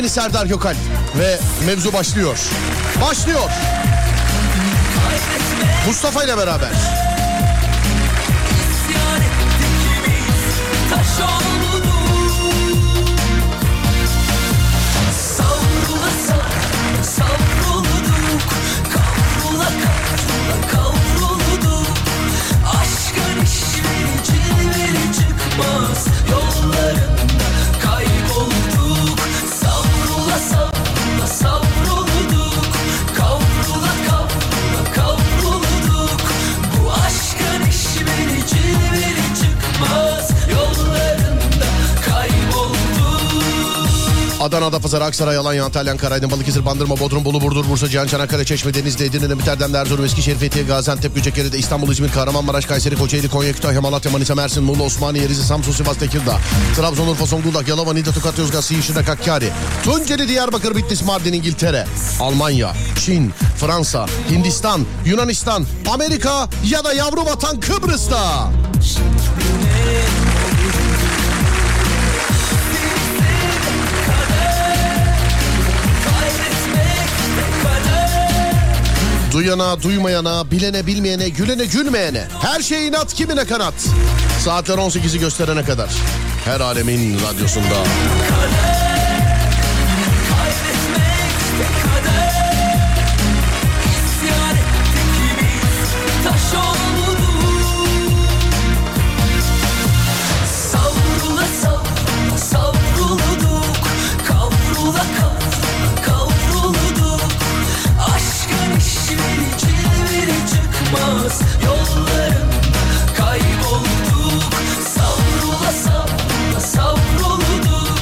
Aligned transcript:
Ben 0.00 0.04
Deniz 0.04 0.12
Serdar 0.12 0.46
Gökal 0.46 0.74
ve 1.18 1.38
mevzu 1.66 1.92
başlıyor. 1.92 2.38
Başlıyor. 3.02 3.50
Mustafa 5.86 6.24
ile 6.24 6.36
beraber. 6.36 7.09
Adana'da 44.70 44.82
Pazar, 44.82 45.00
Aksaray, 45.00 45.36
Alanya, 45.36 45.64
Antalya, 45.64 45.92
Ankara, 45.92 46.14
Aydın, 46.14 46.30
Balıkesir, 46.30 46.66
Bandırma, 46.66 47.00
Bodrum, 47.00 47.24
Bolu, 47.24 47.40
Burdur, 47.40 47.68
Bursa, 47.68 47.88
Cihan, 47.88 48.06
Çanakkale, 48.06 48.44
Çeşme, 48.44 48.74
Denizli, 48.74 49.04
Edirne, 49.04 49.38
Biterden, 49.38 49.72
Erzurum, 49.72 50.04
Eskişehir, 50.04 50.36
Fethiye, 50.36 50.64
Gaziantep, 50.64 51.14
Göcekeri'de, 51.14 51.58
İstanbul, 51.58 51.92
İzmir, 51.92 52.12
Kahramanmaraş, 52.12 52.66
Kayseri, 52.66 52.96
Kocaeli, 52.96 53.28
Konya, 53.28 53.52
Kütahya, 53.52 53.80
Malatya, 53.80 54.12
Manisa, 54.12 54.34
Mersin, 54.34 54.64
Muğla, 54.64 54.82
Osmaniye, 54.82 55.28
Rize, 55.28 55.42
Samsun, 55.42 55.72
Sivas, 55.72 55.96
Tekirdağ, 55.96 56.38
Trabzon, 56.76 57.08
Urfa, 57.08 57.26
Zonguldak, 57.26 57.68
Yalova, 57.68 57.92
Niğde, 57.92 58.12
Tokat, 58.12 58.38
Yozgat, 58.38 58.64
Siirt, 58.64 58.84
Şırnak, 58.84 59.08
Hakkari, 59.08 59.50
Tunceli, 59.84 60.28
Diyarbakır, 60.28 60.76
Bitlis, 60.76 61.02
Mardin, 61.02 61.32
İngiltere, 61.32 61.86
Almanya, 62.20 62.72
Çin, 63.04 63.32
Fransa, 63.56 64.06
Hindistan, 64.30 64.86
Yunanistan, 65.04 65.66
Amerika 65.92 66.48
ya 66.64 66.84
da 66.84 66.92
yavru 66.92 67.24
vatan 67.24 67.60
Kıbrıs'ta. 67.60 68.50
Duyana, 79.32 79.82
duymayana, 79.82 80.50
bilene, 80.50 80.86
bilmeyene, 80.86 81.28
gülene, 81.28 81.64
gülmeyene. 81.64 82.24
Her 82.42 82.62
şey 82.62 82.88
inat, 82.88 83.14
kimine 83.14 83.44
kanat. 83.44 83.74
Saatler 84.44 84.78
18'i 84.78 85.20
gösterene 85.20 85.64
kadar. 85.64 85.90
Her 86.44 86.60
alemin 86.60 87.18
radyosunda. 87.20 87.66
İsyan 87.66 88.89
Yollarında 111.20 112.80
kaybolduk. 113.16 114.52
Savrula 114.94 115.72
savrulduk. 116.60 117.98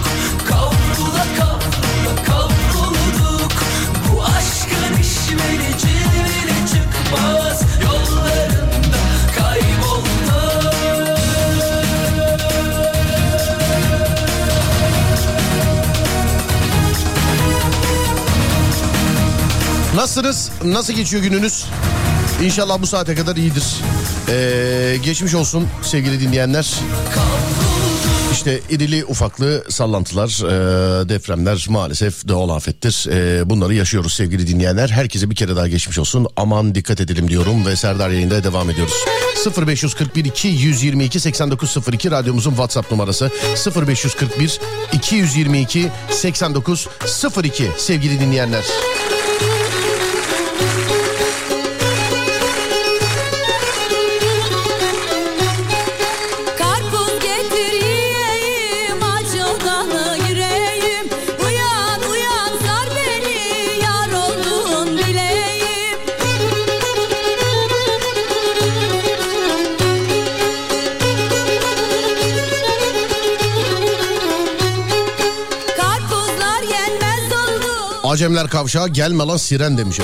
Kavrula 0.48 1.24
kavrula 1.38 2.24
kavrulduk 2.26 3.52
Bu 4.12 4.22
aşkın 4.24 5.02
işleri 5.02 5.78
cilveli 5.78 6.66
çıkmaz. 6.68 7.62
Yollarında 7.82 8.98
kaybolduk. 9.36 10.74
Nasılsınız? 19.94 20.50
Nasıl 20.64 20.92
geçiyor 20.92 21.22
gününüz? 21.22 21.66
İnşallah 22.42 22.82
bu 22.82 22.86
saate 22.86 23.14
kadar 23.14 23.36
iyidir. 23.36 23.64
Ee, 24.28 24.96
geçmiş 25.04 25.34
olsun 25.34 25.66
sevgili 25.82 26.20
dinleyenler. 26.20 26.74
İşte 28.32 28.60
irili 28.70 29.04
ufaklı 29.04 29.64
sallantılar, 29.68 30.28
e, 30.28 31.08
depremler 31.08 31.66
maalesef 31.68 32.28
doğal 32.28 32.48
afettir. 32.48 33.06
E, 33.10 33.50
bunları 33.50 33.74
yaşıyoruz 33.74 34.12
sevgili 34.12 34.46
dinleyenler. 34.46 34.88
Herkese 34.88 35.30
bir 35.30 35.34
kere 35.34 35.56
daha 35.56 35.68
geçmiş 35.68 35.98
olsun. 35.98 36.26
Aman 36.36 36.74
dikkat 36.74 37.00
edelim 37.00 37.28
diyorum 37.28 37.66
ve 37.66 37.76
Serdar 37.76 38.10
yayında 38.10 38.44
devam 38.44 38.70
ediyoruz. 38.70 38.94
0541 39.66 40.24
2 40.24 40.48
122 40.48 41.20
8902 41.20 42.10
radyomuzun 42.10 42.50
WhatsApp 42.50 42.90
numarası 42.90 43.30
0541 43.76 44.60
222 44.92 45.88
8902 46.10 47.70
sevgili 47.78 48.20
dinleyenler. 48.20 48.64
Acemler 78.18 78.48
kavşağı 78.48 78.88
gelme 78.88 79.24
lan 79.24 79.36
siren 79.36 79.78
demiş 79.78 80.00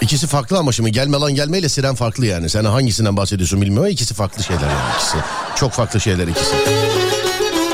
İkisi 0.00 0.26
farklı 0.26 0.58
ama 0.58 0.72
şimdi 0.72 0.92
gelme 0.92 1.16
lan 1.16 1.34
gelmeyle 1.34 1.68
siren 1.68 1.94
farklı 1.94 2.26
yani. 2.26 2.50
Sen 2.50 2.64
hangisinden 2.64 3.16
bahsediyorsun 3.16 3.60
bilmiyorum 3.60 3.82
ama 3.84 3.88
ikisi 3.88 4.14
farklı 4.14 4.42
şeyler 4.42 4.62
yani 4.62 4.94
ikisi. 4.96 5.16
Çok 5.56 5.72
farklı 5.72 6.00
şeyler 6.00 6.28
ikisi. 6.28 6.54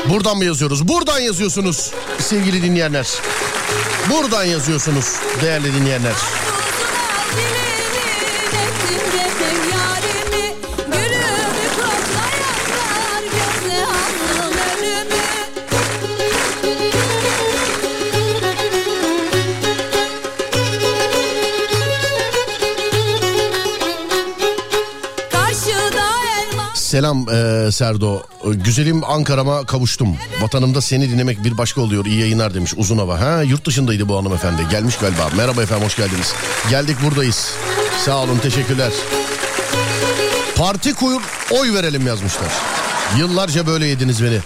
Buradan 0.09 0.37
mı 0.37 0.45
yazıyoruz? 0.45 0.87
Buradan 0.87 1.19
yazıyorsunuz 1.19 1.91
sevgili 2.19 2.63
dinleyenler. 2.63 3.07
Buradan 4.09 4.43
yazıyorsunuz 4.43 5.05
değerli 5.41 5.73
dinleyenler. 5.73 6.13
Selam 26.89 27.25
eee, 27.27 27.71
Serdo. 27.71 28.21
Güzelim 28.45 29.03
Ankara'ma 29.03 29.65
kavuştum. 29.65 30.15
Vatanımda 30.41 30.81
seni 30.81 31.11
dinlemek 31.11 31.43
bir 31.43 31.57
başka 31.57 31.81
oluyor. 31.81 32.05
İyi 32.05 32.19
yayınlar 32.19 32.53
demiş 32.53 32.73
uzun 32.77 32.97
hava. 32.97 33.19
Ha 33.21 33.43
yurt 33.43 33.65
dışındaydı 33.65 34.09
bu 34.09 34.17
hanımefendi. 34.17 34.61
Gelmiş 34.71 34.97
galiba. 34.97 35.29
Merhaba 35.37 35.63
efendim 35.63 35.85
hoş 35.85 35.95
geldiniz. 35.95 36.33
Geldik 36.69 36.97
buradayız. 37.05 37.51
Sağ 38.05 38.17
olun 38.17 38.37
teşekkürler. 38.37 38.91
Parti 40.55 40.93
kur 40.93 41.21
oy 41.51 41.73
verelim 41.73 42.07
yazmışlar. 42.07 42.51
Yıllarca 43.17 43.67
böyle 43.67 43.85
yediniz 43.85 44.23
beni. 44.23 44.39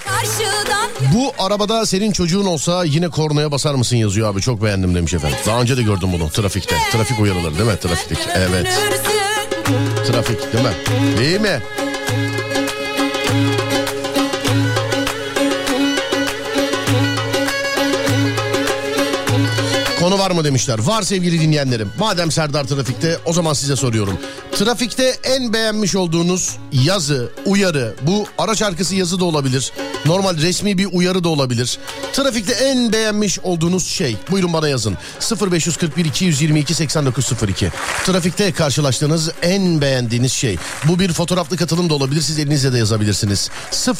Bu 1.14 1.34
arabada 1.40 1.86
senin 1.86 2.12
çocuğun 2.12 2.46
olsa 2.46 2.84
yine 2.86 3.10
kornaya 3.10 3.52
basar 3.52 3.76
mısın 3.76 3.98
yazıyor 3.98 4.30
abi. 4.34 4.42
Çok 4.42 4.64
beğendim 4.64 4.96
demiş 4.96 5.14
efendim. 5.14 5.38
Daha 5.46 5.62
önce 5.62 5.78
de 5.78 5.84
gördüm 5.84 6.10
bunu 6.14 6.30
trafikte. 6.30 6.76
Trafik 6.92 7.20
uyarıları 7.20 7.58
değil 7.58 7.70
mi? 7.70 7.80
Trafikteki. 7.80 8.30
Evet. 8.36 8.68
Trafik 10.08 10.54
değil 10.54 10.66
mi? 10.66 10.74
Değil 11.18 11.42
mi? 11.42 11.62
Konu 20.14 20.22
var 20.22 20.32
mı 20.32 20.44
demişler. 20.44 20.80
Var 20.80 21.02
sevgili 21.02 21.42
dinleyenlerim. 21.42 21.92
Madem 22.00 22.32
Serdar 22.32 22.64
trafikte 22.64 23.18
o 23.26 23.34
zaman 23.34 23.54
size 23.54 23.76
soruyorum. 23.76 24.18
Trafikte 24.52 25.16
en 25.24 25.54
beğenmiş 25.54 25.96
olduğunuz 25.96 26.58
yazı, 26.72 27.30
uyarı, 27.46 27.96
bu 28.02 28.26
araç 28.38 28.62
arkası 28.62 28.96
yazı 28.96 29.20
da 29.20 29.26
olabilir. 29.26 29.72
Normal 30.06 30.38
resmi 30.38 30.78
bir 30.78 30.88
uyarı 30.92 31.24
da 31.24 31.30
olabilir. 31.30 31.78
Trafikte 32.14 32.54
en 32.54 32.94
beğenmiş 32.94 33.40
olduğunuz 33.40 33.88
şey. 33.88 34.18
Buyurun 34.32 34.54
bana 34.54 34.68
yazın. 34.68 34.98
0541 35.52 36.06
222 36.06 36.74
8902. 36.74 37.72
Trafikte 38.06 38.52
karşılaştığınız 38.52 39.32
en 39.42 39.82
beğendiğiniz 39.82 40.32
şey. 40.32 40.58
Bu 40.88 41.00
bir 41.00 41.14
fotoğraflı 41.14 41.58
katılım 41.58 41.90
da 41.90 41.94
olabilir. 41.94 42.22
Siz 42.22 42.40
elinizle 42.40 42.74
de 42.74 42.78
yazabilirsiniz. 42.78 43.50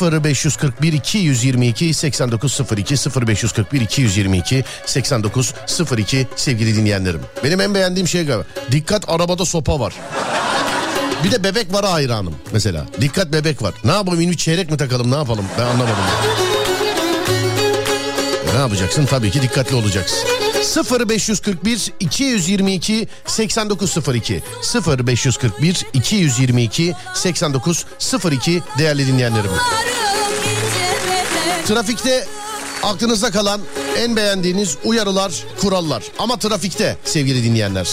0541 0.02 0.94
222 0.94 1.94
8902 1.94 2.96
0541 3.28 3.82
222 3.82 4.64
8902 4.86 6.03
sevgili 6.36 6.76
dinleyenlerim. 6.76 7.22
Benim 7.44 7.62
en 7.62 7.76
beğendiğim 7.76 8.08
şey 8.08 8.26
galiba. 8.26 8.46
Dikkat 8.72 9.10
arabada 9.10 9.46
sopa 9.46 9.80
var. 9.80 9.94
Bir 11.24 11.32
de 11.32 11.44
bebek 11.44 11.74
var 11.74 11.86
hayranım 11.86 12.36
mesela. 12.54 12.86
Dikkat 13.02 13.34
bebek 13.34 13.62
var. 13.62 13.74
Ne 13.84 13.92
yapalım 13.92 14.20
bir 14.20 14.38
çeyrek 14.38 14.72
mi 14.72 14.78
takalım 14.78 15.12
ne 15.12 15.16
yapalım 15.16 15.46
ben 15.60 15.64
anlamadım. 15.64 15.96
Ne 18.54 18.60
yapacaksın? 18.60 19.06
Tabii 19.06 19.32
ki 19.32 19.42
dikkatli 19.42 19.76
olacaksın. 19.76 20.20
0541 21.00 21.92
222 22.00 23.08
8902 23.26 24.44
0541 24.88 25.86
222 25.94 26.94
8902 27.14 28.62
değerli 28.78 29.08
dinleyenlerim. 29.08 29.52
Trafikte 31.68 32.26
aklınızda 32.84 33.32
kalan 33.32 33.62
en 33.98 34.16
beğendiğiniz 34.16 34.78
uyarılar, 34.84 35.34
kurallar. 35.62 36.04
Ama 36.20 36.38
trafikte 36.38 36.98
sevgili 37.06 37.44
dinleyenler. 37.44 37.88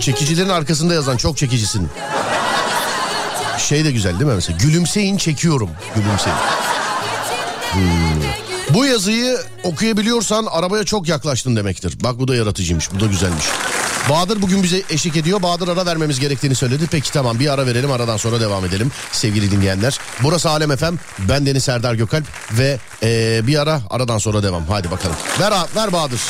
Çekicilerin 0.00 0.48
arkasında 0.48 0.94
yazan 0.94 1.16
çok 1.16 1.36
çekicisin. 1.36 1.88
Şey 3.58 3.84
de 3.84 3.90
güzel 3.90 4.12
değil 4.12 4.30
mi 4.30 4.34
mesela? 4.34 4.58
Gülümseyin 4.58 5.16
çekiyorum. 5.16 5.70
Gülümseyin. 5.94 6.36
Hmm. 7.72 8.22
Bu 8.74 8.84
yazıyı 8.84 9.38
okuyabiliyorsan 9.62 10.46
arabaya 10.50 10.84
çok 10.84 11.08
yaklaştın 11.08 11.56
demektir. 11.56 11.94
Bak 12.04 12.18
bu 12.18 12.28
da 12.28 12.36
yaratıcıymış. 12.36 12.92
Bu 12.94 13.00
da 13.00 13.06
güzelmiş. 13.06 13.44
Bahadır 14.10 14.42
bugün 14.42 14.62
bize 14.62 14.82
eşlik 14.90 15.16
ediyor. 15.16 15.42
Bahadır 15.42 15.68
ara 15.68 15.86
vermemiz 15.86 16.20
gerektiğini 16.20 16.54
söyledi. 16.54 16.84
Peki 16.90 17.12
tamam 17.12 17.38
bir 17.38 17.52
ara 17.52 17.66
verelim 17.66 17.90
aradan 17.92 18.16
sonra 18.16 18.40
devam 18.40 18.64
edelim 18.64 18.90
sevgili 19.12 19.50
dinleyenler. 19.50 19.98
Burası 20.22 20.50
Alem 20.50 20.76
FM. 20.76 20.94
Ben 21.28 21.46
Deniz 21.46 21.64
Serdar 21.64 21.94
Gökalp 21.94 22.24
ve 22.52 22.78
eee, 23.02 23.40
bir 23.46 23.58
ara 23.62 23.80
aradan 23.90 24.18
sonra 24.18 24.42
devam. 24.42 24.66
Hadi 24.68 24.90
bakalım. 24.90 25.16
Ver, 25.40 25.52
ver 25.76 25.92
Bahadır. 25.92 26.20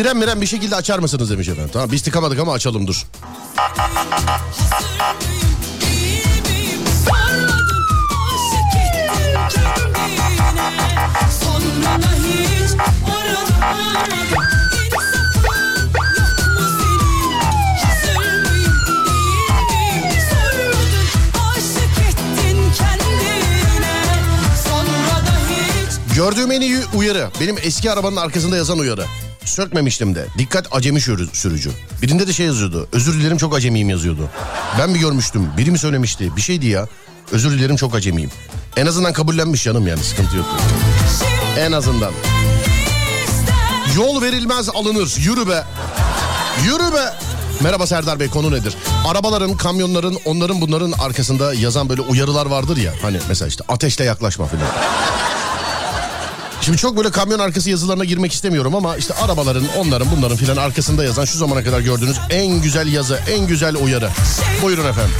Siren 0.00 0.16
miren 0.16 0.40
bir 0.40 0.46
şekilde 0.46 0.76
açar 0.76 0.98
mısınız 0.98 1.30
demiş 1.30 1.48
efendim. 1.48 1.70
Tamam 1.72 1.92
biz 1.92 2.02
tıkamadık 2.02 2.38
ama 2.38 2.52
açalım 2.52 2.86
dur. 2.86 3.06
Gördüğüm 26.14 26.52
en 26.52 26.60
iyi 26.60 26.78
uyarı. 26.94 27.28
Benim 27.40 27.56
eski 27.62 27.90
arabanın 27.90 28.16
arkasında 28.16 28.56
yazan 28.56 28.78
uyarı. 28.78 29.04
Sökmemiştim 29.50 30.14
de. 30.14 30.26
Dikkat 30.38 30.66
acemi 30.72 31.00
sürü- 31.00 31.28
sürücü. 31.32 31.70
Birinde 32.02 32.26
de 32.26 32.32
şey 32.32 32.46
yazıyordu. 32.46 32.88
Özür 32.92 33.14
dilerim 33.14 33.36
çok 33.36 33.56
acemiyim 33.56 33.90
yazıyordu. 33.90 34.28
Ben 34.78 34.90
mi 34.90 34.98
görmüştüm? 34.98 35.48
Biri 35.58 35.70
mi 35.70 35.78
söylemişti? 35.78 36.36
Bir 36.36 36.40
şeydi 36.40 36.66
ya. 36.66 36.88
Özür 37.32 37.50
dilerim 37.50 37.76
çok 37.76 37.94
acemiyim. 37.94 38.30
En 38.76 38.86
azından 38.86 39.12
kabullenmiş 39.12 39.64
canım 39.64 39.86
yani 39.86 40.02
sıkıntı 40.02 40.36
yok. 40.36 40.46
En 41.58 41.72
azından. 41.72 42.12
Yol 43.96 44.22
verilmez 44.22 44.68
alınır. 44.68 45.14
Yürü 45.18 45.48
be. 45.48 45.64
Yürü 46.64 46.92
be. 46.94 47.12
Merhaba 47.60 47.86
Serdar 47.86 48.20
Bey 48.20 48.28
konu 48.28 48.50
nedir? 48.52 48.74
Arabaların, 49.06 49.56
kamyonların, 49.56 50.18
onların 50.24 50.60
bunların 50.60 50.92
arkasında 50.92 51.54
yazan 51.54 51.88
böyle 51.88 52.00
uyarılar 52.00 52.46
vardır 52.46 52.76
ya. 52.76 52.92
Hani 53.02 53.18
mesela 53.28 53.48
işte 53.48 53.64
ateşle 53.68 54.04
yaklaşma 54.04 54.46
filan. 54.46 54.66
Şimdi 56.60 56.78
çok 56.78 56.96
böyle 56.96 57.10
kamyon 57.10 57.38
arkası 57.38 57.70
yazılarına 57.70 58.04
girmek 58.04 58.32
istemiyorum 58.32 58.74
ama 58.74 58.96
işte 58.96 59.14
arabaların, 59.14 59.64
onların, 59.78 60.08
bunların 60.16 60.36
filan 60.36 60.56
arkasında 60.56 61.04
yazan 61.04 61.24
şu 61.24 61.38
zamana 61.38 61.64
kadar 61.64 61.80
gördüğünüz 61.80 62.16
en 62.30 62.62
güzel 62.62 62.92
yazı, 62.92 63.20
en 63.30 63.46
güzel 63.46 63.76
uyarı. 63.76 64.10
Buyurun 64.62 64.86
efendim. 64.86 65.14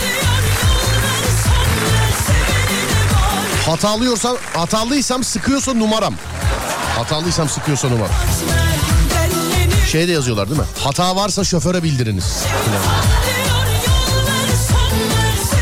Hatalıyorsam, 3.66 4.36
hatalıysam 4.54 5.24
sıkıyorsa 5.24 5.74
numaram. 5.74 6.14
Hatalıysam 6.96 7.48
sıkıyorsa 7.48 7.88
numaram. 7.88 8.14
Şey 9.92 10.08
de 10.08 10.12
yazıyorlar 10.12 10.48
değil 10.48 10.60
mi? 10.60 10.66
Hata 10.78 11.16
varsa 11.16 11.44
şoföre 11.44 11.82
bildiriniz. 11.82 12.44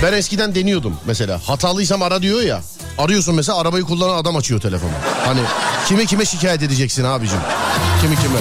Ben 0.03 0.13
eskiden 0.13 0.55
deniyordum 0.55 0.95
mesela. 1.07 1.41
Hatalıysam 1.47 2.03
ara 2.03 2.23
diyor 2.23 2.41
ya. 2.43 2.61
Arıyorsun 2.99 3.35
mesela 3.35 3.59
arabayı 3.59 3.85
kullanan 3.85 4.17
adam 4.17 4.37
açıyor 4.37 4.61
telefonu. 4.61 4.91
Hani 5.27 5.41
kime 5.87 6.07
kime 6.07 6.25
şikayet 6.25 6.63
edeceksin 6.63 7.05
abicim? 7.05 7.39
Kimi 8.03 8.17
kime? 8.17 8.39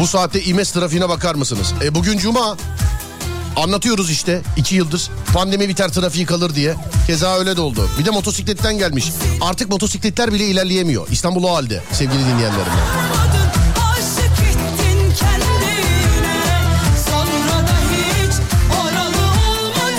Bu 0.00 0.06
saatte 0.06 0.42
İmes 0.42 0.70
trafiğine 0.72 1.08
bakar 1.08 1.34
mısınız? 1.34 1.74
E 1.84 1.94
bugün 1.94 2.18
cuma. 2.18 2.56
Anlatıyoruz 3.56 4.10
işte 4.10 4.42
iki 4.56 4.74
yıldır. 4.74 5.10
Pandemi 5.34 5.68
biter 5.68 5.88
trafiği 5.88 6.26
kalır 6.26 6.54
diye. 6.54 6.74
Keza 7.06 7.38
öyle 7.38 7.56
de 7.56 7.60
oldu. 7.60 7.88
Bir 7.98 8.04
de 8.04 8.10
motosikletten 8.10 8.78
gelmiş. 8.78 9.04
Artık 9.40 9.70
motosikletler 9.70 10.32
bile 10.32 10.46
ilerleyemiyor. 10.46 11.08
İstanbul 11.10 11.44
o 11.44 11.54
halde 11.54 11.82
sevgili 11.92 12.18
dinleyenlerim. 12.18 12.72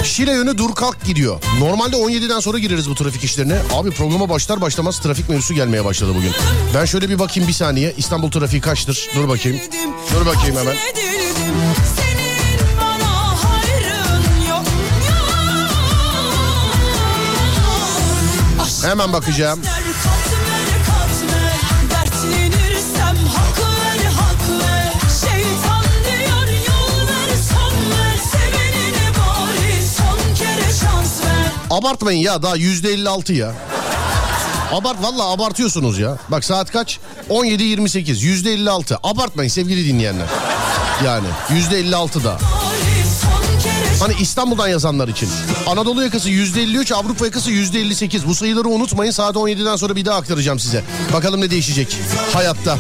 Şile 0.04 0.32
yönü 0.32 0.58
dur 0.58 0.76
kalk 0.76 1.04
gidiyor. 1.06 1.44
Normalde 1.60 1.96
17'den 1.96 2.40
sonra 2.40 2.60
gireriz 2.60 2.90
bu 2.90 2.96
trafik 2.96 3.24
işlerine. 3.24 3.58
Abi 3.74 3.92
programa 3.92 4.30
başlar 4.30 4.62
başlamaz 4.62 5.00
trafik 5.00 5.30
mevzusu 5.30 5.54
gelmeye 5.54 5.86
başladı 5.86 6.12
bugün. 6.18 6.32
Ben 6.76 6.86
şöyle 6.86 7.10
bir 7.10 7.20
bakayım 7.20 7.48
bir 7.48 7.54
saniye. 7.54 7.94
İstanbul 7.98 8.32
trafiği 8.32 8.62
kaçtır? 8.62 9.10
Dur 9.16 9.28
bakayım. 9.30 9.60
Dur 10.14 10.26
bakayım 10.26 10.58
hemen. 10.58 10.76
Şans 30.82 31.26
ver. 31.26 31.52
Abartmayın 31.70 32.20
ya 32.20 32.42
daha 32.42 32.58
%56 32.58 33.34
ya. 33.34 33.54
Abart 34.72 35.04
valla 35.04 35.32
abartıyorsunuz 35.32 36.00
ya. 36.00 36.18
Bak 36.30 36.44
saat 36.44 36.72
kaç? 36.72 37.00
17.28 37.30 38.24
%56. 38.24 38.98
Abartmayın 39.04 39.50
sevgili 39.50 39.88
dinleyenler. 39.88 40.28
Yani 41.06 41.28
%56 41.50 42.24
da. 42.24 42.38
Hani 44.04 44.14
İstanbul'dan 44.20 44.68
yazanlar 44.68 45.08
için. 45.08 45.30
Anadolu 45.68 46.04
yakası 46.04 46.30
%53, 46.30 46.94
Avrupa 46.94 47.26
yakası 47.26 47.52
%58. 47.52 48.28
Bu 48.28 48.36
sayıları 48.36 48.68
unutmayın. 48.68 49.12
Saat 49.12 49.36
17'den 49.36 49.76
sonra 49.76 49.96
bir 49.96 50.06
daha 50.06 50.18
aktaracağım 50.18 50.60
size. 50.60 50.84
Bakalım 51.14 51.42
ne 51.42 51.52
değişecek 51.52 51.98
hayatta. 52.34 52.78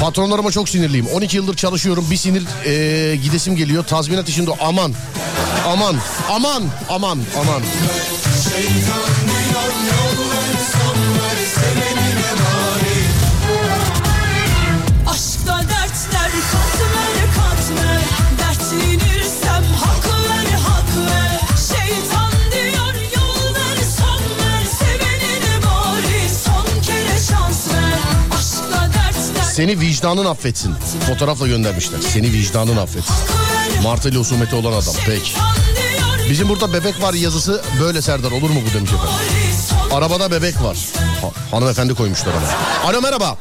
Patronlarıma 0.00 0.50
çok 0.50 0.68
sinirliyim. 0.68 1.06
12 1.06 1.36
yıldır 1.36 1.56
çalışıyorum. 1.56 2.06
Bir 2.10 2.16
sinir 2.16 2.42
e, 2.66 3.16
gidesim 3.16 3.56
geliyor. 3.56 3.84
Tazminat 3.84 4.28
işinde 4.28 4.50
aman. 4.60 4.92
Aman. 5.66 5.96
Aman. 6.30 6.62
Aman. 6.88 7.18
Aman. 7.40 7.62
Aşkta 9.94 10.43
Seni 29.54 29.80
vicdanın 29.80 30.24
affetsin. 30.24 30.74
Fotoğrafla 31.06 31.46
göndermişler. 31.46 31.98
Seni 32.00 32.32
vicdanın 32.32 32.76
affetsin. 32.76 33.14
ver 33.14 33.82
Marteli 33.82 34.18
husumeti 34.18 34.54
olan 34.56 34.72
adam. 34.72 34.94
Peki. 35.06 35.32
Bizim 36.30 36.48
burada 36.48 36.72
bebek 36.72 37.02
var 37.02 37.14
yazısı 37.14 37.62
böyle 37.80 38.02
Serdar 38.02 38.30
olur 38.30 38.50
mu 38.50 38.60
bu 38.70 38.74
demiş 38.74 38.90
efendim. 38.92 39.14
Arabada 39.92 40.30
bebek 40.30 40.62
var. 40.62 40.78
Ha, 41.20 41.30
hanımefendi 41.50 41.94
koymuşlar 41.94 42.32
ama. 42.34 42.46
Alo 42.90 43.02
merhaba. 43.02 43.38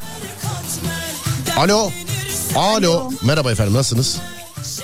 Alo. 1.58 1.91
Alo. 2.55 3.12
Merhaba 3.22 3.51
efendim 3.51 3.74
nasılsınız? 3.74 4.17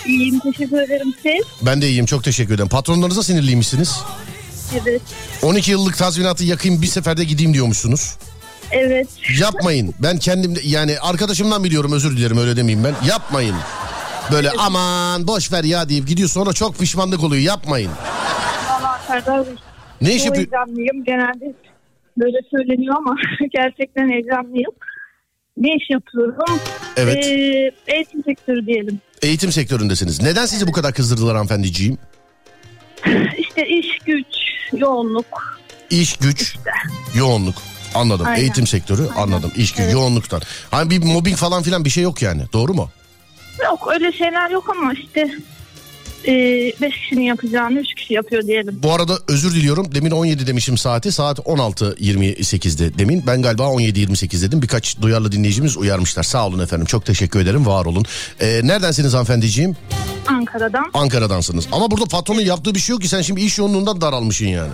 İyiyim 0.06 0.40
teşekkür 0.40 0.82
ederim 0.82 1.14
siz. 1.24 1.46
Ben 1.62 1.82
de 1.82 1.90
iyiyim 1.90 2.06
çok 2.06 2.24
teşekkür 2.24 2.54
ederim. 2.54 2.70
Patronlarınıza 2.70 3.24
sinirliymişsiniz. 3.24 4.00
Evet. 4.82 5.02
12 5.42 5.72
yıllık 5.72 5.98
tazminatı 5.98 6.44
yakayım 6.44 6.82
bir 6.82 6.88
seferde 6.88 7.24
gideyim 7.24 7.54
diyormuşsunuz. 7.54 8.16
Evet. 8.72 9.08
Yapmayın. 9.40 9.94
Ben 10.00 10.18
kendim 10.18 10.56
yani 10.64 11.00
arkadaşımdan 11.00 11.64
biliyorum 11.64 11.92
özür 11.92 12.18
dilerim 12.18 12.38
öyle 12.38 12.58
demeyeyim 12.58 12.84
ben. 12.84 13.08
Yapmayın. 13.08 13.56
Böyle 14.32 14.52
aman 14.52 15.28
boş 15.28 15.52
ver 15.52 15.64
ya 15.64 15.90
deyip 15.90 16.08
gidiyor 16.08 16.30
sonra 16.30 16.54
çok 16.54 16.78
pişmanlık 16.80 17.24
oluyor. 17.24 17.42
Yapmayın. 17.44 17.92
Valla 18.70 19.00
Serdar 19.08 19.46
Bey. 19.46 19.54
Ne 20.02 20.16
iş 20.16 20.18
Çok 20.18 20.26
yapıyor? 20.26 20.48
heyecanlıyım. 20.48 21.04
Genelde 21.04 21.54
böyle 22.18 22.38
söyleniyor 22.52 22.96
ama 22.98 23.16
gerçekten 23.54 24.10
heyecanlıyım. 24.10 24.72
Ne 25.58 25.76
iş 25.76 25.90
yapıyorum? 25.90 26.60
Evet. 26.98 27.26
Ee, 27.26 27.72
eğitim 27.88 28.24
sektörü 28.24 28.66
diyelim. 28.66 29.00
Eğitim 29.22 29.52
sektöründesiniz. 29.52 30.22
Neden 30.22 30.46
sizi 30.46 30.68
bu 30.68 30.72
kadar 30.72 30.94
kızdırdılar 30.94 31.36
hanımefendiciğim? 31.36 31.98
İşte 33.38 33.68
iş 33.68 33.88
güç, 34.06 34.26
yoğunluk. 34.78 35.60
İş 35.90 36.18
güç, 36.18 36.56
yoğunluk. 37.16 37.56
Anladım. 37.96 38.28
Aynen. 38.28 38.40
Eğitim 38.42 38.68
sektörü 38.68 39.10
anladım. 39.18 39.52
İş 39.56 39.74
Evet. 39.80 39.94
yoğunluktan. 39.94 40.42
Hani 40.72 40.90
bir 40.90 41.04
mobbing 41.04 41.38
falan 41.38 41.64
filan 41.64 41.86
bir 41.86 41.90
şey 41.90 42.04
yok 42.04 42.22
yani. 42.22 42.42
Doğru 42.54 42.74
mu? 42.74 42.90
Yok 43.66 43.88
öyle 43.94 44.12
şeyler 44.12 44.50
yok 44.50 44.70
ama 44.70 44.94
işte 44.94 45.32
e, 46.28 46.32
beş 46.82 46.96
kişinin 46.98 47.22
yapacağını 47.22 47.80
üç 47.80 47.94
kişi 47.96 48.14
yapıyor 48.14 48.44
diyelim. 48.48 48.80
Bu 48.84 48.94
arada 48.94 49.14
özür 49.28 49.56
diliyorum. 49.56 49.96
Demin 49.96 50.12
17 50.12 50.48
demişim 50.48 50.78
saati. 50.78 51.12
Saat 51.12 51.40
16.28'de 51.40 52.98
demin. 52.98 53.24
Ben 53.28 53.42
galiba 53.42 53.64
17.28 53.64 54.42
dedim. 54.42 54.62
Birkaç 54.62 55.02
duyarlı 55.02 55.32
dinleyicimiz 55.32 55.78
uyarmışlar. 55.78 56.24
Sağ 56.24 56.48
olun 56.48 56.60
efendim. 56.60 56.86
Çok 56.86 57.06
teşekkür 57.06 57.40
ederim. 57.40 57.66
Var 57.66 57.86
olun. 57.86 58.06
Ee, 58.40 58.62
neredensiniz 58.64 59.14
hanımefendiciğim? 59.14 59.78
Ankara'dan. 60.28 60.86
Ankara'dansınız. 60.94 61.68
Ama 61.72 61.92
burada 61.92 62.06
patronun 62.06 62.42
yaptığı 62.42 62.76
bir 62.76 62.80
şey 62.80 62.94
yok 62.94 63.02
ki. 63.02 63.08
Sen 63.08 63.22
şimdi 63.22 63.42
iş 63.42 63.58
yoğunluğundan 63.58 64.02
daralmışsın 64.02 64.46
yani. 64.46 64.72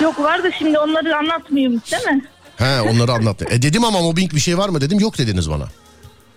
Yok 0.00 0.20
var 0.20 0.44
da 0.44 0.50
şimdi 0.58 0.78
onları 0.78 1.16
anlatmayayım 1.16 1.82
değil 1.92 2.16
mi? 2.16 2.24
He 2.56 2.80
onları 2.80 3.12
anlattı. 3.12 3.46
E 3.50 3.62
dedim 3.62 3.84
ama 3.84 4.00
mobbing 4.00 4.34
bir 4.34 4.40
şey 4.40 4.58
var 4.58 4.68
mı 4.68 4.80
dedim. 4.80 5.00
Yok 5.00 5.18
dediniz 5.18 5.50
bana. 5.50 5.68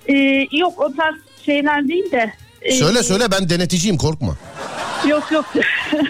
Ee, 0.09 0.47
yok 0.51 0.73
o 0.81 0.93
tarz 0.95 1.15
şeyler 1.45 1.87
değil 1.87 2.11
de. 2.11 2.33
Söyle 2.73 3.03
söyle 3.03 3.31
ben 3.31 3.49
deneticiyim 3.49 3.97
korkma. 3.97 4.37
Yok 5.07 5.31
yok. 5.31 5.45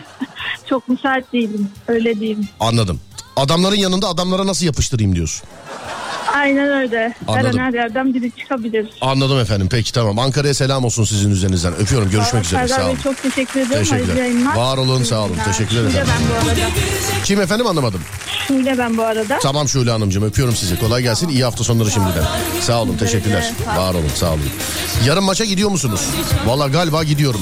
Çok 0.70 0.90
müsait 0.90 1.34
değilim. 1.34 1.70
Öyle 1.88 2.20
değilim. 2.20 2.48
Anladım. 2.60 3.00
Adamların 3.36 3.76
yanında 3.76 4.08
adamlara 4.08 4.48
nasıl 4.48 4.66
yapıştırayım 4.66 5.16
diyorsun. 5.16 5.48
Aynen 6.36 6.70
öyle. 6.70 7.14
Her 7.28 7.38
Anladım. 7.40 7.60
an 7.60 7.64
her 7.66 7.74
yerden 7.74 8.14
biri 8.14 8.32
çıkabilir. 8.32 8.88
Anladım 9.02 9.40
efendim. 9.40 9.68
Peki 9.72 9.94
tamam. 9.94 10.20
Ankara'ya 10.20 10.54
selam 10.54 10.86
olsun 10.86 11.04
sizin 11.04 11.32
üzerinizden. 11.32 11.74
Öpüyorum. 11.76 12.10
Görüşmek 12.10 12.46
üzere. 12.46 12.68
Sağ 12.68 12.88
olun. 12.88 12.96
çok 13.04 13.22
teşekkür 13.22 13.60
ederim. 13.60 13.84
Teşekkürler. 13.84 14.56
Var 14.56 14.78
olun, 14.78 15.04
sağ 15.04 15.20
olun. 15.20 15.38
Teşekkür 15.46 15.76
ederim. 15.78 15.92
Şule 15.92 16.02
ben 16.02 16.46
bu 16.46 16.50
arada. 16.50 16.62
Kim 17.24 17.42
efendim 17.42 17.68
anlamadım. 17.68 18.02
Şule 18.48 18.78
ben 18.78 18.98
bu 18.98 19.04
arada. 19.04 19.40
Tamam 19.40 19.68
Şule 19.68 19.92
Hanımcığım 19.92 20.24
öpüyorum 20.24 20.56
sizi. 20.56 20.80
Kolay 20.80 21.02
gelsin. 21.02 21.30
İyi 21.30 21.44
hafta 21.44 21.64
sonları 21.64 21.92
şimdiden. 21.92 22.24
Sağ 22.62 22.82
olun. 22.82 22.98
Teşekkürler. 22.98 23.52
Var 23.78 23.94
olun. 23.94 24.10
Sağ 24.16 24.30
olun. 24.30 24.42
Yarın 25.06 25.24
maça 25.24 25.46
gidiyor 25.46 25.70
musunuz? 25.70 26.02
Valla 26.46 26.68
galiba 26.68 27.04
gidiyorum. 27.04 27.42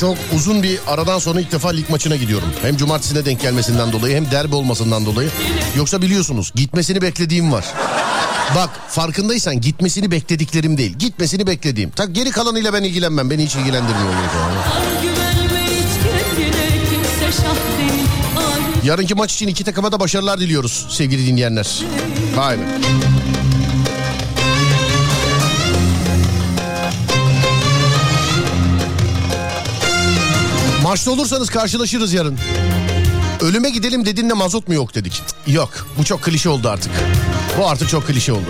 Çok 0.00 0.16
uzun 0.36 0.62
bir 0.62 0.78
aradan 0.86 1.18
sonra 1.18 1.40
ilk 1.40 1.52
defa 1.52 1.68
lig 1.68 1.90
maçına 1.90 2.16
gidiyorum. 2.16 2.48
Hem 2.62 2.76
cumartesine 2.76 3.24
denk 3.24 3.40
gelmesinden 3.40 3.92
dolayı 3.92 4.16
hem 4.16 4.30
derbi 4.30 4.54
olmasından 4.54 5.06
dolayı. 5.06 5.30
Yoksa 5.76 6.02
biliyorsunuz 6.02 6.52
gitmesini 6.54 7.02
beklediğim 7.02 7.52
var. 7.52 7.64
Bak 8.56 8.70
farkındaysan 8.88 9.60
gitmesini 9.60 10.10
beklediklerim 10.10 10.78
değil. 10.78 10.94
Gitmesini 10.98 11.46
beklediğim. 11.46 11.90
Tak 11.90 12.14
geri 12.14 12.30
kalanıyla 12.30 12.72
ben 12.72 12.82
ilgilenmem. 12.82 13.30
Beni 13.30 13.44
hiç 13.44 13.56
ilgilendirmiyor. 13.56 14.12
Yarınki 18.84 19.14
maç 19.14 19.34
için 19.34 19.48
iki 19.48 19.64
takıma 19.64 19.92
da 19.92 20.00
başarılar 20.00 20.40
diliyoruz 20.40 20.86
sevgili 20.90 21.26
dinleyenler. 21.26 21.82
Vay 22.36 22.56
Maçta 30.86 31.10
olursanız 31.10 31.50
karşılaşırız 31.50 32.12
yarın. 32.12 32.38
Ölüme 33.40 33.70
gidelim 33.70 34.06
dedin 34.06 34.30
de 34.30 34.34
mazot 34.34 34.68
mu 34.68 34.74
yok 34.74 34.94
dedik. 34.94 35.22
Yok 35.46 35.86
bu 35.98 36.04
çok 36.04 36.22
klişe 36.22 36.48
oldu 36.48 36.68
artık. 36.68 36.92
Bu 37.58 37.68
artık 37.68 37.88
çok 37.88 38.06
klişe 38.06 38.32
oldu. 38.32 38.48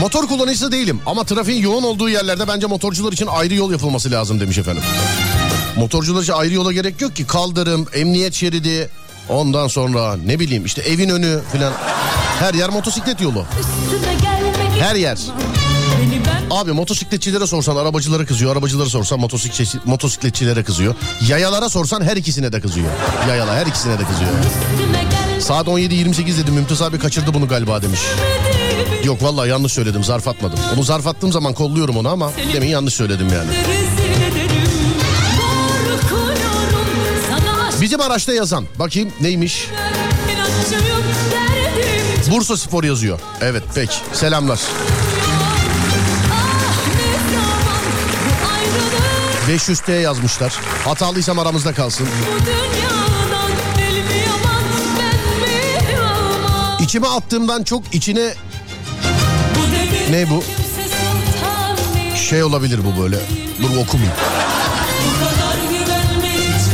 Motor 0.00 0.28
kullanıcısı 0.28 0.72
değilim 0.72 1.00
ama 1.06 1.24
trafiğin 1.24 1.62
yoğun 1.62 1.82
olduğu 1.82 2.08
yerlerde 2.08 2.48
bence 2.48 2.66
motorcular 2.66 3.12
için 3.12 3.26
ayrı 3.26 3.54
yol 3.54 3.72
yapılması 3.72 4.10
lazım 4.10 4.40
demiş 4.40 4.58
efendim. 4.58 4.82
Motorcular 5.76 6.22
için 6.22 6.32
ayrı 6.32 6.54
yola 6.54 6.72
gerek 6.72 7.00
yok 7.00 7.16
ki. 7.16 7.26
Kaldırım, 7.26 7.86
emniyet 7.94 8.34
şeridi, 8.34 8.90
ondan 9.28 9.68
sonra 9.68 10.16
ne 10.16 10.40
bileyim 10.40 10.64
işte 10.64 10.82
evin 10.82 11.08
önü 11.08 11.40
filan. 11.52 11.72
Her 12.40 12.54
yer 12.54 12.70
motosiklet 12.70 13.20
yolu. 13.20 13.44
Her 14.80 14.96
yer. 14.96 15.18
Abi 16.50 16.72
motosikletçilere 16.72 17.46
sorsan 17.46 17.76
arabacılara 17.76 18.24
kızıyor. 18.26 18.52
Arabacılara 18.52 18.88
sorsan 18.88 19.20
motosiklet, 19.20 19.86
motosikletçilere 19.86 20.62
kızıyor. 20.64 20.94
Yayalara 21.28 21.68
sorsan 21.68 22.02
her 22.02 22.16
ikisine 22.16 22.52
de 22.52 22.60
kızıyor. 22.60 22.86
Yayala 23.28 23.54
her 23.54 23.66
ikisine 23.66 23.98
de 23.98 24.04
kızıyor. 24.04 24.30
Saat 25.40 25.66
17.28 25.66 26.38
dedim. 26.42 26.54
Mümtaz 26.54 26.82
abi 26.82 26.98
kaçırdı 26.98 27.34
bunu 27.34 27.48
galiba 27.48 27.82
demiş. 27.82 28.00
Yok 29.04 29.22
vallahi 29.22 29.48
yanlış 29.50 29.72
söyledim 29.72 30.04
zarf 30.04 30.28
atmadım. 30.28 30.58
Onu 30.74 30.82
zarf 30.82 31.06
attığım 31.06 31.32
zaman 31.32 31.54
kolluyorum 31.54 31.96
onu 31.96 32.08
ama 32.08 32.32
demin 32.54 32.68
yanlış 32.68 32.94
söyledim 32.94 33.28
yani. 33.32 33.50
Bizim 37.80 38.00
araçta 38.00 38.32
yazan 38.32 38.64
bakayım 38.78 39.12
neymiş? 39.20 39.68
Bursa 42.30 42.56
Spor 42.56 42.84
yazıyor. 42.84 43.20
Evet 43.40 43.62
peki 43.74 43.96
selamlar. 44.12 44.60
500T 49.54 50.00
yazmışlar. 50.00 50.52
Hatalıysam 50.84 51.38
aramızda 51.38 51.74
kalsın. 51.74 52.08
Yaman 54.26 54.64
İçime 56.80 57.08
attığımdan 57.08 57.64
çok 57.64 57.94
içine 57.94 58.34
Bu 59.54 60.12
ne 60.12 60.30
bu? 60.30 60.44
Şey 62.16 62.42
olabilir 62.42 62.80
bu 62.84 63.02
böyle. 63.02 63.16
Dur 63.62 63.76
okumayayım. 63.76 64.16
Bu 65.04 65.18
kadar 65.24 65.56
güvenme 65.70 66.32
hiç 66.32 66.64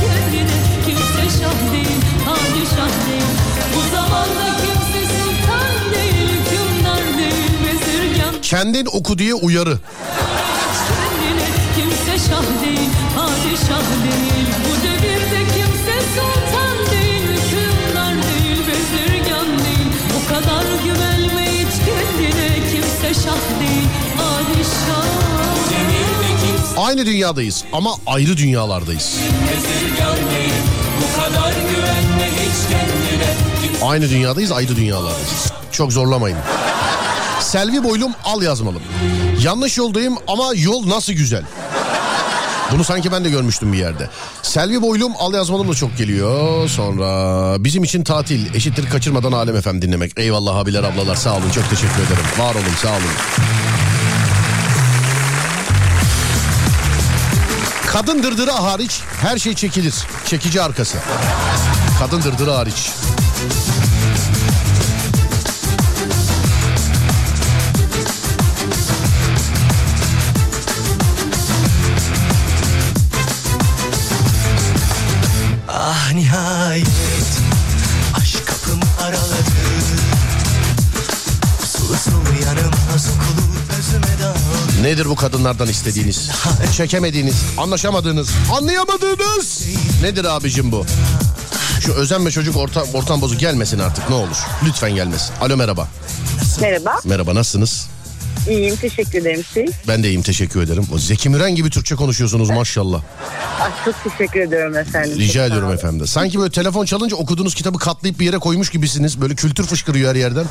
Aynı 26.80 27.06
dünyadayız 27.06 27.64
ama 27.72 27.94
ayrı 28.06 28.36
dünyalardayız. 28.36 29.16
Aynı 33.82 34.10
dünyadayız 34.10 34.52
ayrı 34.52 34.76
dünyalardayız. 34.76 35.52
Çok 35.72 35.92
zorlamayın. 35.92 36.38
Selvi 37.40 37.84
boylum 37.84 38.12
al 38.24 38.42
yazmalım. 38.42 38.82
Yanlış 39.42 39.78
yoldayım 39.78 40.16
ama 40.28 40.52
yol 40.56 40.88
nasıl 40.88 41.12
güzel. 41.12 41.42
Bunu 42.72 42.84
sanki 42.84 43.12
ben 43.12 43.24
de 43.24 43.30
görmüştüm 43.30 43.72
bir 43.72 43.78
yerde. 43.78 44.08
Selvi 44.42 44.82
boylum 44.82 45.12
al 45.18 45.34
yazmalım 45.34 45.68
da 45.68 45.74
çok 45.74 45.98
geliyor. 45.98 46.68
Sonra 46.68 47.64
bizim 47.64 47.84
için 47.84 48.04
tatil 48.04 48.54
eşittir 48.54 48.90
kaçırmadan 48.90 49.32
Alem 49.32 49.56
efem 49.56 49.82
dinlemek. 49.82 50.12
Eyvallah 50.16 50.56
abiler 50.56 50.84
ablalar 50.84 51.16
sağ 51.16 51.36
olun 51.36 51.50
çok 51.54 51.70
teşekkür 51.70 52.02
ederim. 52.06 52.24
Var 52.38 52.54
olun 52.54 52.74
sağ 52.82 52.88
olun. 52.88 53.49
Kadın 58.00 58.22
dırdırı 58.22 58.50
hariç 58.50 59.00
her 59.22 59.38
şey 59.38 59.54
çekilir. 59.54 59.94
Çekici 60.26 60.62
arkası. 60.62 60.98
Kadın 61.98 62.22
dırdırı 62.22 62.50
hariç. 62.50 62.90
Nedir 84.90 85.06
bu 85.06 85.16
kadınlardan 85.16 85.68
istediğiniz? 85.68 86.30
Çekemediğiniz, 86.76 87.44
anlaşamadığınız, 87.58 88.30
anlayamadığınız. 88.58 89.66
Nedir 90.02 90.24
abicim 90.24 90.72
bu? 90.72 90.86
Şu 91.80 91.92
özenme 91.92 92.30
çocuk 92.30 92.56
ortam, 92.56 92.86
ortam 92.94 93.20
bozuk 93.20 93.40
gelmesin 93.40 93.78
artık 93.78 94.10
ne 94.10 94.14
olur. 94.14 94.36
Lütfen 94.64 94.94
gelmesin. 94.94 95.34
Alo 95.40 95.56
merhaba. 95.56 95.88
Merhaba. 96.60 97.00
Merhaba 97.04 97.34
nasılsınız? 97.34 97.88
İyiyim 98.48 98.76
teşekkür 98.76 99.18
ederim 99.20 99.44
siz. 99.54 99.70
Ben 99.88 100.02
de 100.02 100.08
iyiyim 100.08 100.22
teşekkür 100.22 100.62
ederim. 100.62 100.86
O 100.94 100.98
Zeki 100.98 101.28
Müren 101.28 101.54
gibi 101.54 101.70
Türkçe 101.70 101.94
konuşuyorsunuz 101.94 102.50
maşallah. 102.50 103.02
Ah, 103.60 103.84
çok 103.84 103.94
teşekkür 104.04 104.40
ediyorum 104.40 104.76
efendim. 104.76 105.18
Rica 105.18 105.32
Çok 105.32 105.52
ediyorum 105.52 105.72
efendim. 105.72 106.06
Sanki 106.06 106.38
böyle 106.38 106.50
telefon 106.50 106.84
çalınca 106.84 107.16
okuduğunuz 107.16 107.54
kitabı 107.54 107.78
katlayıp 107.78 108.20
bir 108.20 108.24
yere 108.26 108.38
koymuş 108.38 108.70
gibisiniz. 108.70 109.20
Böyle 109.20 109.34
kültür 109.34 109.66
fışkırıyor 109.66 110.10
her 110.10 110.16
yerden. 110.16 110.46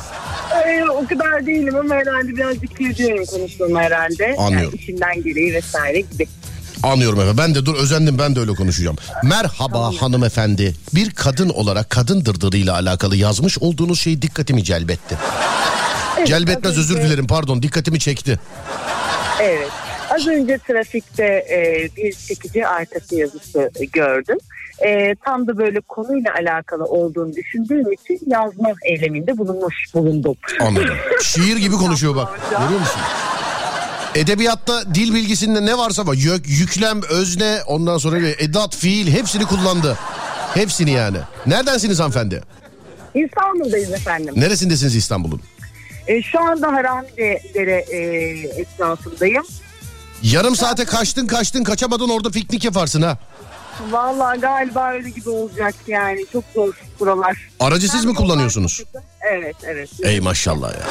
Ee, 0.70 0.84
o 0.84 1.06
kadar 1.06 1.46
değilim 1.46 1.76
ama 1.76 1.94
herhalde 1.94 2.28
birazcık 2.28 2.76
kırıcıyım 2.76 3.26
konuştuğum 3.26 3.76
herhalde. 3.76 4.36
Anlıyorum. 4.38 4.70
Yani 4.72 4.82
işimden 4.82 5.22
gereği 5.22 5.54
vesaire 5.54 6.00
gibi. 6.00 6.26
Anlıyorum 6.82 7.20
efendim. 7.20 7.38
Ben 7.38 7.54
de 7.54 7.66
dur 7.66 7.74
özendim 7.74 8.18
ben 8.18 8.36
de 8.36 8.40
öyle 8.40 8.52
konuşacağım. 8.52 8.96
Merhaba 9.24 9.92
hanımefendi. 10.00 10.74
Bir 10.94 11.10
kadın 11.10 11.48
olarak 11.48 11.90
kadın 11.90 12.24
dırdırıyla 12.24 12.74
alakalı 12.74 13.16
yazmış 13.16 13.58
olduğunuz 13.58 14.00
şey 14.00 14.22
dikkatimi 14.22 14.64
celbetti. 14.64 15.16
Celbetmez 16.26 16.72
az 16.72 16.78
özür 16.78 16.96
dilerim 17.02 17.26
pardon 17.26 17.62
dikkatimi 17.62 17.98
çekti. 17.98 18.40
Evet. 19.42 19.68
Az 20.20 20.26
önce 20.26 20.58
trafikte 20.58 21.24
e, 21.24 21.88
bir 21.96 22.12
çekici 22.12 22.66
arkası 22.66 23.16
yazısı 23.16 23.70
gördüm. 23.92 24.38
E, 24.86 25.14
tam 25.14 25.46
da 25.46 25.58
böyle 25.58 25.80
konuyla 25.80 26.34
alakalı 26.34 26.84
olduğunu 26.84 27.32
düşündüğüm 27.34 27.92
için 27.92 28.20
yazma 28.26 28.68
eyleminde 28.84 29.38
bulunmuş 29.38 29.74
bulundum. 29.94 30.36
Anladım. 30.60 30.96
Şiir 31.22 31.56
gibi 31.56 31.74
konuşuyor 31.74 32.16
bak. 32.16 32.40
Görüyor 32.50 32.80
musun? 32.80 33.00
Edebiyatta 34.14 34.94
dil 34.94 35.14
bilgisinde 35.14 35.66
ne 35.66 35.78
varsa 35.78 36.06
var. 36.06 36.14
Yök, 36.14 36.48
yüklem, 36.48 37.00
özne 37.10 37.58
ondan 37.66 37.98
sonra 37.98 38.18
edat, 38.38 38.76
fiil 38.76 39.12
hepsini 39.12 39.44
kullandı. 39.44 39.98
Hepsini 40.54 40.90
yani. 40.90 41.18
Neredensiniz 41.46 42.00
hanımefendi? 42.00 42.42
İstanbul'dayız 43.14 43.92
efendim. 43.92 44.34
Neresindesiniz 44.36 44.96
İstanbul'un? 44.96 45.40
E, 46.06 46.22
şu 46.22 46.40
anda 46.40 46.72
Haramidere 46.72 47.84
e, 47.90 47.98
etrafındayım. 48.60 49.44
Yarım 50.22 50.56
saate 50.56 50.84
kaçtın 50.84 51.26
kaçtın 51.26 51.64
kaçamadın 51.64 52.08
orada 52.08 52.30
piknik 52.30 52.64
yaparsın 52.64 53.02
ha. 53.02 53.18
Vallahi 53.90 54.40
galiba 54.40 54.92
öyle 54.92 55.10
gibi 55.10 55.30
olacak 55.30 55.74
yani. 55.86 56.26
Çok 56.32 56.44
zor 56.54 56.74
buralar. 57.00 57.36
Aracı 57.60 57.88
siz 57.88 58.04
mi 58.04 58.14
kullanıyorsunuz? 58.14 58.82
Evet 59.32 59.56
evet. 59.62 59.90
Ey 60.02 60.20
maşallah 60.20 60.72
ya. 60.74 60.86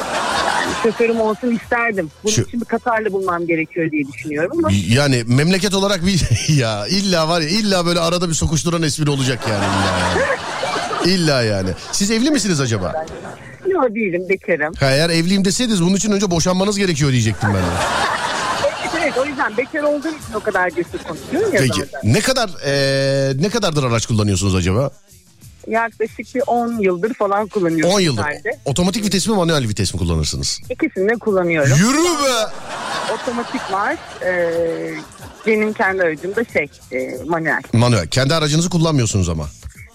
Şoförüm 0.84 1.22
olsun 1.22 1.52
isterdim. 1.64 2.12
Bunun 2.24 2.34
Şu- 2.34 2.42
için 2.42 2.62
bir 2.62 2.66
Katarlı 2.66 3.12
bulmam 3.14 3.48
gerekiyor 3.48 3.92
diye 3.92 4.04
düşünüyorum 4.14 4.52
ama. 4.60 4.70
Yani 4.88 5.24
memleket 5.28 5.74
olarak 5.74 6.06
bir 6.06 6.22
ya 6.56 6.88
illa 6.88 7.28
var 7.30 7.42
ya 7.42 7.50
illa 7.50 7.86
böyle 7.86 8.00
arada 8.00 8.30
bir 8.30 8.34
sokuşturan 8.34 8.82
espri 8.82 9.10
olacak 9.10 9.40
yani 9.50 9.64
illa 9.66 9.98
yani. 10.00 10.22
İlla 11.06 11.42
yani. 11.44 11.70
Siz 11.92 12.12
evli 12.12 12.32
misiniz 12.32 12.62
acaba? 12.62 13.06
Yok 13.68 13.96
değilim 13.96 14.22
bekarım. 14.30 14.74
Ha, 14.80 14.86
eğer 14.92 15.10
evliyim 15.10 15.46
deseydiniz 15.46 15.84
bunun 15.84 15.96
için 15.96 16.12
önce 16.12 16.32
boşanmanız 16.32 16.78
gerekiyor 16.78 17.12
diyecektim 17.12 17.50
ben. 17.50 17.62
de. 17.62 17.66
O 19.22 19.26
yüzden 19.26 19.58
bekar 19.58 19.84
olduğum 19.84 20.08
için 20.10 20.34
o 20.36 20.40
kadar 20.40 20.70
cesur 20.70 21.00
konuşuyorum 21.08 21.54
ya 21.56 21.62
Peki 21.62 21.80
zaten. 21.92 22.14
ne 22.14 22.22
kadar 22.22 22.50
eee, 22.66 23.42
ne 23.42 23.50
kadardır 23.50 23.84
araç 23.84 24.06
kullanıyorsunuz 24.06 24.56
acaba? 24.56 24.90
Yaklaşık 25.68 26.36
bir 26.36 26.44
10 26.48 26.78
yıldır 26.80 27.14
falan 27.14 27.48
kullanıyorum. 27.48 27.96
10 27.96 28.00
yıldır. 28.00 28.24
herhalde. 28.24 28.60
Otomatik 28.66 29.06
vites 29.06 29.28
mi 29.28 29.36
manuel 29.36 29.68
vites 29.68 29.94
mi 29.94 30.00
kullanırsınız? 30.00 30.60
İkisini 30.70 31.10
de 31.10 31.14
kullanıyorum. 31.16 31.78
Yürü 31.78 32.04
be. 32.24 32.52
Otomatik 33.14 33.72
var. 33.72 33.96
Ee, 34.26 34.94
benim 35.48 35.74
kendi 35.74 36.02
aracım 36.04 36.36
da 36.36 36.44
şey 36.54 36.68
e, 36.92 37.18
manuel. 37.28 37.62
Manuel. 37.74 38.08
Kendi 38.08 38.34
aracınızı 38.36 38.70
kullanmıyorsunuz 38.70 39.30
ama. 39.30 39.46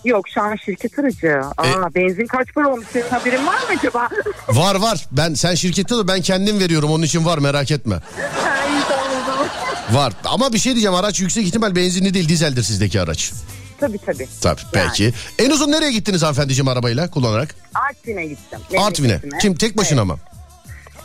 Yok 0.05 0.29
şu 0.35 0.43
an 0.43 0.57
şirket 0.65 0.99
aracı. 0.99 1.41
Aa, 1.57 1.67
E- 1.67 1.95
benzin 1.95 2.27
kaç 2.27 2.55
para 2.55 2.69
olmuş 2.73 2.87
senin 2.93 3.09
haberin 3.11 3.47
var 3.47 3.55
mı 3.55 3.79
acaba? 3.79 4.09
Var 4.49 4.75
var. 4.75 5.07
Ben 5.13 5.35
sen 5.35 5.55
şirkette 5.55 5.97
de 5.97 6.09
ben 6.09 6.21
kendim 6.21 6.61
veriyorum 6.61 6.91
onun 6.91 7.03
için 7.03 7.25
var 7.25 7.39
merak 7.39 7.71
etme. 7.71 7.95
Ha, 7.95 8.01
iyi, 8.69 8.83
tamam 8.89 9.07
o 9.23 9.27
zaman. 9.33 9.49
Var. 9.93 10.13
Ama 10.25 10.53
bir 10.53 10.59
şey 10.59 10.73
diyeceğim 10.73 10.95
araç 10.95 11.21
yüksek 11.21 11.47
ihtimal 11.47 11.77
benzinli 11.77 12.15
değil 12.15 12.29
dizeldir 12.29 12.63
sizdeki 12.63 13.01
araç. 13.01 13.33
tabii 13.81 13.99
tabii. 13.99 14.29
Tabii 14.41 14.61
Yani. 14.75 14.89
peki. 14.89 15.13
En 15.39 15.51
uzun 15.51 15.71
nereye 15.73 15.93
gittiniz 15.93 16.23
hanımefendiciğim 16.23 16.69
arabayla 16.69 17.11
kullanarak? 17.11 17.55
Artvin'e 17.75 18.27
gittim. 18.27 18.59
Artvin'e. 18.79 19.21
Kim 19.41 19.55
tek 19.55 19.77
başına 19.77 20.05
mı? 20.05 20.19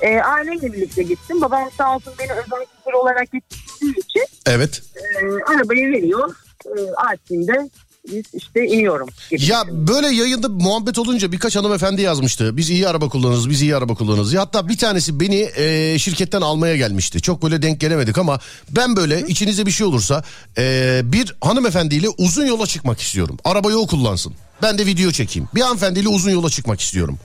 Ee, 0.02 0.18
ailemle 0.20 0.74
birlikte 0.74 1.04
gittim. 1.04 1.42
Babam 1.42 1.70
sağ 1.78 1.96
olsun 1.96 2.14
beni 2.20 2.32
özel 2.32 2.44
şoför 2.78 2.94
olarak 2.94 3.32
getirdiği 3.32 4.00
için 4.00 4.26
Evet. 4.46 4.82
e, 4.96 5.26
arabayı 5.54 5.92
veriyor. 5.92 6.36
E, 6.66 6.72
Artvin'de 6.98 7.70
biz 8.12 8.24
işte 8.34 8.66
iniyorum. 8.66 9.08
gibi. 9.32 9.46
Ya 9.46 9.64
böyle 9.70 10.08
yayında 10.08 10.50
muhabbet 10.50 11.00
olunca 11.00 11.32
birkaç 11.32 11.56
hanımefendi 11.56 12.02
yazmıştı. 12.02 12.58
Biz 12.58 12.70
iyi 12.70 12.88
araba 12.88 13.10
kullanırız, 13.10 13.50
biz 13.50 13.62
iyi 13.62 13.76
araba 13.76 13.96
kullanırız. 13.96 14.34
Ya 14.34 14.42
Hatta 14.42 14.68
bir 14.70 14.78
tanesi 14.78 15.20
beni 15.20 15.50
e, 15.58 16.00
şirketten 16.00 16.42
almaya 16.42 16.78
gelmişti. 16.78 17.22
Çok 17.22 17.44
böyle 17.44 17.62
denk 17.62 17.80
gelemedik 17.82 18.18
ama 18.18 18.40
ben 18.70 18.96
böyle 18.96 19.22
içinizde 19.28 19.66
bir 19.66 19.72
şey 19.72 19.88
olursa 19.88 20.24
e, 20.58 21.02
bir 21.04 21.36
hanımefendiyle 21.42 22.10
uzun 22.10 22.46
yola 22.46 22.68
çıkmak 22.68 23.02
istiyorum. 23.02 23.38
Arabayı 23.44 23.78
o 23.78 23.88
kullansın. 23.88 24.34
Ben 24.62 24.78
de 24.78 24.86
video 24.86 25.12
çekeyim. 25.12 25.50
Bir 25.56 25.62
hanımefendiyle 25.62 26.08
uzun 26.08 26.32
yola 26.32 26.50
çıkmak 26.50 26.82
istiyorum. 26.82 27.20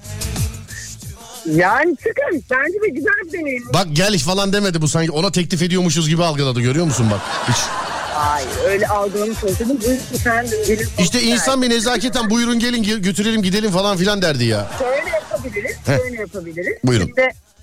Yani 1.47 1.97
çıkın. 1.97 2.45
Bence 2.51 2.81
de 2.83 2.89
güzel 2.89 3.13
bir 3.27 3.33
deneyim. 3.33 3.63
Bak 3.75 3.87
gel 3.93 4.19
falan 4.19 4.53
demedi 4.53 4.83
bu 4.83 4.89
sanki 4.89 5.11
ona 5.11 5.33
teklif 5.33 5.63
ediyormuşuz 5.63 6.09
gibi 6.09 6.25
algıladı 6.25 6.61
görüyor 6.61 6.87
musun 6.87 7.07
bak. 7.11 7.21
Hiç. 7.49 7.84
Hayır 8.15 8.49
öyle 8.67 8.87
algılamış 8.89 9.45
olsaydım 9.45 9.81
buyurun 9.81 10.01
efendim 10.15 10.59
gelin. 10.67 10.87
İşte 10.99 11.21
insan 11.21 11.63
bir 11.63 11.71
nezaketen 11.71 12.31
buyurun 12.31 12.59
gelin 12.59 12.83
ge- 12.85 13.03
götürelim 13.03 13.43
gidelim 13.43 13.71
falan 13.71 13.97
filan 13.97 14.23
derdi 14.23 14.45
ya. 14.45 14.71
Şöyle 14.79 15.11
yapabiliriz. 15.11 15.77
Heh. 15.87 15.99
Şöyle 15.99 16.17
yapabiliriz. 16.21 16.77
Buyurun. 16.85 17.05
Şimdi 17.07 17.21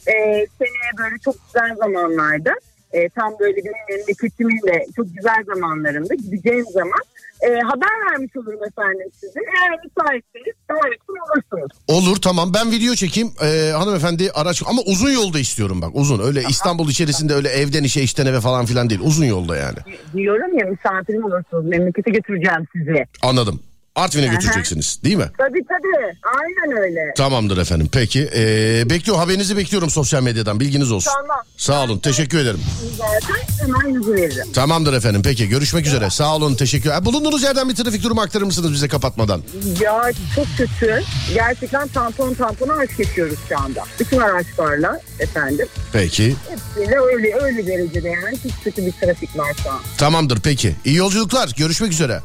e, 0.07 0.13
seneye 0.57 0.91
böyle 0.97 1.15
çok 1.25 1.35
güzel 1.45 1.75
zamanlarda 1.77 2.51
e, 2.91 3.09
tam 3.09 3.33
böyle 3.39 3.57
benim 3.57 3.73
memleketimin 3.99 4.61
de 4.67 4.85
çok 4.95 5.05
güzel 5.15 5.43
zamanlarında 5.55 6.13
gideceğim 6.15 6.65
zaman 6.73 6.99
e, 7.41 7.59
haber 7.59 8.11
vermiş 8.11 8.35
olurum 8.37 8.59
efendim 8.67 9.07
size. 9.13 9.39
Eğer 9.39 9.79
müsaitseniz 9.85 10.55
davetli 10.69 11.11
olursunuz. 11.11 11.71
Olur 11.87 12.21
tamam 12.21 12.53
ben 12.53 12.71
video 12.71 12.95
çekeyim 12.95 13.31
ee, 13.43 13.71
hanımefendi 13.71 14.31
araç 14.31 14.63
ama 14.67 14.81
uzun 14.85 15.09
yolda 15.11 15.39
istiyorum 15.39 15.81
bak 15.81 15.89
uzun 15.93 16.19
öyle 16.27 16.43
İstanbul 16.49 16.89
içerisinde 16.89 17.33
öyle 17.33 17.49
evden 17.49 17.83
işe 17.83 18.01
işten 18.01 18.25
eve 18.25 18.41
falan 18.41 18.65
filan 18.65 18.89
değil 18.89 19.01
uzun 19.03 19.25
yolda 19.25 19.57
yani 19.57 19.77
Diyorum 20.13 20.59
ya 20.59 20.65
misafirim 20.65 21.23
olursunuz. 21.25 21.65
Memlekete 21.65 22.11
götüreceğim 22.11 22.67
sizi. 22.73 23.05
anladım 23.23 23.59
Artvin'e 23.95 24.27
götüreceksiniz 24.27 24.99
değil 25.03 25.15
mi? 25.15 25.25
Tabii 25.37 25.63
tabii. 25.69 26.17
Aynen 26.41 26.77
öyle. 26.83 27.13
Tamamdır 27.17 27.57
efendim 27.57 27.89
peki 27.91 28.29
ee, 28.35 28.89
bekliyor 28.89 29.17
haberinizi 29.17 29.57
bekliyorum 29.57 29.89
sosyal 29.89 30.23
medyadan 30.23 30.59
bilginiz 30.59 30.91
olsun. 30.91 31.11
Tamam. 31.21 31.43
Sağ 31.57 31.83
olun 31.83 31.99
teşekkür 31.99 32.37
ederim. 32.39 32.59
Zaten 32.97 33.35
hemen 33.61 33.99
yüzü 33.99 34.13
veririm. 34.13 34.51
Tamamdır 34.53 34.93
efendim 34.93 35.21
peki 35.23 35.49
görüşmek 35.49 35.87
üzere 35.87 36.09
sağ 36.09 36.35
olun 36.35 36.55
teşekkür 36.55 36.89
Ha, 36.89 37.05
Bulunduğunuz 37.05 37.43
yerden 37.43 37.69
bir 37.69 37.75
trafik 37.75 38.03
durumu 38.03 38.21
aktarır 38.21 38.45
mısınız 38.45 38.73
bize 38.73 38.87
kapatmadan? 38.87 39.41
Ya 39.81 40.11
çok 40.35 40.45
kötü. 40.57 41.03
Gerçekten 41.33 41.87
tampon 41.87 42.33
tampona 42.33 42.73
aşk 42.73 42.97
geçiyoruz 42.97 43.39
şu 43.49 43.59
anda. 43.59 43.83
Bütün 43.99 44.17
araçlarla 44.19 44.99
efendim. 45.19 45.67
Peki 45.93 46.35
Hepsiyle 46.49 46.99
öyle 46.99 47.35
öyle 47.41 47.67
derecede 47.67 48.09
yani 48.09 48.37
çok 48.43 48.63
kötü 48.63 48.85
bir 48.85 48.91
trafik 48.91 49.37
var 49.37 49.55
şu 49.63 49.71
an. 49.71 49.79
tamamdır 49.97 50.39
peki 50.43 50.75
iyi 50.85 50.95
yolculuklar 50.95 51.49
görüşmek 51.57 51.91
üzere. 51.91 52.19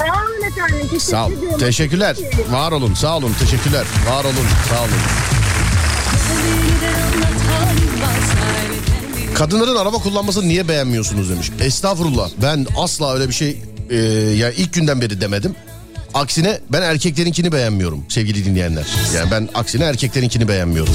Sağ 0.00 0.06
olun 0.06 0.42
efendim. 0.46 0.76
Teşekkür 0.80 0.98
Sağ 1.00 1.26
ol. 1.26 1.32
Ediyorum. 1.32 1.58
Teşekkürler. 1.58 2.16
Var 2.50 2.72
olun. 2.72 2.94
Sağ 2.94 3.16
olun. 3.16 3.34
Teşekkürler. 3.40 3.86
Var 4.10 4.24
olun. 4.24 4.46
Sağ 4.68 4.80
olun. 4.80 4.90
Kadınların 9.34 9.76
araba 9.76 9.96
kullanmasını 9.96 10.48
niye 10.48 10.68
beğenmiyorsunuz 10.68 11.30
demiş. 11.30 11.50
Estağfurullah. 11.60 12.30
Ben 12.42 12.66
asla 12.76 13.14
öyle 13.14 13.28
bir 13.28 13.32
şey 13.32 13.62
e, 13.90 13.96
ya 13.96 14.32
yani 14.32 14.54
ilk 14.56 14.72
günden 14.72 15.00
beri 15.00 15.20
demedim. 15.20 15.54
Aksine 16.14 16.60
ben 16.72 16.82
erkeklerinkini 16.82 17.52
beğenmiyorum 17.52 18.04
sevgili 18.08 18.44
dinleyenler. 18.44 18.86
Yani 19.16 19.30
ben 19.30 19.48
aksine 19.54 19.84
erkeklerinkini 19.84 20.48
beğenmiyorum. 20.48 20.94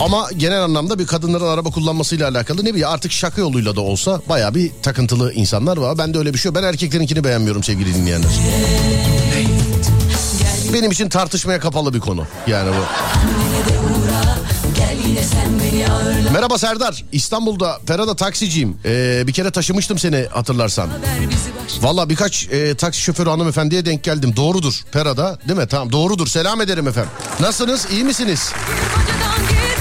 Ama 0.00 0.28
genel 0.36 0.62
anlamda 0.62 0.98
bir 0.98 1.06
kadınların 1.06 1.46
araba 1.46 1.70
kullanmasıyla 1.70 2.28
alakalı 2.28 2.64
ne 2.64 2.70
bileyim 2.70 2.88
artık 2.88 3.12
şaka 3.12 3.40
yoluyla 3.40 3.76
da 3.76 3.80
olsa 3.80 4.20
baya 4.28 4.54
bir 4.54 4.70
takıntılı 4.82 5.32
insanlar 5.32 5.76
var. 5.76 5.98
Ben 5.98 6.14
de 6.14 6.18
öyle 6.18 6.34
bir 6.34 6.38
şey 6.38 6.48
yok. 6.48 6.56
Ben 6.56 6.62
erkeklerinkini 6.62 7.24
beğenmiyorum 7.24 7.62
sevgili 7.64 7.94
dinleyenler. 7.94 8.30
Benim 10.72 10.90
için 10.90 11.08
tartışmaya 11.08 11.60
kapalı 11.60 11.94
bir 11.94 12.00
konu 12.00 12.26
yani 12.46 12.70
bu. 12.70 13.89
Merhaba 16.32 16.58
Serdar. 16.58 17.04
İstanbul'da 17.12 17.78
Ferada 17.86 18.16
taksiciyim. 18.16 18.76
Ee, 18.84 19.22
bir 19.26 19.32
kere 19.32 19.50
taşımıştım 19.50 19.98
seni 19.98 20.26
hatırlarsan. 20.30 20.88
Valla 21.80 22.08
birkaç 22.08 22.48
e, 22.52 22.74
taksi 22.74 23.00
şoförü 23.00 23.30
hanımefendiye 23.30 23.84
denk 23.84 24.02
geldim. 24.04 24.36
Doğrudur 24.36 24.80
Ferada 24.92 25.38
değil 25.48 25.58
mi? 25.58 25.66
Tamam 25.66 25.92
doğrudur. 25.92 26.26
Selam 26.26 26.60
ederim 26.60 26.88
efendim. 26.88 27.10
Nasılsınız? 27.40 27.86
İyi 27.92 28.04
misiniz? 28.04 28.52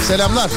Selamlar. 0.07 0.51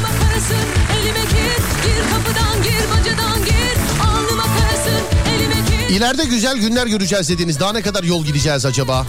İleride 5.91 6.25
güzel 6.25 6.57
günler 6.59 6.87
göreceğiz 6.87 7.29
dediniz. 7.29 7.61
Daha 7.61 7.73
ne 7.73 7.83
kadar 7.83 8.03
yol 8.05 8.25
gideceğiz 8.25 8.67
acaba? 8.67 9.07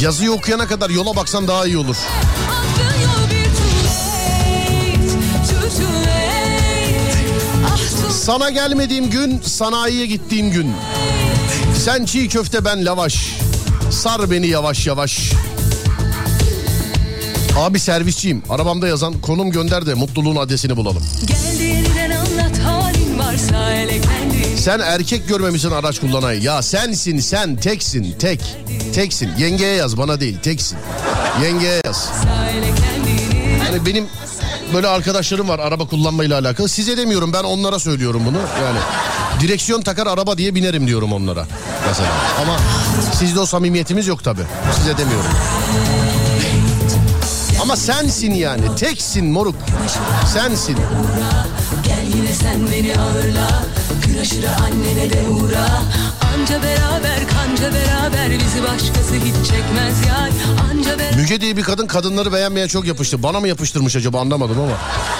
Yazıyı 0.00 0.32
okuyana 0.32 0.66
kadar 0.66 0.90
yola 0.90 1.16
baksan 1.16 1.48
daha 1.48 1.66
iyi 1.66 1.78
olur. 1.78 1.96
Sana 8.24 8.50
gelmediğim 8.50 9.10
gün 9.10 9.40
sanayiye 9.40 10.06
gittiğim 10.06 10.50
gün. 10.50 10.72
Sen 11.84 12.04
çiğ 12.04 12.28
köfte 12.28 12.64
ben 12.64 12.84
lavaş. 12.86 13.36
Sar 13.90 14.30
beni 14.30 14.46
yavaş 14.46 14.86
yavaş. 14.86 15.30
Abi 17.58 17.80
servisçiyim. 17.80 18.42
Arabamda 18.50 18.88
yazan 18.88 19.20
konum 19.20 19.50
gönder 19.50 19.86
de 19.86 19.94
mutluluğun 19.94 20.36
adresini 20.36 20.76
bulalım. 20.76 21.02
Geldiğinden 21.26 22.10
anlat 22.10 22.58
halin 22.58 23.18
varsa 23.18 23.74
kendin. 23.86 24.56
Sen 24.56 24.80
erkek 24.80 25.28
görmemişsin 25.28 25.70
araç 25.70 26.00
kullanayı. 26.00 26.42
Ya 26.42 26.62
sensin 26.62 27.18
sen 27.18 27.56
teksin 27.56 28.14
tek. 28.18 28.40
Teksin. 28.94 29.30
Yengeye 29.38 29.74
yaz 29.76 29.96
bana 29.98 30.20
değil 30.20 30.38
teksin. 30.42 30.78
Yengeye 31.42 31.80
yaz. 31.86 32.08
Yani 33.64 33.86
benim 33.86 34.06
böyle 34.72 34.86
arkadaşlarım 34.88 35.48
var 35.48 35.58
araba 35.58 35.86
kullanmayla 35.86 36.38
alakalı. 36.38 36.68
Size 36.68 36.96
demiyorum 36.96 37.32
ben 37.32 37.44
onlara 37.44 37.78
söylüyorum 37.78 38.22
bunu. 38.26 38.36
Yani 38.36 38.78
direksiyon 39.40 39.82
takar 39.82 40.06
araba 40.06 40.38
diye 40.38 40.54
binerim 40.54 40.86
diyorum 40.86 41.12
onlara. 41.12 41.46
Mesela. 41.88 42.08
Ama 42.42 42.56
sizde 43.18 43.40
o 43.40 43.46
samimiyetimiz 43.46 44.06
yok 44.06 44.24
tabii. 44.24 44.44
Size 44.76 44.98
demiyorum. 44.98 45.30
Ama 47.62 47.76
sensin 47.76 48.34
yani. 48.34 48.62
Teksin 48.76 49.26
moruk. 49.26 49.54
Sensin. 50.32 50.76
Gel 51.84 52.16
yine 52.16 52.32
sen 52.32 52.66
beni 52.72 52.94
ağırla. 53.00 53.62
Gün 54.06 54.18
aşırı 54.18 54.50
annene 54.56 55.10
de 55.10 55.28
uğra. 55.30 55.68
Anca 56.44 56.62
beraber 56.62 57.18
kanca 57.28 57.74
beraber 57.74 58.30
bizi 58.30 58.62
başkası 58.62 59.14
hiç 59.14 59.50
çekmez 59.50 60.06
yar. 60.06 60.30
Anca 60.70 60.98
beraber. 60.98 61.16
Müge 61.16 61.40
diye 61.40 61.56
bir 61.56 61.62
kadın 61.62 61.86
kadınları 61.86 62.32
beğenmeye 62.32 62.68
çok 62.68 62.86
yapıştı. 62.86 63.22
Bana 63.22 63.40
mı 63.40 63.48
yapıştırmış 63.48 63.96
acaba 63.96 64.20
anlamadım 64.20 64.56
ama. 64.60 64.72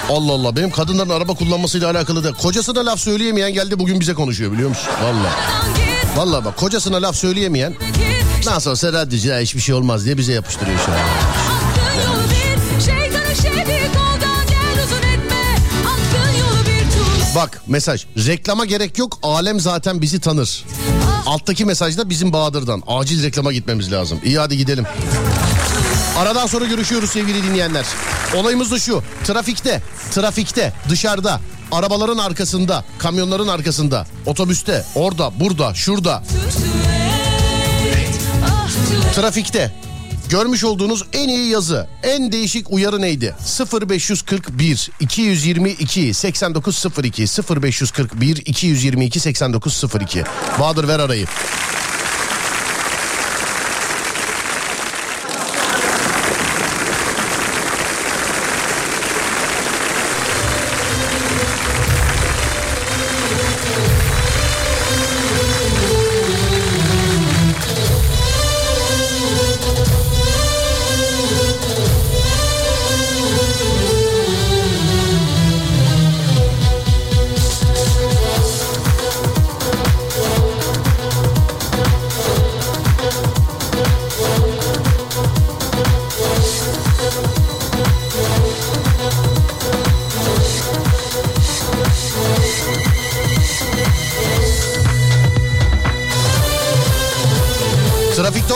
Allah 0.09 0.31
Allah 0.31 0.55
benim 0.55 0.71
kadınların 0.71 1.09
araba 1.09 1.33
kullanmasıyla 1.33 1.91
alakalı 1.91 2.23
da. 2.23 2.33
Kocasına 2.33 2.85
laf 2.85 2.99
söyleyemeyen 2.99 3.53
geldi 3.53 3.79
bugün 3.79 3.99
bize 3.99 4.13
konuşuyor 4.13 4.51
biliyor 4.51 4.69
musun? 4.69 4.89
Valla. 5.03 5.31
Valla 6.15 6.45
bak 6.45 6.57
kocasına 6.57 7.01
laf 7.01 7.15
söyleyemeyen 7.15 7.73
nasıl 8.45 8.71
olsa 8.71 8.93
radyocu 8.93 9.33
hiçbir 9.33 9.61
şey 9.61 9.75
olmaz 9.75 10.05
diye 10.05 10.17
bize 10.17 10.33
yapıştırıyor 10.33 10.79
şu 10.85 10.91
an. 10.91 10.97
Bak 17.35 17.61
mesaj. 17.67 18.05
Reklama 18.17 18.65
gerek 18.65 18.97
yok. 18.97 19.19
Alem 19.23 19.59
zaten 19.59 20.01
bizi 20.01 20.19
tanır. 20.19 20.65
Alttaki 21.25 21.65
mesajda 21.65 22.09
bizim 22.09 22.33
Bahadır'dan. 22.33 22.83
Acil 22.87 23.23
reklama 23.23 23.53
gitmemiz 23.53 23.91
lazım. 23.91 24.19
İyi 24.23 24.39
hadi 24.39 24.57
gidelim. 24.57 24.85
Aradan 26.17 26.47
sonra 26.47 26.65
görüşüyoruz 26.65 27.09
sevgili 27.09 27.43
dinleyenler. 27.43 27.85
Olayımız 28.35 28.71
da 28.71 28.79
şu. 28.79 29.03
Trafikte, 29.23 29.81
trafikte, 30.11 30.73
dışarıda, 30.89 31.41
arabaların 31.71 32.17
arkasında, 32.17 32.83
kamyonların 32.97 33.47
arkasında, 33.47 34.07
otobüste, 34.25 34.85
orada, 34.95 35.39
burada, 35.39 35.73
şurada. 35.73 36.23
Trafikte 39.15 39.84
görmüş 40.29 40.63
olduğunuz 40.63 41.05
en 41.13 41.29
iyi 41.29 41.49
yazı, 41.49 41.87
en 42.03 42.31
değişik 42.31 42.71
uyarı 42.71 43.01
neydi? 43.01 43.35
0541 43.89 44.89
222 44.99 46.13
8902 46.13 47.25
0541 47.61 48.37
222 48.45 49.19
8902. 49.19 50.23
Bahadır 50.59 50.87
ver 50.87 50.99
arayı. 50.99 51.25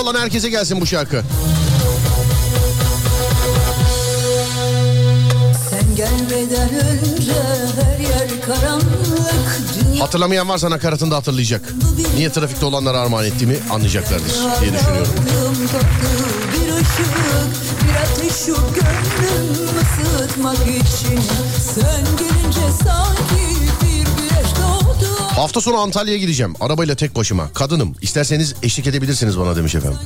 Olan 0.10 0.22
herkese 0.22 0.50
gelsin 0.50 0.82
bu 0.82 0.86
şarkı. 0.86 1.24
Hatırlamayan 10.00 10.50
varsa 10.50 10.70
nakaratını 10.70 11.12
da 11.12 11.16
hatırlayacak. 11.16 11.74
Niye 12.16 12.32
trafikte 12.32 12.66
olanlara 12.66 13.00
armağan 13.00 13.26
ettiğimi 13.26 13.58
anlayacaklardır 13.70 14.34
diye 14.62 14.74
düşünüyorum. 14.74 15.14
Bir 16.54 16.74
ışık 16.74 17.16
Bir 17.84 17.96
ateş 17.96 18.34
şu 18.46 18.56
gönlüm 18.56 19.70
ısıtmak 19.82 20.68
için 20.68 21.22
Sen 21.76 22.06
gelince 22.18 22.84
sanki 22.84 23.59
Hafta 25.36 25.62
sonu 25.62 25.78
Antalya'ya 25.78 26.20
gideceğim. 26.20 26.54
Arabayla 26.60 26.96
tek 26.96 27.16
başıma. 27.16 27.54
Kadınım. 27.54 27.96
İsterseniz 28.02 28.56
eşlik 28.64 28.88
edebilirsiniz 28.88 29.40
bana 29.40 29.56
demiş 29.56 29.76
efendim. 29.76 30.00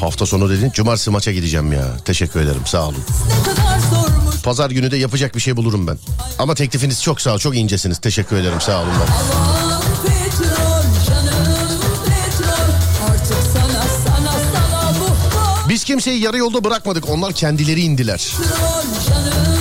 Hafta 0.00 0.26
sonu 0.26 0.50
dedin. 0.50 0.70
Cumartesi 0.70 1.10
maça 1.10 1.32
gideceğim 1.32 1.72
ya. 1.72 1.96
Teşekkür 2.04 2.40
ederim. 2.40 2.62
Sağ 2.66 2.86
olun. 2.86 3.04
Pazar 4.42 4.70
günü 4.70 4.90
de 4.90 4.96
yapacak 4.96 5.34
bir 5.34 5.40
şey 5.40 5.56
bulurum 5.56 5.86
ben. 5.86 5.98
Ama 6.38 6.54
teklifiniz 6.54 7.02
çok 7.02 7.20
sağ 7.20 7.34
ol. 7.34 7.38
Çok 7.38 7.56
incesiniz. 7.56 7.98
Teşekkür 7.98 8.36
ederim. 8.36 8.60
Sağ 8.60 8.80
olun 8.82 8.92
ben. 9.00 9.14
Biz 15.68 15.84
kimseyi 15.84 16.22
yarı 16.22 16.38
yolda 16.38 16.64
bırakmadık. 16.64 17.10
Onlar 17.10 17.32
kendileri 17.32 17.80
indiler. 17.80 18.34
Petrol 18.38 19.08
canım 19.08 19.55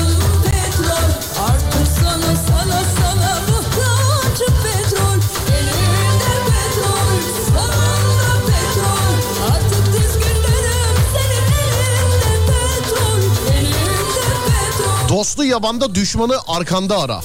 Dostu 15.36 15.48
yabanda 15.48 15.96
düşmanı 15.96 16.40
arkanda 16.48 17.00
ara. 17.00 17.22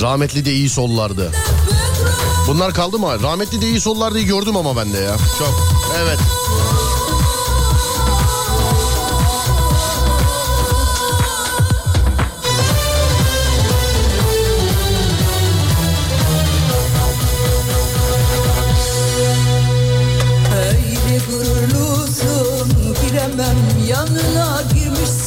Rahmetli 0.00 0.44
de 0.44 0.52
iyi 0.52 0.70
sollardı. 0.70 1.32
Bunlar 2.48 2.74
kaldı 2.74 2.98
mı? 2.98 3.22
Rahmetli 3.22 3.60
de 3.60 3.66
iyi 3.68 3.80
sollardı 3.80 4.20
gördüm 4.20 4.56
ama 4.56 4.76
ben 4.76 4.92
de 4.92 4.98
ya. 4.98 5.16
Çok. 5.38 5.54
Evet. 5.98 6.18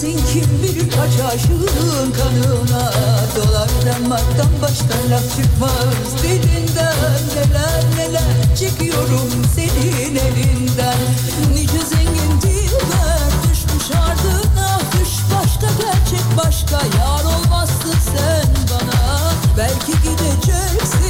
Kaç 0.01 1.33
aşığın 1.33 2.11
kanına. 2.11 2.91
Dolar 3.35 3.69
damardan 3.85 4.51
başka 4.61 4.95
laf 5.11 5.35
çıkmaz. 5.35 6.23
Dilinden 6.23 6.95
neler 7.35 7.83
neler 7.97 8.55
çekiyorum 8.59 9.29
senin 9.55 10.15
elinden. 10.15 10.97
Nice 11.53 11.85
zengin 11.89 12.41
diller 12.41 13.29
düşmüş 13.43 13.91
ardına. 13.91 14.79
Düş 14.93 15.09
başka 15.35 15.67
gerçek 15.83 16.37
başka 16.37 16.75
yar 16.97 17.23
olmazsın 17.23 17.95
sen 18.05 18.45
bana. 18.71 19.31
Belki 19.57 19.91
gideceksin 19.91 21.00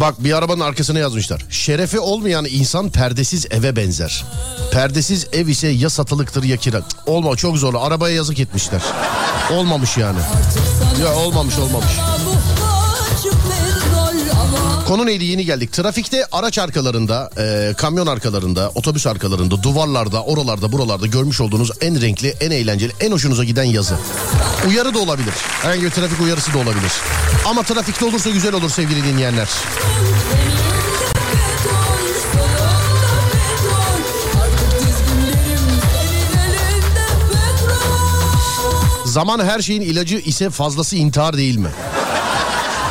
Bak 0.00 0.24
bir 0.24 0.32
arabanın 0.32 0.60
arkasına 0.60 0.98
yazmışlar. 0.98 1.44
Şerefi 1.50 2.00
olmayan 2.00 2.46
insan 2.50 2.90
perdesiz 2.90 3.46
eve 3.50 3.76
benzer. 3.76 4.24
Perdesiz 4.72 5.26
ev 5.32 5.46
ise 5.46 5.68
ya 5.68 5.90
satılıktır 5.90 6.42
ya 6.42 6.56
kira. 6.56 6.82
Olma 7.06 7.36
çok 7.36 7.56
zor. 7.58 7.74
Arabaya 7.78 8.14
yazık 8.14 8.40
etmişler. 8.40 8.82
Olmamış 9.52 9.96
yani. 9.96 10.18
Ya 11.02 11.14
olmamış 11.14 11.58
olmamış. 11.58 11.92
Konu 14.90 15.06
neydi 15.06 15.24
yeni 15.24 15.44
geldik. 15.44 15.72
Trafikte 15.72 16.26
araç 16.32 16.58
arkalarında, 16.58 17.30
e, 17.38 17.74
kamyon 17.76 18.06
arkalarında, 18.06 18.70
otobüs 18.74 19.06
arkalarında, 19.06 19.62
duvarlarda, 19.62 20.22
oralarda, 20.24 20.72
buralarda 20.72 21.06
görmüş 21.06 21.40
olduğunuz 21.40 21.70
en 21.80 22.00
renkli, 22.00 22.28
en 22.40 22.50
eğlenceli, 22.50 22.92
en 23.00 23.12
hoşunuza 23.12 23.44
giden 23.44 23.64
yazı. 23.64 23.94
Uyarı 24.68 24.94
da 24.94 24.98
olabilir. 24.98 25.34
Herhangi 25.62 25.82
bir 25.82 25.90
trafik 25.90 26.20
uyarısı 26.20 26.54
da 26.54 26.58
olabilir. 26.58 26.92
Ama 27.46 27.62
trafikte 27.62 28.04
olursa 28.04 28.30
güzel 28.30 28.54
olur 28.54 28.70
sevgili 28.70 29.04
dinleyenler. 29.04 29.48
Zaman 39.04 39.44
her 39.44 39.60
şeyin 39.60 39.82
ilacı 39.82 40.16
ise 40.16 40.50
fazlası 40.50 40.96
intihar 40.96 41.36
değil 41.36 41.56
mi? 41.56 41.70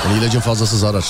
Yani 0.06 0.20
ilacın 0.20 0.40
fazlası 0.40 0.78
zarar. 0.78 1.06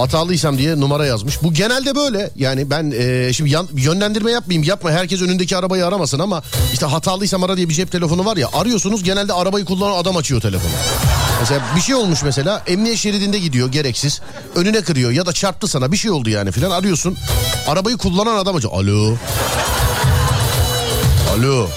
Hatalıysam 0.00 0.58
diye 0.58 0.80
numara 0.80 1.06
yazmış. 1.06 1.42
Bu 1.42 1.52
genelde 1.54 1.94
böyle. 1.94 2.30
Yani 2.36 2.70
ben 2.70 2.92
e, 2.98 3.32
şimdi 3.32 3.50
yan- 3.50 3.68
yönlendirme 3.76 4.30
yapmayayım. 4.30 4.68
Yapma 4.68 4.90
herkes 4.90 5.22
önündeki 5.22 5.56
arabayı 5.56 5.86
aramasın 5.86 6.18
ama 6.18 6.42
işte 6.72 6.86
hatalıysam 6.86 7.44
ara 7.44 7.56
diye 7.56 7.68
bir 7.68 7.74
cep 7.74 7.92
telefonu 7.92 8.24
var 8.24 8.36
ya. 8.36 8.48
Arıyorsunuz 8.52 9.02
genelde 9.04 9.32
arabayı 9.32 9.64
kullanan 9.64 9.96
adam 9.96 10.16
açıyor 10.16 10.40
telefonu. 10.40 10.70
Mesela 11.40 11.60
bir 11.76 11.80
şey 11.80 11.94
olmuş 11.94 12.22
mesela 12.22 12.62
emniyet 12.66 12.98
şeridinde 12.98 13.38
gidiyor 13.38 13.72
gereksiz. 13.72 14.20
Önüne 14.54 14.80
kırıyor 14.82 15.10
ya 15.10 15.26
da 15.26 15.32
çarptı 15.32 15.68
sana 15.68 15.92
bir 15.92 15.96
şey 15.96 16.10
oldu 16.10 16.30
yani 16.30 16.52
filan 16.52 16.70
arıyorsun. 16.70 17.16
Arabayı 17.68 17.96
kullanan 17.96 18.36
adam 18.36 18.56
açıyor. 18.56 18.72
Alo. 18.74 19.14
Alo. 21.38 21.68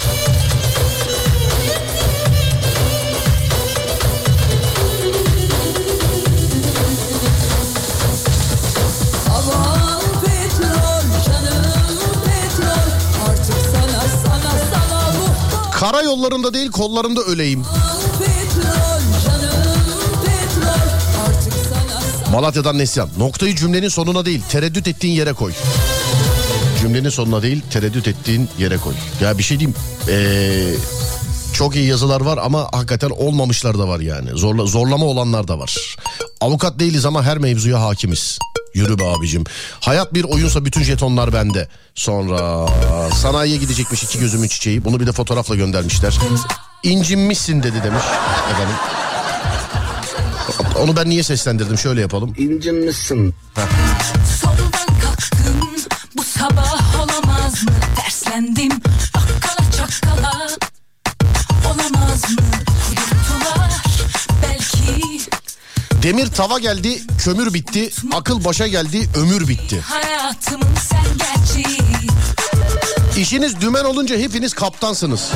Muhtaç 15.83 15.93
Karayollarında 15.93 16.53
değil 16.53 16.71
kollarında 16.71 17.21
öleyim. 17.21 17.63
Malatya'dan 22.31 22.77
Neslihan. 22.77 23.09
Noktayı 23.17 23.55
cümlenin 23.55 23.89
sonuna 23.89 24.25
değil 24.25 24.41
tereddüt 24.49 24.87
ettiğin 24.87 25.13
yere 25.13 25.33
koy. 25.33 25.53
Cümlenin 26.81 27.09
sonuna 27.09 27.41
değil 27.41 27.61
tereddüt 27.71 28.07
ettiğin 28.07 28.49
yere 28.59 28.77
koy. 28.77 28.93
Ya 29.21 29.37
bir 29.37 29.43
şey 29.43 29.59
diyeyim. 29.59 29.75
Ee, 30.09 30.73
çok 31.53 31.75
iyi 31.75 31.87
yazılar 31.87 32.21
var 32.21 32.39
ama 32.43 32.67
hakikaten 32.71 33.09
olmamışlar 33.09 33.79
da 33.79 33.87
var 33.87 33.99
yani. 33.99 34.29
Zorla, 34.33 34.65
zorlama 34.65 35.05
olanlar 35.05 35.47
da 35.47 35.59
var. 35.59 35.95
Avukat 36.41 36.79
değiliz 36.79 37.05
ama 37.05 37.23
her 37.23 37.37
mevzuya 37.37 37.81
hakimiz. 37.81 38.39
Yürü 38.73 38.99
be 38.99 39.05
abicim. 39.05 39.43
Hayat 39.79 40.13
bir 40.13 40.23
oyunsa 40.23 40.65
bütün 40.65 40.83
jetonlar 40.83 41.33
bende. 41.33 41.67
Sonra 41.95 42.67
sanayiye 43.11 43.57
gidecekmiş 43.57 44.03
iki 44.03 44.19
gözümün 44.19 44.47
çiçeği. 44.47 44.85
Bunu 44.85 44.99
bir 44.99 45.07
de 45.07 45.11
fotoğrafla 45.11 45.55
göndermişler. 45.55 46.17
İncinmişsin 46.83 47.63
dedi 47.63 47.83
demiş. 47.83 48.03
Efendim. 48.51 48.75
Onu 50.79 50.95
ben 50.95 51.09
niye 51.09 51.23
seslendirdim? 51.23 51.77
Şöyle 51.77 52.01
yapalım. 52.01 52.33
İncinmişsin. 52.37 53.35
Soldan 54.41 54.99
kalktım 55.01 55.69
bu 56.17 56.23
sabah 56.23 56.95
olamaz 56.99 57.63
mı? 57.63 57.71
Terslendim 57.95 58.71
bakkala 59.15 59.71
çakkala 59.77 60.47
Olamaz 61.65 62.23
mı? 62.31 62.45
Yuttular 62.89 63.71
belki 64.43 65.19
Demir 66.03 66.27
tava 66.27 66.59
geldi, 66.59 67.01
kömür 67.17 67.53
bitti, 67.53 67.91
akıl 68.13 68.45
başa 68.45 68.67
geldi, 68.67 69.09
ömür 69.15 69.47
bitti. 69.47 69.83
İşiniz 73.17 73.61
dümen 73.61 73.83
olunca 73.83 74.17
hepiniz 74.17 74.53
kaptansınız. 74.53 75.31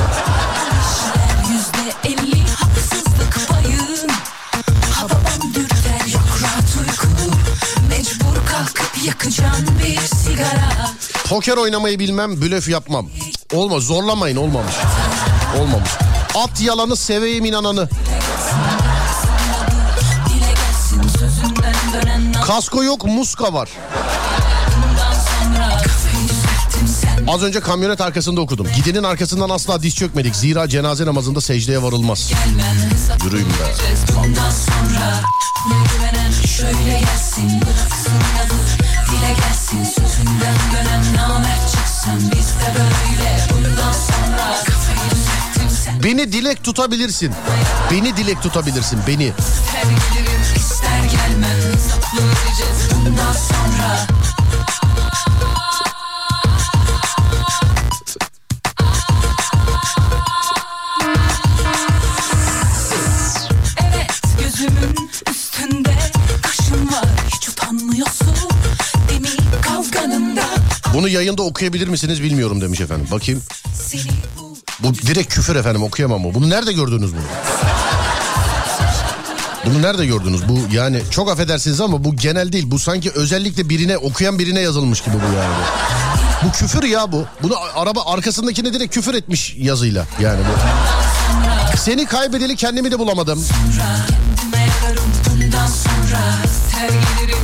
Poker 11.28 11.56
oynamayı 11.56 11.98
bilmem, 11.98 12.40
blöf 12.40 12.68
yapmam. 12.68 13.10
Olmaz, 13.52 13.82
zorlamayın 13.82 14.36
olmamış. 14.36 14.74
Olmamış. 15.60 15.90
At 16.34 16.60
yalanı 16.60 16.96
seveyim 16.96 17.44
inananı. 17.44 17.88
Kasko 22.48 22.82
yok, 22.82 23.04
muska 23.04 23.52
var. 23.52 23.68
Az 27.28 27.42
önce 27.42 27.60
kamyonet 27.60 28.00
arkasında 28.00 28.40
okudum. 28.40 28.66
Gidenin 28.76 29.02
arkasından 29.02 29.50
asla 29.50 29.82
diz 29.82 29.94
çökmedik. 29.94 30.36
Zira 30.36 30.68
cenaze 30.68 31.06
namazında 31.06 31.40
secdeye 31.40 31.82
varılmaz. 31.82 32.32
Yürüyün 33.24 33.46
be. 33.46 33.52
Beni 46.04 46.32
dilek 46.32 46.64
tutabilirsin. 46.64 47.32
Beni 47.90 48.16
dilek 48.16 48.42
tutabilirsin, 48.42 48.98
beni. 49.06 49.32
Her 49.74 50.27
Vereceğiz 52.18 52.88
bundan 52.94 53.32
sonra 53.32 54.06
Evet 63.80 64.22
gözümün 64.42 65.10
üstünde 65.30 65.94
kaşın 66.42 66.86
var 66.92 67.06
Hiç 67.36 67.48
utanmıyorsun 67.48 68.34
değil 69.08 69.20
mi 69.20 69.28
kavganında 69.62 70.44
Bunu 70.94 71.08
yayında 71.08 71.42
okuyabilir 71.42 71.88
misiniz 71.88 72.22
bilmiyorum 72.22 72.60
demiş 72.60 72.80
efendim. 72.80 73.08
Bakayım. 73.10 73.42
Seni 73.74 74.02
Bu 74.80 74.94
direkt 74.94 75.34
küfür 75.34 75.56
efendim 75.56 75.82
okuyamam 75.82 76.24
bu. 76.24 76.34
Bunu 76.34 76.50
nerede 76.50 76.72
gördünüz 76.72 77.12
bunu? 77.12 77.22
Bunu 79.66 79.82
nerede 79.82 80.06
gördünüz? 80.06 80.48
Bu 80.48 80.74
yani 80.74 81.02
çok 81.10 81.30
affedersiniz 81.30 81.80
ama 81.80 82.04
bu 82.04 82.16
genel 82.16 82.52
değil. 82.52 82.70
Bu 82.70 82.78
sanki 82.78 83.10
özellikle 83.10 83.68
birine 83.68 83.98
okuyan 83.98 84.38
birine 84.38 84.60
yazılmış 84.60 85.00
gibi 85.00 85.14
bu 85.14 85.36
yani. 85.38 85.54
Bu, 86.44 86.52
küfür 86.52 86.82
ya 86.82 87.12
bu. 87.12 87.24
Bunu 87.42 87.54
araba 87.74 88.02
arkasındakine 88.06 88.72
direkt 88.72 88.94
küfür 88.94 89.14
etmiş 89.14 89.54
yazıyla 89.58 90.06
yani 90.20 90.40
bu. 90.40 91.76
Seni 91.78 92.06
kaybedeli 92.06 92.56
kendimi 92.56 92.90
de 92.90 92.98
bulamadım. 92.98 93.44
Kendime 93.48 94.66
yakarım 94.66 95.10
bundan 95.30 95.66
sonra 95.66 96.20
İster 96.42 96.88
gelirim 96.88 97.38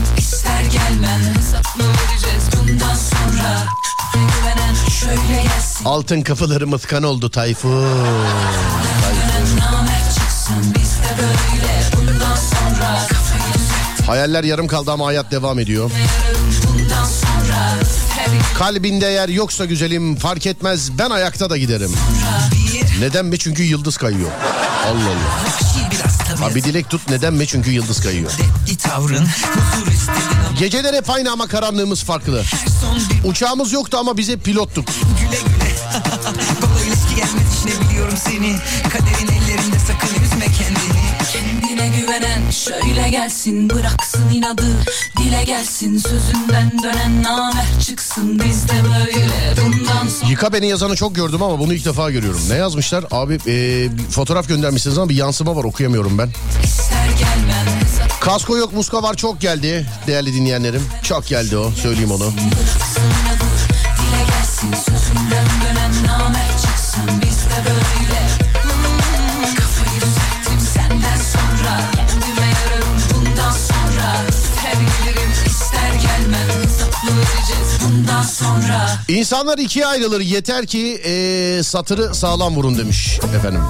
Hayaller 14.07 14.45
yarım 14.45 14.67
kaldı 14.67 14.93
ama 14.93 15.07
hayat 15.07 15.31
devam 15.31 15.59
ediyor. 15.59 15.91
Kalbinde 18.59 19.07
yer 19.07 19.29
yoksa 19.29 19.65
güzelim 19.65 20.17
fark 20.17 20.47
etmez 20.47 20.99
ben 20.99 21.11
ayakta 21.11 21.51
da 21.51 21.57
giderim. 21.57 21.93
Neden 23.01 23.27
mi? 23.27 23.39
Çünkü 23.39 23.63
yıldız 23.63 23.97
kayıyor. 23.97 24.31
Allah 24.87 25.09
Allah. 25.09 26.41
Ha 26.41 26.55
bir 26.55 26.65
dilek 26.65 26.91
tut 26.91 27.11
neden 27.11 27.35
mi? 27.35 27.47
Çünkü 27.47 27.71
yıldız 27.71 28.01
kayıyor. 28.03 28.31
Geceler 30.59 30.95
hep 30.95 31.11
aynı 31.11 31.33
ama 31.33 31.47
karanlığımız 31.47 32.03
farklı. 32.05 32.43
Uçağımız 33.25 33.73
yoktu 33.73 33.97
ama 34.01 34.17
bize 34.17 34.37
pilottuk. 34.37 34.87
güle 35.21 35.41
güle. 35.41 35.75
Baba 36.63 36.81
ilişki 36.87 37.15
gelmez 37.17 37.55
işine 37.59 37.89
biliyorum 37.89 38.19
seni. 38.25 38.57
Kaderin 38.93 39.33
ellerinde 39.33 39.79
sakın 39.79 40.25
üzme 40.25 40.47
kendini. 40.47 41.24
Kendine 41.85 42.01
güvenen 42.01 42.51
şöyle 42.51 43.09
gelsin 43.09 43.71
bıraksın 43.71 44.31
inadı 44.33 44.63
Dile 45.19 45.45
gelsin 45.45 45.99
sözünden 45.99 46.73
dönen 46.83 47.23
namer 47.23 47.67
çıksın 47.87 48.39
bizde 48.39 48.73
böyle 48.85 49.55
bundan 49.65 50.09
sonra 50.09 50.31
Yıka 50.31 50.53
beni 50.53 50.69
yazanı 50.69 50.97
çok 50.97 51.15
gördüm 51.15 51.43
ama 51.43 51.59
bunu 51.59 51.75
ilk 51.75 51.85
defa 51.85 52.11
görüyorum. 52.11 52.41
Ne 52.49 52.55
yazmışlar? 52.55 53.05
Abi 53.11 53.39
e, 53.47 53.89
fotoğraf 54.11 54.49
göndermişsiniz 54.49 54.99
ama 54.99 55.09
bir 55.09 55.15
yansıma 55.17 55.57
var 55.57 55.65
okuyamıyorum 55.65 56.19
ben. 56.19 56.31
ister 56.65 57.07
gelmem 57.19 57.67
Kasko 58.21 58.57
yok 58.57 58.73
muska 58.73 59.03
var 59.03 59.15
çok 59.15 59.41
geldi 59.41 59.87
değerli 60.07 60.35
dinleyenlerim. 60.35 60.83
Çok 61.03 61.27
geldi 61.27 61.57
o 61.57 61.71
söyleyeyim 61.71 62.11
onu. 62.11 62.25
bıraksın 62.25 63.03
inadı 63.03 63.45
Dile 63.99 64.25
gelsin 64.27 64.75
sözünden 64.91 65.64
İnsanlar 79.25 79.59
ikiye 79.59 79.87
ayrılır 79.87 80.21
yeter 80.21 80.67
ki 80.67 81.01
e, 81.05 81.63
satırı 81.63 82.15
sağlam 82.15 82.57
vurun 82.57 82.79
demiş 82.79 83.21
efendim. 83.37 83.61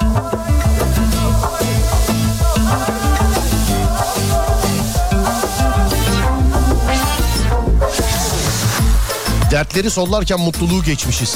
Dertleri 9.51 9.89
sollarken 9.89 10.39
mutluluğu 10.39 10.83
geçmişiz. 10.83 11.35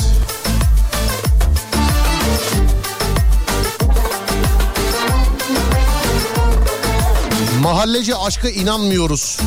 Mahallece 7.62 8.16
aşka 8.16 8.50
inanmıyoruz. 8.50 9.40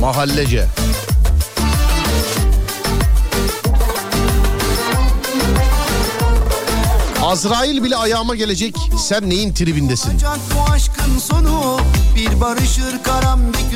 Mahallece. 0.00 0.68
Azrail 7.32 7.82
bile 7.84 7.96
ayağıma 7.96 8.34
gelecek. 8.34 8.76
Sen 8.98 9.30
neyin 9.30 9.54
tribindesin? 9.54 10.12
Sonu. 11.20 11.80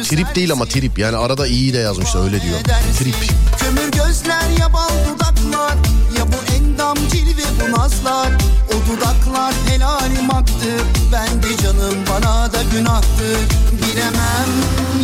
Trip 0.08 0.34
değil 0.34 0.52
ama 0.52 0.66
trip. 0.66 0.98
Yani 0.98 1.16
arada 1.16 1.46
iyi 1.46 1.74
de 1.74 1.78
yazmışlar 1.78 2.24
öyle 2.24 2.42
diyor. 2.42 2.58
Trip. 2.98 3.14
Kömür 3.58 3.92
gözler 3.92 4.50
ya 4.58 4.72
bal 4.72 4.88
dudaklar 5.08 5.74
Ya 6.18 6.24
bu 6.26 6.54
endam 6.54 6.96
cilve 7.12 7.42
bu 7.60 7.80
nazlar 7.80 8.28
O 8.68 8.92
dudaklar 8.92 9.54
helalim 9.68 10.30
aktı 10.30 10.70
Ben 11.12 11.42
de 11.42 11.62
canım 11.62 11.94
bana 12.10 12.52
da 12.52 12.62
günahtır 12.72 13.38
Bilemem 13.72 14.50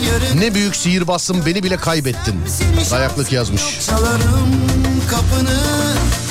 yarın 0.07 0.41
Ne 0.41 0.55
büyük 0.55 0.77
sihirbazsın 0.77 1.47
beni 1.47 1.63
bile 1.63 1.77
kaybettin. 1.77 2.35
Dayaklık 2.91 3.33
yazmış. 3.33 3.63
çalarım 3.87 4.51
kapını 5.11 5.61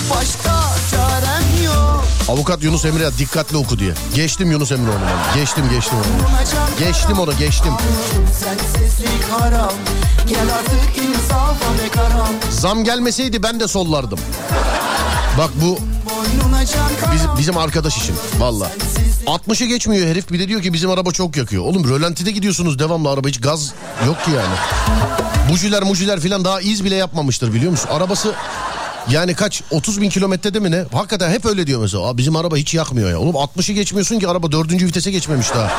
yok 0.09 0.50
Avukat 2.29 2.63
Yunus 2.63 2.85
Emre 2.85 3.17
dikkatli 3.17 3.57
oku 3.57 3.79
diye. 3.79 3.93
Geçtim 4.15 4.51
Yunus 4.51 4.71
Emre 4.71 4.89
onu 4.91 4.99
ben. 4.99 5.39
Geçtim 5.39 5.69
geçtim 5.69 5.97
onu. 5.97 6.05
Geçtim 6.79 7.19
onu 7.19 7.37
geçtim. 7.37 7.73
Zam 12.49 12.83
gelmeseydi 12.83 13.43
ben 13.43 13.59
de 13.59 13.67
sollardım. 13.67 14.19
Bak 15.37 15.49
bu 15.61 15.77
biz, 17.13 17.21
bizim 17.39 17.57
arkadaş 17.57 17.97
için. 17.97 18.15
Valla. 18.39 18.71
60'ı 19.25 19.67
geçmiyor 19.67 20.07
herif 20.07 20.31
bir 20.31 20.39
de 20.39 20.47
diyor 20.47 20.61
ki 20.61 20.73
bizim 20.73 20.89
araba 20.91 21.11
çok 21.11 21.37
yakıyor. 21.37 21.63
Oğlum 21.63 21.89
rölantide 21.89 22.31
gidiyorsunuz 22.31 22.79
devamlı 22.79 23.09
araba 23.09 23.27
hiç 23.27 23.41
gaz 23.41 23.71
yok 24.05 24.25
ki 24.25 24.31
yani. 24.31 24.55
Bujiler 25.51 25.83
mujiler 25.83 26.19
filan 26.19 26.45
daha 26.45 26.61
iz 26.61 26.83
bile 26.83 26.95
yapmamıştır 26.95 27.53
biliyor 27.53 27.71
musun? 27.71 27.89
Arabası 27.91 28.33
yani 29.09 29.33
kaç 29.33 29.61
30 29.71 30.01
bin 30.01 30.09
kilometrede 30.09 30.59
mi 30.59 30.71
ne? 30.71 30.85
Hakikaten 30.93 31.29
hep 31.31 31.45
öyle 31.45 31.67
diyor 31.67 31.81
mesela. 31.81 32.07
Aa, 32.09 32.17
bizim 32.17 32.35
araba 32.35 32.57
hiç 32.57 32.73
yakmıyor 32.73 33.09
ya. 33.09 33.19
Oğlum 33.19 33.35
60'ı 33.35 33.73
geçmiyorsun 33.75 34.19
ki 34.19 34.27
araba 34.27 34.51
4. 34.51 34.71
vitese 34.71 35.11
geçmemiş 35.11 35.49
daha. 35.49 35.71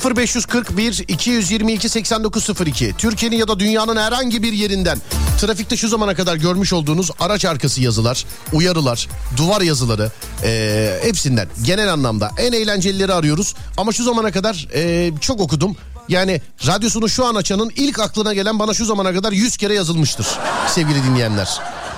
...0541 0.00 1.04
222 1.08 1.88
8902... 1.88 2.94
...Türkiye'nin 2.98 3.36
ya 3.36 3.48
da 3.48 3.58
dünyanın 3.58 3.96
herhangi 3.96 4.42
bir 4.42 4.52
yerinden... 4.52 4.98
...trafikte 5.40 5.76
şu 5.76 5.88
zamana 5.88 6.14
kadar 6.14 6.36
görmüş 6.36 6.72
olduğunuz... 6.72 7.10
...araç 7.20 7.44
arkası 7.44 7.82
yazılar, 7.82 8.24
uyarılar... 8.52 9.08
...duvar 9.36 9.60
yazıları... 9.60 10.10
eee, 10.44 11.00
...hepsinden 11.02 11.48
genel 11.64 11.92
anlamda 11.92 12.30
en 12.38 12.52
eğlencelileri 12.52 13.12
arıyoruz... 13.12 13.54
...ama 13.76 13.92
şu 13.92 14.04
zamana 14.04 14.32
kadar 14.32 14.68
eee, 14.74 15.12
çok 15.20 15.40
okudum... 15.40 15.76
Yani 16.08 16.40
radyosunu 16.66 17.08
şu 17.08 17.26
an 17.26 17.34
açanın 17.34 17.72
ilk 17.76 17.98
aklına 17.98 18.34
gelen 18.34 18.58
bana 18.58 18.74
şu 18.74 18.84
zamana 18.84 19.14
kadar 19.14 19.32
100 19.32 19.56
kere 19.56 19.74
yazılmıştır 19.74 20.26
sevgili 20.68 21.04
dinleyenler. 21.04 21.48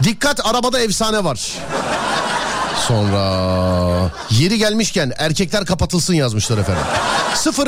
Dikkat 0.03 0.47
arabada 0.47 0.81
efsane 0.81 1.25
var. 1.25 1.53
Sonra 2.89 4.11
yeri 4.31 4.59
gelmişken 4.59 5.13
erkekler 5.19 5.67
kapatılsın 5.67 6.15
yazmışlar 6.15 6.59
efendim. 6.59 6.83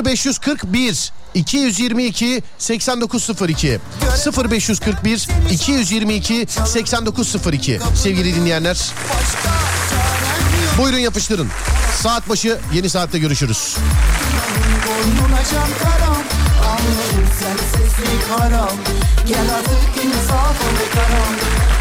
0541 0.06 1.12
222 1.34 2.42
8902 2.58 3.80
0541 4.48 5.28
222 5.50 6.46
8902 6.66 7.80
sevgili 7.94 8.34
dinleyenler. 8.34 8.90
Buyurun 10.78 10.98
yapıştırın. 10.98 11.48
Saat 12.02 12.28
başı 12.28 12.58
yeni 12.72 12.90
saatte 12.90 13.18
görüşürüz. 13.18 13.76
Gel 19.26 19.54
artık 19.58 20.04
insafa 20.04 20.64
be 20.64 20.86
karam 20.94 21.34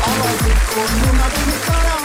Al 0.05 0.27
artık 0.29 0.75
boynuna 0.75 1.25
beni 1.35 1.65
karam 1.67 1.98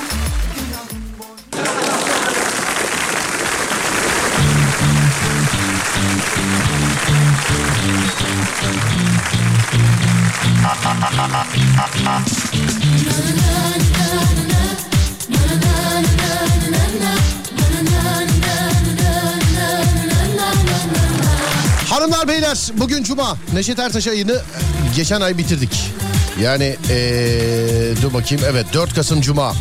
Hanımlar 21.91 22.29
beyler 22.29 22.71
bugün 22.75 23.03
cuma. 23.03 23.37
Neşet 23.55 23.79
Ertaş 23.79 24.07
ayını 24.07 24.43
geçen 24.97 25.21
ay 25.21 25.39
bitirdik. 25.39 25.93
Yani 26.41 26.77
ee, 26.91 27.95
dur 28.03 28.15
bakayım 28.15 28.45
evet 28.51 28.67
4 28.75 28.95
Kasım 28.95 29.21
Cuma. 29.21 29.55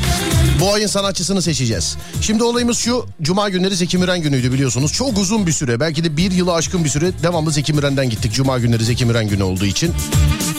Bu 0.59 0.73
ayın 0.73 0.87
sanatçısını 0.87 1.41
seçeceğiz. 1.41 1.97
Şimdi 2.21 2.43
olayımız 2.43 2.77
şu. 2.77 3.05
Cuma 3.21 3.49
günleri 3.49 3.75
Zeki 3.75 3.97
Müren 3.97 4.21
günüydü 4.21 4.51
biliyorsunuz. 4.53 4.93
Çok 4.93 5.17
uzun 5.17 5.47
bir 5.47 5.51
süre 5.51 5.79
belki 5.79 6.03
de 6.03 6.17
bir 6.17 6.31
yılı 6.31 6.53
aşkın 6.53 6.83
bir 6.83 6.89
süre 6.89 7.11
devamlı 7.23 7.51
Zeki 7.51 7.73
Müren'den 7.73 8.09
gittik. 8.09 8.33
Cuma 8.33 8.59
günleri 8.59 8.83
Zeki 8.83 9.05
Müren 9.05 9.27
günü 9.27 9.43
olduğu 9.43 9.65
için. 9.65 9.93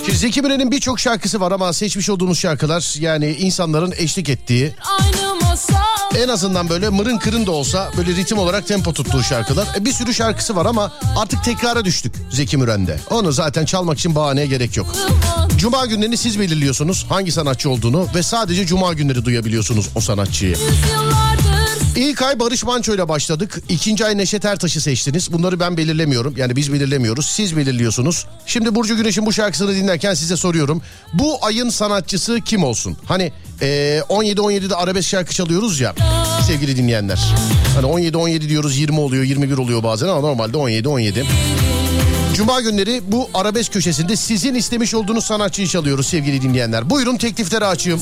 Şimdi 0.05 0.19
Zeki 0.19 0.43
Müren'in 0.43 0.71
birçok 0.71 1.01
şarkısı 1.01 1.41
var 1.41 1.53
ama 1.53 1.73
seçmiş 1.73 2.11
olduğumuz 2.11 2.39
şarkılar 2.39 3.01
yani 3.01 3.33
insanların 3.33 3.95
eşlik 3.97 4.29
ettiği 4.29 4.73
en 6.19 6.29
azından 6.29 6.69
böyle 6.69 6.89
mırın 6.89 7.19
kırın 7.19 7.47
da 7.47 7.51
olsa 7.51 7.91
böyle 7.97 8.11
ritim 8.11 8.39
olarak 8.39 8.67
tempo 8.67 8.93
tuttuğu 8.93 9.23
şarkılar. 9.23 9.67
E, 9.77 9.85
bir 9.85 9.93
sürü 9.93 10.15
şarkısı 10.15 10.57
var 10.57 10.67
ama 10.67 10.93
artık 11.17 11.45
tekrara 11.45 11.85
düştük 11.85 12.15
Zeki 12.31 12.57
Müren'de. 12.57 13.01
Onu 13.11 13.33
zaten 13.33 13.65
çalmak 13.65 13.99
için 13.99 14.15
bahaneye 14.15 14.47
gerek 14.47 14.77
yok. 14.77 14.87
Cuma 15.65 15.87
günlerini 15.87 16.17
siz 16.17 16.41
belirliyorsunuz 16.41 17.07
hangi 17.09 17.33
sanatçı 17.33 17.71
olduğunu 17.71 18.09
ve 18.15 18.23
sadece 18.23 18.67
cuma 18.67 18.93
günleri 18.93 19.25
duyabiliyorsunuz 19.25 19.89
o 19.95 20.01
sanatçıyı. 20.01 20.57
İlk 21.97 22.23
ay 22.23 22.41
Barış 22.41 22.65
Manço 22.65 22.95
ile 22.95 23.09
başladık. 23.09 23.63
İkinci 23.69 24.07
ay 24.07 24.19
Neşet 24.19 24.45
Ertaş'ı 24.45 24.81
seçtiniz. 24.81 25.33
Bunları 25.33 25.61
ben 25.61 25.77
belirlemiyorum. 25.77 26.35
Yani 26.37 26.57
biz 26.57 26.73
belirlemiyoruz. 26.73 27.27
Siz 27.27 27.57
belirliyorsunuz. 27.57 28.27
Şimdi 28.47 28.75
Burcu 28.75 28.97
Güneş'in 28.97 29.27
bu 29.27 29.33
şarkısını 29.33 29.75
dinlerken 29.75 30.15
size 30.15 30.37
soruyorum. 30.37 30.83
Bu 31.13 31.39
ayın 31.45 31.69
sanatçısı 31.69 32.41
kim 32.41 32.65
olsun? 32.65 32.97
Hani 33.05 33.33
eee, 33.63 34.03
17-17'de 34.09 34.75
arabesk 34.75 35.09
şarkı 35.09 35.35
çalıyoruz 35.35 35.81
ya 35.81 35.95
sevgili 36.47 36.77
dinleyenler. 36.77 37.35
Hani 37.75 37.87
17-17 37.87 38.49
diyoruz 38.49 38.79
20 38.79 39.01
oluyor 39.01 39.25
21 39.25 39.59
oluyor 39.59 39.83
bazen 39.83 40.09
ama 40.09 40.21
normalde 40.21 40.57
17-17. 40.57 41.25
Cuma 42.35 42.61
günleri 42.61 43.03
bu 43.09 43.31
arabesk 43.35 43.73
köşesinde 43.73 44.17
sizin 44.17 44.55
istemiş 44.55 44.95
olduğunuz 44.95 45.25
sanatçıyı 45.25 45.69
çalıyoruz 45.69 46.07
sevgili 46.07 46.43
dinleyenler. 46.43 46.91
Buyurun 46.91 47.17
teklifleri 47.17 47.65
açayım. 47.65 48.01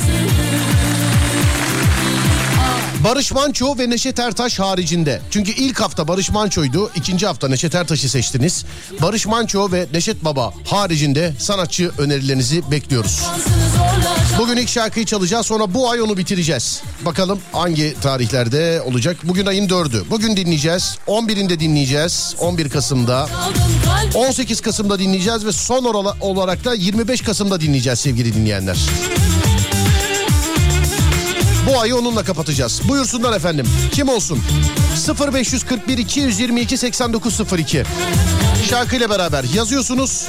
Barış 3.05 3.33
Manço 3.33 3.79
ve 3.79 3.91
Neşet 3.91 4.19
Ertaş 4.19 4.59
haricinde. 4.59 5.21
Çünkü 5.31 5.53
ilk 5.53 5.81
hafta 5.81 6.09
Barış 6.09 6.31
Manço'ydu. 6.31 6.91
ikinci 6.95 7.27
hafta 7.27 7.49
Neşet 7.49 7.75
Ertaş'ı 7.75 8.09
seçtiniz. 8.09 8.65
Barış 9.03 9.27
Manço 9.27 9.73
ve 9.73 9.87
Neşet 9.93 10.25
Baba 10.25 10.53
haricinde 10.67 11.33
sanatçı 11.39 11.91
önerilerinizi 11.99 12.71
bekliyoruz. 12.71 13.23
Bugün 14.39 14.57
ilk 14.57 14.69
şarkıyı 14.69 15.07
çalacağız 15.07 15.47
sonra 15.47 15.75
bu 15.75 15.91
ay 15.91 16.03
onu 16.03 16.17
bitireceğiz. 16.17 16.83
Bakalım 17.05 17.41
hangi 17.53 17.95
tarihlerde 18.03 18.83
olacak. 18.87 19.17
Bugün 19.23 19.47
ayın 19.47 19.69
4'ü. 19.69 20.11
Bugün 20.11 20.37
dinleyeceğiz. 20.37 20.99
11'inde 21.07 21.61
dinleyeceğiz. 21.61 22.35
11 22.39 22.69
Kasım'da. 22.71 23.29
18 24.15 24.61
Kasım'da 24.61 24.99
dinleyeceğiz 24.99 25.47
ve 25.47 25.53
son 25.53 25.85
olarak 26.21 26.65
da 26.65 26.75
25 26.75 27.23
Kasım'da 27.23 27.61
dinleyeceğiz 27.61 27.99
sevgili 27.99 28.35
dinleyenler. 28.35 28.79
Bu 31.73 31.81
ayı 31.81 31.97
onunla 31.97 32.25
kapatacağız. 32.25 32.81
Buyursunlar 32.89 33.37
efendim. 33.37 33.67
Kim 33.93 34.09
olsun? 34.09 34.39
0541 35.35 35.99
222 35.99 36.77
8902. 36.77 37.83
Şarkıyla 38.71 39.11
beraber 39.11 39.45
yazıyorsunuz. 39.55 40.29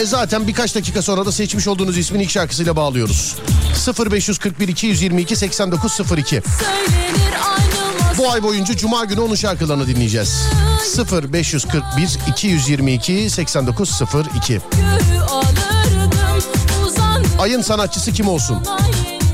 E 0.00 0.04
zaten 0.06 0.46
birkaç 0.46 0.74
dakika 0.74 1.02
sonra 1.02 1.26
da 1.26 1.32
seçmiş 1.32 1.68
olduğunuz 1.68 1.98
ismin 1.98 2.20
ilk 2.20 2.30
şarkısıyla 2.30 2.76
bağlıyoruz. 2.76 3.36
0541 4.10 4.68
222 4.68 5.36
8902. 5.36 6.42
Söylenir 6.58 7.34
aynı 7.56 8.18
Bu 8.18 8.30
ay 8.30 8.42
boyunca 8.42 8.76
cuma 8.76 9.04
günü 9.04 9.20
onun 9.20 9.34
şarkılarını 9.34 9.86
dinleyeceğiz. 9.86 10.42
0541 11.32 12.18
222 12.28 13.30
8902. 13.30 14.60
maskülü 14.82 15.22
alırdım 15.22 16.86
uzan 16.86 17.24
Ayın 17.38 17.62
sanatçısı 17.62 18.12
kim 18.12 18.28
olsun? 18.28 18.62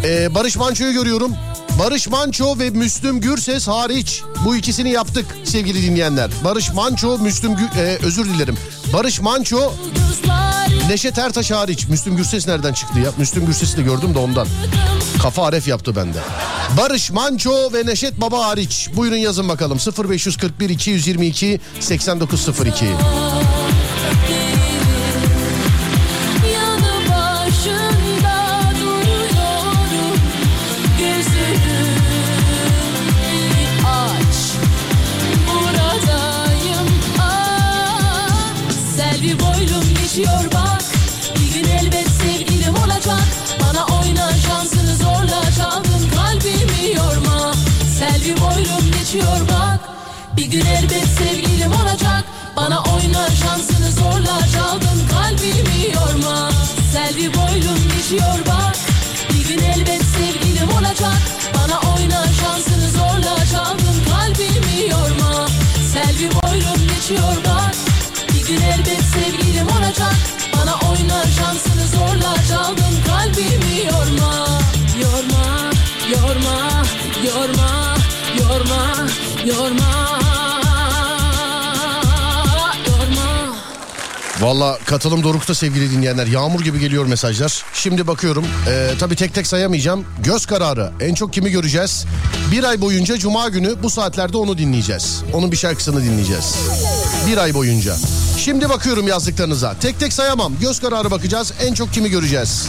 Ee, 0.04 0.34
Barış 0.34 0.56
Manço'yu 0.56 0.92
görüyorum. 0.92 1.32
Barış 1.78 2.08
Manço 2.08 2.58
ve 2.58 2.70
Müslüm 2.70 3.20
Gürses 3.20 3.68
hariç 3.68 4.22
bu 4.44 4.56
ikisini 4.56 4.90
yaptık 4.90 5.26
sevgili 5.44 5.82
dinleyenler. 5.82 6.30
Barış 6.44 6.72
Manço, 6.72 7.18
Müslüm 7.18 7.52
Gü- 7.52 7.78
e, 7.80 7.98
özür 8.06 8.24
dilerim. 8.24 8.56
Barış 8.92 9.20
Manço, 9.20 9.72
Neşet 10.88 11.18
Ertaş 11.18 11.50
hariç. 11.50 11.88
Müslüm 11.88 12.16
Gürses 12.16 12.46
nereden 12.48 12.72
çıktı 12.72 12.98
ya? 12.98 13.10
Müslüm 13.18 13.46
Gürses'i 13.46 13.76
de 13.76 13.82
gördüm 13.82 14.14
de 14.14 14.18
ondan. 14.18 14.46
Kafa 15.22 15.44
aref 15.46 15.68
yaptı 15.68 15.96
bende. 15.96 16.18
Barış 16.76 17.10
Manço 17.10 17.72
ve 17.72 17.86
Neşet 17.86 18.20
Baba 18.20 18.46
hariç. 18.46 18.88
Buyurun 18.96 19.16
yazın 19.16 19.48
bakalım. 19.48 19.78
0541 20.08 20.70
222 20.70 21.60
8902. 21.80 22.86
geçiyor 40.10 40.44
bak. 40.54 40.82
Bir 41.36 41.54
gün 41.54 41.70
elbet 41.70 42.08
sevgilim 42.08 42.74
olacak. 42.74 43.26
Bana 43.60 43.84
oyna 43.84 44.32
şansını 44.32 44.96
zorla 44.96 45.42
çaldın. 45.58 46.10
Kalbimi 46.16 46.96
yorma. 46.96 47.54
Selvi 47.98 48.40
boylum 48.40 48.92
geçiyor 48.98 49.40
bak. 49.48 49.80
Bir 50.36 50.44
gün 50.44 50.66
elbet 50.66 51.06
sevgilim 51.18 51.72
olacak. 51.72 52.24
Bana 52.56 52.82
oyna 52.82 53.30
şansını 53.30 53.92
zorla 53.92 54.40
çaldın. 54.54 55.00
Kalbimi 55.10 55.94
yorma. 55.94 56.50
Selvi 56.92 57.34
boylum 57.34 57.78
geçiyor 57.96 58.38
bak. 58.48 58.76
Bir 59.32 59.48
gün 59.48 59.64
elbet 59.64 60.02
sevgilim 60.02 60.70
olacak. 60.70 61.22
Bana 61.54 61.92
oyna 61.92 62.24
şansını 62.40 62.90
zorla 62.90 63.46
çaldın. 63.52 63.96
Kalbimi 64.10 64.90
yorma. 64.90 65.46
Selvi 65.92 66.30
boylum 66.32 66.88
geçiyor 66.94 67.36
bak 67.46 67.79
gün 68.50 68.60
elbet 68.60 69.00
sevgilim 69.00 69.66
olacak 69.66 70.16
Bana 70.56 70.74
oyna 70.90 71.22
şansını 71.22 71.86
zorla 71.96 72.34
çaldın 72.48 72.94
kalbimi 73.06 73.78
Yorma, 73.84 74.46
yorma, 75.00 75.72
yorma, 76.12 76.84
yorma, 77.24 77.96
yorma 78.38 79.08
Yorma 79.46 80.20
Valla 84.40 84.78
katılım 84.84 85.22
dorukta 85.22 85.54
sevgili 85.54 85.90
dinleyenler. 85.90 86.26
Yağmur 86.26 86.60
gibi 86.60 86.80
geliyor 86.80 87.06
mesajlar. 87.06 87.64
Şimdi 87.74 88.06
bakıyorum. 88.06 88.44
Ee, 88.68 88.90
tabii 89.00 89.16
tek 89.16 89.34
tek 89.34 89.46
sayamayacağım. 89.46 90.04
Göz 90.24 90.46
kararı. 90.46 90.92
En 91.00 91.14
çok 91.14 91.32
kimi 91.32 91.50
göreceğiz? 91.50 92.06
Bir 92.52 92.64
ay 92.64 92.80
boyunca 92.80 93.18
cuma 93.18 93.48
günü 93.48 93.82
bu 93.82 93.90
saatlerde 93.90 94.36
onu 94.36 94.58
dinleyeceğiz. 94.58 95.22
Onun 95.32 95.52
bir 95.52 95.56
şarkısını 95.56 96.04
dinleyeceğiz. 96.04 96.56
Bir 97.26 97.36
ay 97.36 97.54
boyunca. 97.54 97.96
Şimdi 98.44 98.68
bakıyorum 98.68 99.08
yazdıklarınıza. 99.08 99.74
Tek 99.80 100.00
tek 100.00 100.12
sayamam. 100.12 100.52
Göz 100.60 100.80
kararı 100.80 101.10
bakacağız. 101.10 101.52
En 101.60 101.74
çok 101.74 101.92
kimi 101.92 102.10
göreceğiz? 102.10 102.68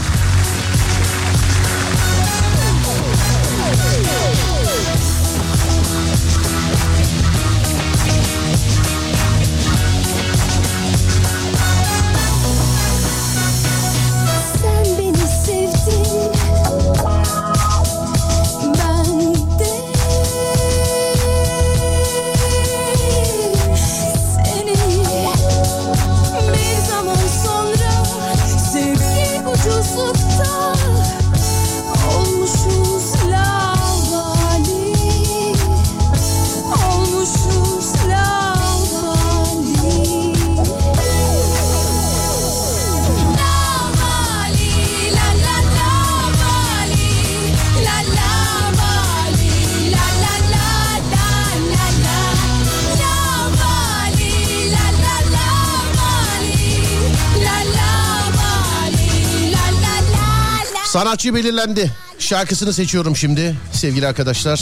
Sanatçı 61.01 61.35
belirlendi. 61.35 61.91
Şarkısını 62.19 62.73
seçiyorum 62.73 63.15
şimdi 63.15 63.55
sevgili 63.73 64.07
arkadaşlar. 64.07 64.61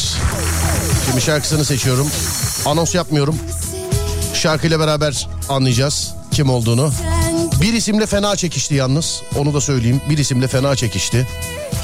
Şimdi 1.05 1.21
şarkısını 1.21 1.65
seçiyorum. 1.65 2.07
Anons 2.65 2.95
yapmıyorum. 2.95 3.37
Şarkıyla 4.33 4.79
beraber 4.79 5.27
anlayacağız 5.49 6.13
kim 6.31 6.49
olduğunu. 6.49 6.91
Bir 7.61 7.73
isimle 7.73 8.05
fena 8.05 8.35
çekişti 8.35 8.75
yalnız. 8.75 9.21
Onu 9.37 9.53
da 9.53 9.61
söyleyeyim. 9.61 10.01
Bir 10.09 10.17
isimle 10.17 10.47
fena 10.47 10.75
çekişti. 10.75 11.27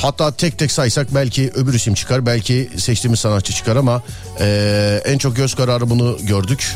Hatta 0.02 0.32
tek 0.32 0.60
tek 0.60 0.72
saysak 0.72 1.16
belki 1.16 1.52
öbür 1.56 1.74
isim 1.74 1.94
çıkar. 1.94 2.26
Belki 2.26 2.70
seçtiğimiz 2.78 3.20
sanatçı 3.20 3.54
çıkar 3.54 3.76
ama 3.76 4.04
eee, 4.40 5.02
en 5.06 5.18
çok 5.18 5.36
göz 5.36 5.56
kararı 5.56 5.90
bunu 5.90 6.18
gördük. 6.22 6.76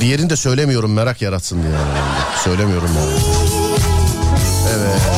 Diğerini 0.00 0.30
de 0.30 0.36
söylemiyorum 0.36 0.92
merak 0.92 1.22
yaratsın 1.22 1.62
diye. 1.62 1.72
Söylemiyorum 2.44 2.90
yani. 2.98 3.12
Evet. 4.78 5.13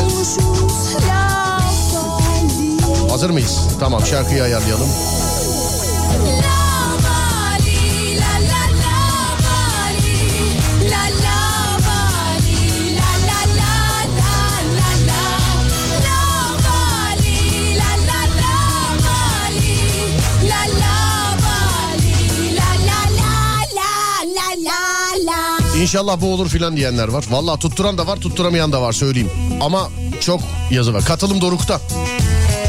La 22.56 22.70
la 23.76 23.90
la 24.36 24.48
la 24.64 25.26
la. 25.26 25.78
İnşallah 25.80 26.20
bu 26.20 26.32
olur 26.34 26.48
filan 26.48 26.76
diyenler 26.76 27.08
var. 27.08 27.24
Vallahi 27.30 27.60
tutturan 27.60 27.98
da 27.98 28.06
var 28.06 28.16
tutturamayan 28.16 28.72
da 28.72 28.82
var 28.82 28.92
söyleyeyim. 28.92 29.30
Ama 29.60 29.90
çok 30.20 30.40
yazı 30.70 30.94
var. 30.94 31.04
Katılım 31.04 31.40
Doruk'ta. 31.40 31.80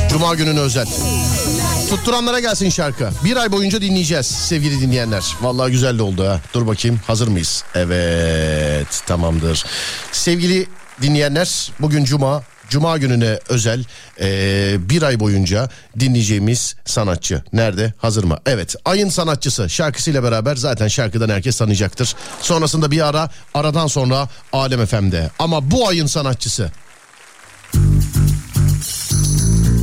Cuma 0.09 0.35
gününe 0.35 0.59
özel. 0.59 0.87
La 0.87 1.89
Tutturanlara 1.89 2.39
gelsin 2.39 2.69
şarkı. 2.69 3.09
Bir 3.25 3.37
ay 3.37 3.51
boyunca 3.51 3.81
dinleyeceğiz 3.81 4.25
sevgili 4.25 4.81
dinleyenler. 4.81 5.23
Vallahi 5.41 5.71
güzel 5.71 5.97
de 5.97 6.03
oldu 6.03 6.27
ha. 6.27 6.39
Dur 6.53 6.67
bakayım 6.67 6.99
hazır 7.07 7.27
mıyız? 7.27 7.63
Evet 7.75 9.03
tamamdır. 9.07 9.65
Sevgili 10.11 10.67
dinleyenler 11.01 11.71
bugün 11.79 12.03
cuma. 12.03 12.43
Cuma 12.69 12.97
gününe 12.97 13.39
özel 13.49 13.83
eee, 14.19 14.75
bir 14.79 15.01
ay 15.03 15.19
boyunca 15.19 15.69
dinleyeceğimiz 15.99 16.75
sanatçı. 16.85 17.43
Nerede? 17.53 17.93
Hazır 17.97 18.23
mı? 18.23 18.37
Evet. 18.45 18.75
Ayın 18.85 19.09
sanatçısı 19.09 19.69
şarkısıyla 19.69 20.23
beraber 20.23 20.55
zaten 20.55 20.87
şarkıdan 20.87 21.29
herkes 21.29 21.57
tanıyacaktır. 21.57 22.15
Sonrasında 22.41 22.91
bir 22.91 23.07
ara, 23.07 23.29
aradan 23.53 23.87
sonra 23.87 24.29
Alem 24.53 24.85
FM'de. 24.85 25.29
Ama 25.39 25.71
bu 25.71 25.87
ayın 25.87 26.05
sanatçısı 26.07 26.71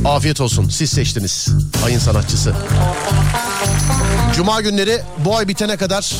Afiyet 0.05 0.41
olsun 0.41 0.69
siz 0.69 0.89
seçtiniz 0.89 1.47
ayın 1.85 1.99
sanatçısı. 1.99 2.53
Cuma 4.35 4.61
günleri 4.61 5.01
bu 5.25 5.37
ay 5.37 5.47
bitene 5.47 5.77
kadar 5.77 6.15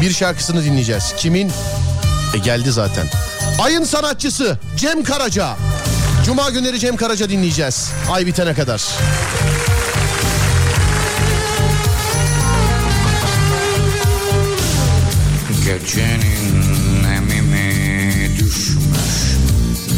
bir 0.00 0.12
şarkısını 0.12 0.64
dinleyeceğiz. 0.64 1.14
Kimin? 1.16 1.52
E 2.34 2.38
geldi 2.38 2.72
zaten. 2.72 3.06
Ayın 3.62 3.84
sanatçısı 3.84 4.58
Cem 4.76 5.02
Karaca. 5.02 5.56
Cuma 6.26 6.50
günleri 6.50 6.80
Cem 6.80 6.96
Karaca 6.96 7.28
dinleyeceğiz. 7.28 7.90
Ay 8.10 8.26
bitene 8.26 8.54
kadar. 8.54 8.82
Gecenin 15.64 16.37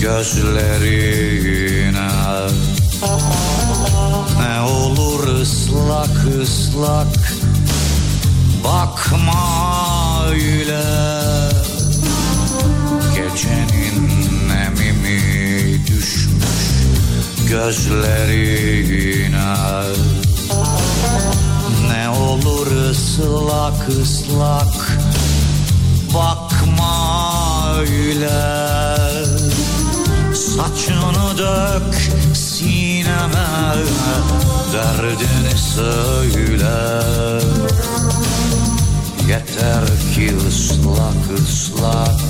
gözlerine. 0.01 1.61
Ne 4.41 4.61
olur 4.61 5.29
ıslak 5.41 6.27
ıslak 6.43 7.33
bakma 8.65 10.27
öyle. 10.31 10.83
Gecenin 13.15 14.19
nemimi 14.49 15.87
düşmüş 15.87 16.63
gözlerine. 17.49 18.71
Ne 21.89 22.09
olur 22.09 22.67
ıslak 22.91 23.89
ıslak 24.03 24.99
bakma 26.15 27.75
öyle 27.79 29.10
Saçını 30.57 31.39
dök 31.39 31.95
sineme 32.35 33.75
Derdini 34.73 35.59
söyle. 35.75 37.05
Yeter 39.29 39.87
ki 40.15 40.37
ıslak 40.49 41.39
ıslak 41.39 42.21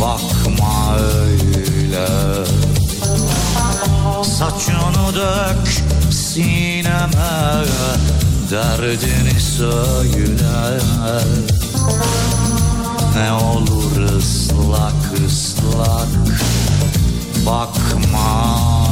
Bakma 0.00 0.96
öyle. 0.98 2.06
Saçını 4.24 5.14
dök 5.14 5.68
sineme 6.12 7.64
Derdini 8.50 9.40
söyle. 9.40 10.80
Ne 13.16 13.32
olur 13.32 14.16
ıslak 14.16 15.26
ıslak 15.26 16.08
bakma 17.44 18.83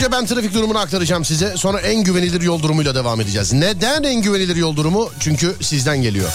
önce 0.00 0.12
ben 0.12 0.26
trafik 0.26 0.54
durumunu 0.54 0.78
aktaracağım 0.78 1.24
size. 1.24 1.56
Sonra 1.56 1.80
en 1.80 2.04
güvenilir 2.04 2.40
yol 2.40 2.62
durumuyla 2.62 2.94
devam 2.94 3.20
edeceğiz. 3.20 3.52
Neden 3.52 4.02
en 4.02 4.22
güvenilir 4.22 4.56
yol 4.56 4.76
durumu? 4.76 5.10
Çünkü 5.20 5.54
sizden 5.60 6.02
geliyor. 6.02 6.30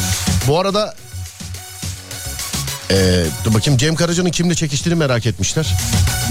Bu 0.47 0.59
arada 0.59 0.95
ee, 2.91 3.23
dur 3.45 3.53
bakayım 3.53 3.77
Cem 3.77 3.95
Karaca'nın 3.95 4.29
kimle 4.29 4.55
çekiştiğini 4.55 4.99
merak 4.99 5.25
etmişler. 5.25 5.75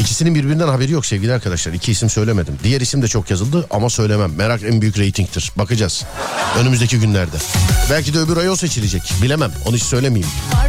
İkisinin 0.01 0.35
birbirinden 0.35 0.69
haberi 0.69 0.93
yok 0.93 1.07
sevgili 1.07 1.33
arkadaşlar. 1.33 1.73
İki 1.73 1.93
isim 1.93 2.11
söylemedim. 2.11 2.59
Diğer 2.65 2.81
isim 2.81 3.03
de 3.03 3.09
çok 3.09 3.31
yazıldı 3.31 3.67
ama 3.71 3.91
söylemem. 3.91 4.35
Merak 4.35 4.63
en 4.63 4.81
büyük 4.81 4.99
reytingtir. 4.99 5.53
Bakacağız. 5.57 6.05
Önümüzdeki 6.59 7.01
günlerde. 7.01 7.37
Belki 7.91 8.15
de 8.15 8.19
öbür 8.19 8.37
ay 8.37 8.51
o 8.51 8.57
seçilecek. 8.57 9.03
Bilemem. 9.23 9.53
Onu 9.67 9.77
hiç 9.77 9.83
söylemeyeyim. 9.83 10.29
var 10.55 10.69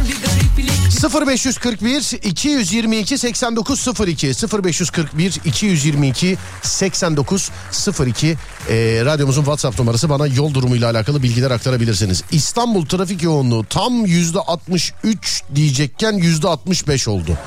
0541 1.02 2.12
222 2.22 3.18
8902 3.18 4.26
0541 4.64 5.40
222 5.44 6.38
8902 6.62 8.36
ee, 8.68 9.02
radyomuzun 9.04 9.42
WhatsApp 9.42 9.78
numarası 9.78 10.08
bana 10.08 10.26
yol 10.26 10.54
durumuyla 10.54 10.90
alakalı 10.90 11.22
bilgiler 11.22 11.50
aktarabilirsiniz. 11.50 12.22
İstanbul 12.30 12.86
trafik 12.86 13.22
yoğunluğu 13.22 13.64
tam 13.64 14.06
yüzde 14.06 14.38
63 14.38 15.42
diyecekken 15.54 16.12
yüzde 16.12 16.48
65 16.48 17.08
oldu. 17.08 17.38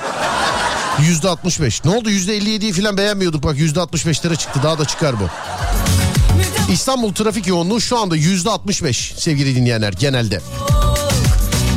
Yüzde 1.00 1.28
65. 1.28 1.84
Ne 1.84 1.90
oldu? 1.90 2.10
Yüzde 2.10 2.38
57'yi 2.38 2.72
falan 2.72 2.96
beğenmiyorduk. 2.96 3.44
Bak 3.44 3.58
yüzde 3.58 3.80
65'lere 3.80 4.36
çıktı. 4.36 4.60
Daha 4.62 4.78
da 4.78 4.84
çıkar 4.84 5.14
bu. 5.20 5.28
İstanbul 6.72 7.14
trafik 7.14 7.46
yoğunluğu 7.46 7.80
şu 7.80 7.98
anda 7.98 8.16
yüzde 8.16 8.50
65 8.50 9.14
sevgili 9.16 9.56
dinleyenler 9.56 9.92
genelde. 9.92 10.40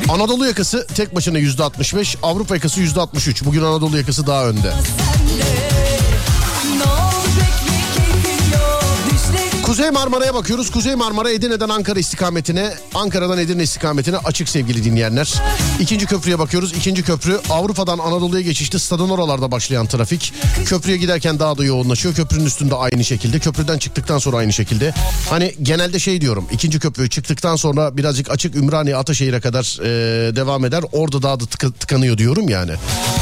Anadolu 0.09 0.45
yakası 0.45 0.87
tek 0.95 1.15
başına 1.15 1.37
yüzde 1.37 1.63
65, 1.63 2.17
Avrupa 2.23 2.55
yakası 2.55 2.79
yüzde 2.79 2.99
63. 2.99 3.45
Bugün 3.45 3.61
Anadolu 3.61 3.97
yakası 3.97 4.27
daha 4.27 4.45
önde. 4.45 4.69
Ne 4.69 5.72
Kuzey 9.73 9.89
Marmara'ya 9.91 10.33
bakıyoruz. 10.33 10.71
Kuzey 10.71 10.95
Marmara 10.95 11.31
Edirne'den 11.31 11.69
Ankara 11.69 11.99
istikametine, 11.99 12.73
Ankara'dan 12.93 13.37
Edirne 13.37 13.63
istikametine 13.63 14.17
açık 14.17 14.49
sevgili 14.49 14.83
dinleyenler. 14.83 15.33
İkinci 15.79 16.05
köprüye 16.05 16.39
bakıyoruz. 16.39 16.73
İkinci 16.73 17.03
köprü 17.03 17.39
Avrupa'dan 17.49 17.99
Anadolu'ya 17.99 18.41
geçişte 18.41 18.79
stadın 18.79 19.09
oralarda 19.09 19.51
başlayan 19.51 19.87
trafik. 19.87 20.33
Köprüye 20.65 20.97
giderken 20.97 21.39
daha 21.39 21.57
da 21.57 21.63
yoğunlaşıyor. 21.63 22.15
Köprünün 22.15 22.45
üstünde 22.45 22.75
aynı 22.75 23.03
şekilde. 23.03 23.39
Köprüden 23.39 23.77
çıktıktan 23.77 24.17
sonra 24.17 24.37
aynı 24.37 24.53
şekilde. 24.53 24.93
Hani 25.29 25.55
genelde 25.61 25.99
şey 25.99 26.21
diyorum. 26.21 26.45
ikinci 26.51 26.79
köprü 26.79 27.09
çıktıktan 27.09 27.55
sonra 27.55 27.97
birazcık 27.97 28.31
açık 28.31 28.55
Ümraniye 28.55 28.95
Ataşehir'e 28.95 29.39
kadar 29.39 29.79
e, 29.81 30.35
devam 30.35 30.65
eder. 30.65 30.83
Orada 30.91 31.21
daha 31.21 31.39
da 31.39 31.43
tıka- 31.43 31.73
tıkanıyor 31.73 32.17
diyorum 32.17 32.49
yani. 32.49 32.71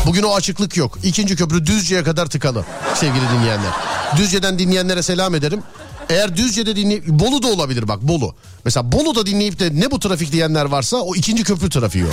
Bugün 0.05 0.23
o 0.23 0.35
açıklık 0.35 0.77
yok. 0.77 0.97
İkinci 1.03 1.35
köprü 1.35 1.65
Düzce'ye 1.65 2.03
kadar 2.03 2.25
tıkalı 2.25 2.65
sevgili 2.95 3.29
dinleyenler. 3.29 3.71
Düzce'den 4.17 4.59
dinleyenlere 4.59 5.03
selam 5.03 5.35
ederim. 5.35 5.63
Eğer 6.11 6.37
Düzce'de 6.37 6.75
dinleyip 6.75 7.07
Bolu 7.07 7.43
da 7.43 7.47
olabilir 7.47 7.87
bak 7.87 8.01
Bolu. 8.01 8.35
Mesela 8.65 8.91
Bolu'da 8.91 9.25
dinleyip 9.25 9.59
de 9.59 9.69
ne 9.73 9.91
bu 9.91 9.99
trafik 9.99 10.31
diyenler 10.31 10.65
varsa 10.65 10.97
o 10.97 11.15
ikinci 11.15 11.43
köprü 11.43 11.69
trafiği 11.69 12.05
o. 12.05 12.09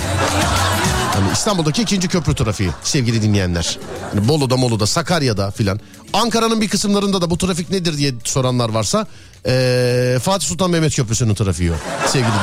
Hani 1.13 1.31
İstanbul'daki 1.33 1.81
ikinci 1.81 2.07
köprü 2.07 2.35
trafiği 2.35 2.69
sevgili 2.83 3.21
dinleyenler. 3.21 3.79
Hani 4.13 4.27
Bolu'da 4.27 4.57
Molu'da 4.57 4.87
Sakarya'da 4.87 5.51
filan. 5.51 5.79
Ankara'nın 6.13 6.61
bir 6.61 6.69
kısımlarında 6.69 7.21
da 7.21 7.29
bu 7.29 7.37
trafik 7.37 7.71
nedir 7.71 7.97
diye 7.97 8.13
soranlar 8.23 8.69
varsa 8.69 9.07
ee, 9.45 10.17
Fatih 10.21 10.47
Sultan 10.47 10.71
Mehmet 10.71 10.95
Köprüsü'nün 10.95 11.33
trafiği 11.33 11.71
o 11.71 11.75
sevgili 12.07 12.31
de 12.31 12.39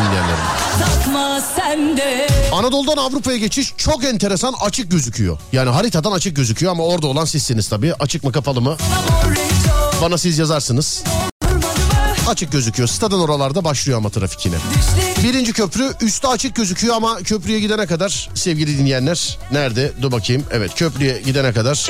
Anadolu'dan 2.53 2.97
Avrupa'ya 2.97 3.37
geçiş 3.39 3.73
çok 3.77 4.05
enteresan 4.05 4.55
açık 4.61 4.91
gözüküyor. 4.91 5.39
Yani 5.53 5.71
haritadan 5.71 6.13
açık 6.13 6.37
gözüküyor 6.37 6.73
ama 6.73 6.85
orada 6.85 7.07
olan 7.07 7.25
sizsiniz 7.25 7.69
tabii. 7.69 7.95
Açık 7.95 8.25
mı 8.25 8.33
kapalı 8.33 8.61
mı? 8.61 8.77
Bana 10.03 10.19
siz 10.19 10.39
yazarsınız. 10.39 11.05
Açık 12.27 12.53
gözüküyor. 12.53 12.89
Stadın 12.89 13.21
oralarda 13.21 13.65
başlıyor 13.65 13.99
ama 13.99 14.11
trafik 14.11 14.47
yine. 14.47 14.57
Birinci 15.23 15.53
köprü 15.53 15.93
üstü 16.01 16.27
açık 16.27 16.55
gözüküyor 16.55 16.95
ama 16.95 17.17
köprüye 17.17 17.61
gidene 17.61 17.87
kadar 17.87 18.31
sevgili 18.35 18.79
dinleyenler 18.79 19.39
nerede? 19.53 19.93
Dur 20.03 20.13
bakayım. 20.13 20.45
Evet 20.51 20.75
köprüye 20.75 21.21
gidene 21.25 21.53
kadar 21.53 21.87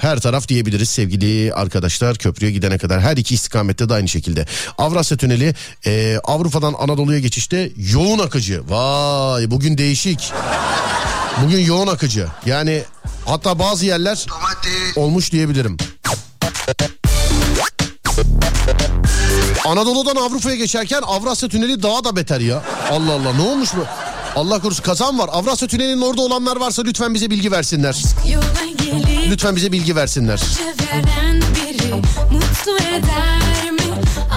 her 0.00 0.20
taraf 0.20 0.48
diyebiliriz 0.48 0.90
sevgili 0.90 1.54
arkadaşlar. 1.54 2.16
Köprüye 2.16 2.52
gidene 2.52 2.78
kadar 2.78 3.00
her 3.00 3.16
iki 3.16 3.34
istikamette 3.34 3.88
de 3.88 3.94
aynı 3.94 4.08
şekilde. 4.08 4.46
Avrasya 4.78 5.16
Tüneli 5.16 5.54
e, 5.86 6.18
Avrupa'dan 6.24 6.74
Anadolu'ya 6.78 7.18
geçişte 7.18 7.72
yoğun 7.92 8.18
akıcı. 8.18 8.62
Vay 8.68 9.50
bugün 9.50 9.78
değişik. 9.78 10.32
Bugün 11.44 11.60
yoğun 11.60 11.86
akıcı. 11.86 12.26
Yani 12.46 12.82
hatta 13.26 13.58
bazı 13.58 13.86
yerler 13.86 14.26
olmuş 14.96 15.32
diyebilirim. 15.32 15.76
Anadolu'dan 19.64 20.16
Avrupa'ya 20.16 20.56
geçerken 20.56 21.02
Avrasya 21.02 21.48
Tüneli 21.48 21.82
daha 21.82 22.04
da 22.04 22.16
beter 22.16 22.40
ya. 22.40 22.62
Allah 22.90 23.12
Allah 23.12 23.32
ne 23.32 23.42
olmuş 23.42 23.70
bu? 23.76 23.84
Allah 24.40 24.60
korusun 24.60 24.82
kazan 24.82 25.18
var. 25.18 25.30
Avrasya 25.32 25.68
Tüneli'nin 25.68 26.00
orada 26.00 26.22
olanlar 26.22 26.56
varsa 26.56 26.82
lütfen 26.82 27.14
bize 27.14 27.30
bilgi 27.30 27.52
versinler. 27.52 28.02
Lütfen 29.30 29.56
bize 29.56 29.72
bilgi 29.72 29.96
versinler. 29.96 30.40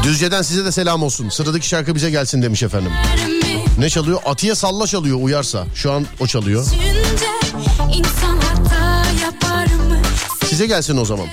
Düzce'den 0.03 0.41
size 0.41 0.65
de 0.65 0.71
selam 0.71 1.03
olsun. 1.03 1.29
Sıradaki 1.29 1.67
şarkı 1.67 1.95
bize 1.95 2.09
gelsin 2.09 2.41
demiş 2.41 2.63
efendim. 2.63 2.91
Ne 3.79 3.89
çalıyor? 3.89 4.19
Atiye 4.25 4.55
Salla 4.55 4.87
çalıyor 4.87 5.17
uyarsa. 5.21 5.65
Şu 5.75 5.91
an 5.91 6.05
o 6.19 6.27
çalıyor. 6.27 6.65
Size 10.49 10.65
gelsin 10.65 10.97
o 10.97 11.05
zaman. 11.05 11.27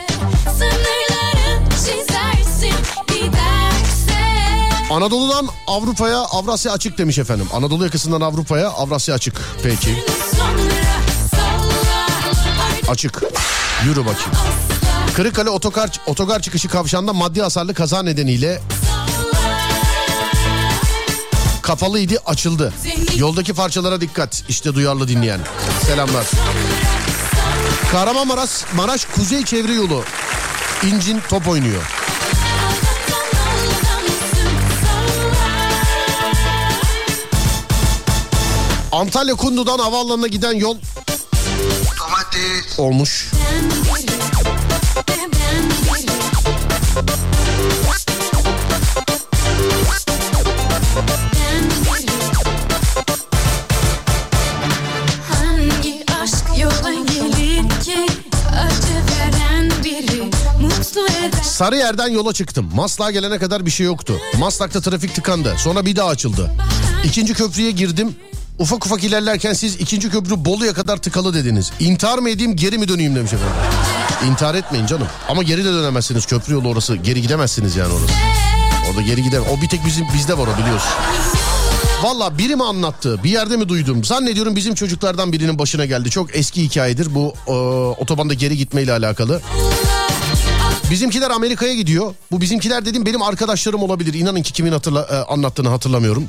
Anadolu'dan 4.90 5.48
Avrupa'ya 5.66 6.18
Avrasya 6.18 6.72
açık 6.72 6.98
demiş 6.98 7.18
efendim. 7.18 7.46
Anadolu 7.52 7.84
yakasından 7.84 8.20
Avrupa'ya 8.20 8.68
Avrasya 8.68 9.14
açık. 9.14 9.40
Peki. 9.62 10.04
Açık. 12.88 13.22
Yürü 13.84 14.00
bakayım. 14.00 14.30
Kırıkkale 15.14 15.50
otogar, 15.50 15.90
otogar 16.06 16.42
çıkışı 16.42 16.68
kavşağında 16.68 17.12
maddi 17.12 17.42
hasarlı 17.42 17.74
kaza 17.74 18.02
nedeniyle 18.02 18.62
kapalıydı 21.62 22.14
açıldı. 22.26 22.72
Yoldaki 23.16 23.54
parçalara 23.54 24.00
dikkat. 24.00 24.44
İşte 24.48 24.74
duyarlı 24.74 25.08
dinleyen. 25.08 25.40
Selamlar. 25.86 26.26
Kahramanmaraş 27.92 28.50
Maraş 28.76 29.04
Kuzey 29.04 29.44
Çevre 29.44 29.74
Yolu. 29.74 30.02
İncin 30.82 31.22
top 31.28 31.48
oynuyor. 31.48 31.82
Antalya 38.96 39.34
Kundu'dan 39.34 39.78
havaalanına 39.78 40.26
giden 40.26 40.52
yol 40.52 40.76
olmuş. 42.78 43.30
Mutlu 60.60 61.06
eder 61.06 61.42
Sarıyer'den 61.42 62.08
yola 62.08 62.32
çıktım. 62.32 62.70
Maslak'a 62.74 63.10
gelene 63.10 63.38
kadar 63.38 63.66
bir 63.66 63.70
şey 63.70 63.86
yoktu. 63.86 64.14
Maslak'ta 64.38 64.80
trafik 64.80 65.14
tıkandı. 65.14 65.54
Sonra 65.58 65.86
bir 65.86 65.96
daha 65.96 66.08
açıldı. 66.08 66.50
İkinci 67.04 67.34
köprüye 67.34 67.70
girdim. 67.70 68.16
Ufak 68.58 68.86
ufak 68.86 69.04
ilerlerken 69.04 69.52
siz 69.52 69.74
ikinci 69.74 70.10
köprü 70.10 70.44
Bolu'ya 70.44 70.72
kadar 70.72 70.96
tıkalı 70.96 71.34
dediniz. 71.34 71.72
İntihar 71.80 72.18
mı 72.18 72.30
edeyim 72.30 72.56
geri 72.56 72.78
mi 72.78 72.88
döneyim 72.88 73.16
demiş 73.16 73.32
efendim. 73.32 73.54
İntihar 74.30 74.54
etmeyin 74.54 74.86
canım. 74.86 75.06
Ama 75.28 75.42
geri 75.42 75.64
de 75.64 75.72
dönemezsiniz. 75.72 76.26
Köprü 76.26 76.52
yolu 76.52 76.68
orası. 76.68 76.96
Geri 76.96 77.22
gidemezsiniz 77.22 77.76
yani 77.76 77.92
orası. 77.92 78.12
orada 78.90 79.02
geri 79.02 79.22
gider. 79.22 79.38
O 79.38 79.62
bir 79.62 79.68
tek 79.68 79.86
bizim 79.86 80.06
bizde 80.14 80.38
var 80.38 80.48
o 80.54 80.58
biliyorsun. 80.62 80.88
Valla 82.02 82.38
biri 82.38 82.56
mi 82.56 82.64
anlattı 82.64 83.24
bir 83.24 83.30
yerde 83.30 83.56
mi 83.56 83.68
duydum 83.68 84.04
zannediyorum 84.04 84.56
bizim 84.56 84.74
çocuklardan 84.74 85.32
birinin 85.32 85.58
başına 85.58 85.84
geldi. 85.84 86.10
Çok 86.10 86.36
eski 86.36 86.62
hikayedir 86.62 87.14
bu 87.14 87.34
e, 87.48 87.52
otobanda 88.02 88.34
geri 88.34 88.56
gitmeyle 88.56 88.92
alakalı. 88.92 89.40
Bizimkiler 90.90 91.30
Amerika'ya 91.30 91.74
gidiyor. 91.74 92.14
Bu 92.30 92.40
bizimkiler 92.40 92.86
dedim 92.86 93.06
benim 93.06 93.22
arkadaşlarım 93.22 93.82
olabilir. 93.82 94.14
İnanın 94.14 94.42
ki 94.42 94.52
kimin 94.52 94.72
hatırla, 94.72 95.02
e, 95.02 95.32
anlattığını 95.32 95.68
hatırlamıyorum. 95.68 96.24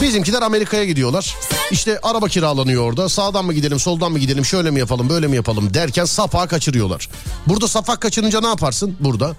Bizimkiler 0.00 0.42
Amerika'ya 0.42 0.84
gidiyorlar. 0.84 1.36
İşte 1.70 1.98
araba 2.02 2.28
kiralanıyor 2.28 2.82
orada. 2.82 3.08
Sağdan 3.08 3.44
mı 3.44 3.52
gidelim, 3.52 3.80
soldan 3.80 4.12
mı 4.12 4.18
gidelim, 4.18 4.44
şöyle 4.44 4.70
mi 4.70 4.78
yapalım, 4.78 5.08
böyle 5.08 5.26
mi 5.26 5.36
yapalım 5.36 5.74
derken 5.74 6.04
safağı 6.04 6.48
kaçırıyorlar. 6.48 7.08
Burada 7.46 7.68
safak 7.68 8.00
kaçırınca 8.00 8.40
ne 8.40 8.46
yaparsın? 8.46 8.96
Burada 9.00 9.36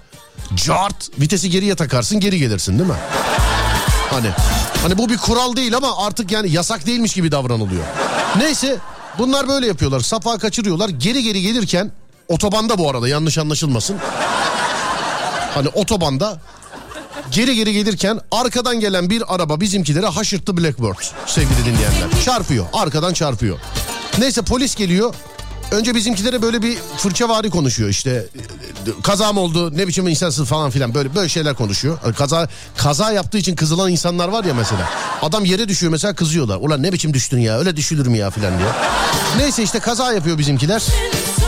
cart 0.54 1.20
vitesi 1.20 1.50
geriye 1.50 1.74
takarsın, 1.74 2.20
geri 2.20 2.38
gelirsin 2.38 2.78
değil 2.78 2.90
mi? 2.90 2.96
Hani 4.10 4.28
hani 4.82 4.98
bu 4.98 5.08
bir 5.08 5.16
kural 5.18 5.56
değil 5.56 5.76
ama 5.76 6.06
artık 6.06 6.32
yani 6.32 6.50
yasak 6.52 6.86
değilmiş 6.86 7.14
gibi 7.14 7.32
davranılıyor. 7.32 7.84
Neyse 8.36 8.76
bunlar 9.18 9.48
böyle 9.48 9.66
yapıyorlar. 9.66 10.00
Safağı 10.00 10.38
kaçırıyorlar. 10.38 10.88
Geri 10.88 11.22
geri 11.22 11.42
gelirken 11.42 11.90
otobanda 12.28 12.78
bu 12.78 12.90
arada 12.90 13.08
yanlış 13.08 13.38
anlaşılmasın. 13.38 13.96
Hani 15.54 15.68
otobanda 15.68 16.40
geri 17.30 17.54
geri 17.54 17.72
gelirken 17.72 18.20
arkadan 18.30 18.80
gelen 18.80 19.10
bir 19.10 19.34
araba 19.34 19.60
bizimkilere 19.60 20.06
haşırttı 20.06 20.56
Blackbird 20.56 21.04
sevgili 21.26 21.58
dinleyenler. 21.58 22.22
Çarpıyor 22.24 22.66
arkadan 22.72 23.12
çarpıyor. 23.12 23.58
Neyse 24.18 24.42
polis 24.42 24.74
geliyor. 24.74 25.14
Önce 25.70 25.94
bizimkilere 25.94 26.42
böyle 26.42 26.62
bir 26.62 26.78
fırçavari 26.96 27.50
konuşuyor 27.50 27.88
işte 27.88 28.26
kaza 29.02 29.32
mı 29.32 29.40
oldu 29.40 29.76
ne 29.76 29.88
biçim 29.88 30.08
insansın 30.08 30.44
falan 30.44 30.70
filan 30.70 30.94
böyle 30.94 31.14
böyle 31.14 31.28
şeyler 31.28 31.54
konuşuyor. 31.54 31.98
Kaza 32.18 32.48
kaza 32.76 33.12
yaptığı 33.12 33.38
için 33.38 33.56
kızılan 33.56 33.90
insanlar 33.90 34.28
var 34.28 34.44
ya 34.44 34.54
mesela. 34.54 34.90
Adam 35.22 35.44
yere 35.44 35.68
düşüyor 35.68 35.92
mesela 35.92 36.14
kızıyorlar. 36.14 36.56
Ulan 36.56 36.82
ne 36.82 36.92
biçim 36.92 37.14
düştün 37.14 37.38
ya 37.38 37.58
öyle 37.58 37.76
düşülür 37.76 38.06
mü 38.06 38.16
ya 38.16 38.30
filan 38.30 38.58
diye. 38.58 38.68
Neyse 39.38 39.62
işte 39.62 39.78
kaza 39.78 40.12
yapıyor 40.12 40.38
bizimkiler. 40.38 40.82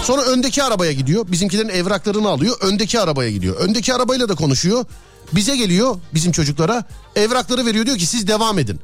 Sonra 0.05 0.23
öndeki 0.23 0.62
arabaya 0.62 0.93
gidiyor. 0.93 1.25
Bizimkilerin 1.29 1.68
evraklarını 1.68 2.29
alıyor. 2.29 2.57
Öndeki 2.61 3.01
arabaya 3.01 3.31
gidiyor. 3.31 3.57
Öndeki 3.57 3.95
arabayla 3.95 4.29
da 4.29 4.35
konuşuyor. 4.35 4.85
Bize 5.33 5.57
geliyor 5.57 5.97
bizim 6.14 6.33
çocuklara 6.33 6.85
evrakları 7.16 7.66
veriyor 7.66 7.87
diyor 7.87 7.99
ki 7.99 8.07
siz 8.07 8.27
devam 8.27 8.59
edin. 8.59 8.81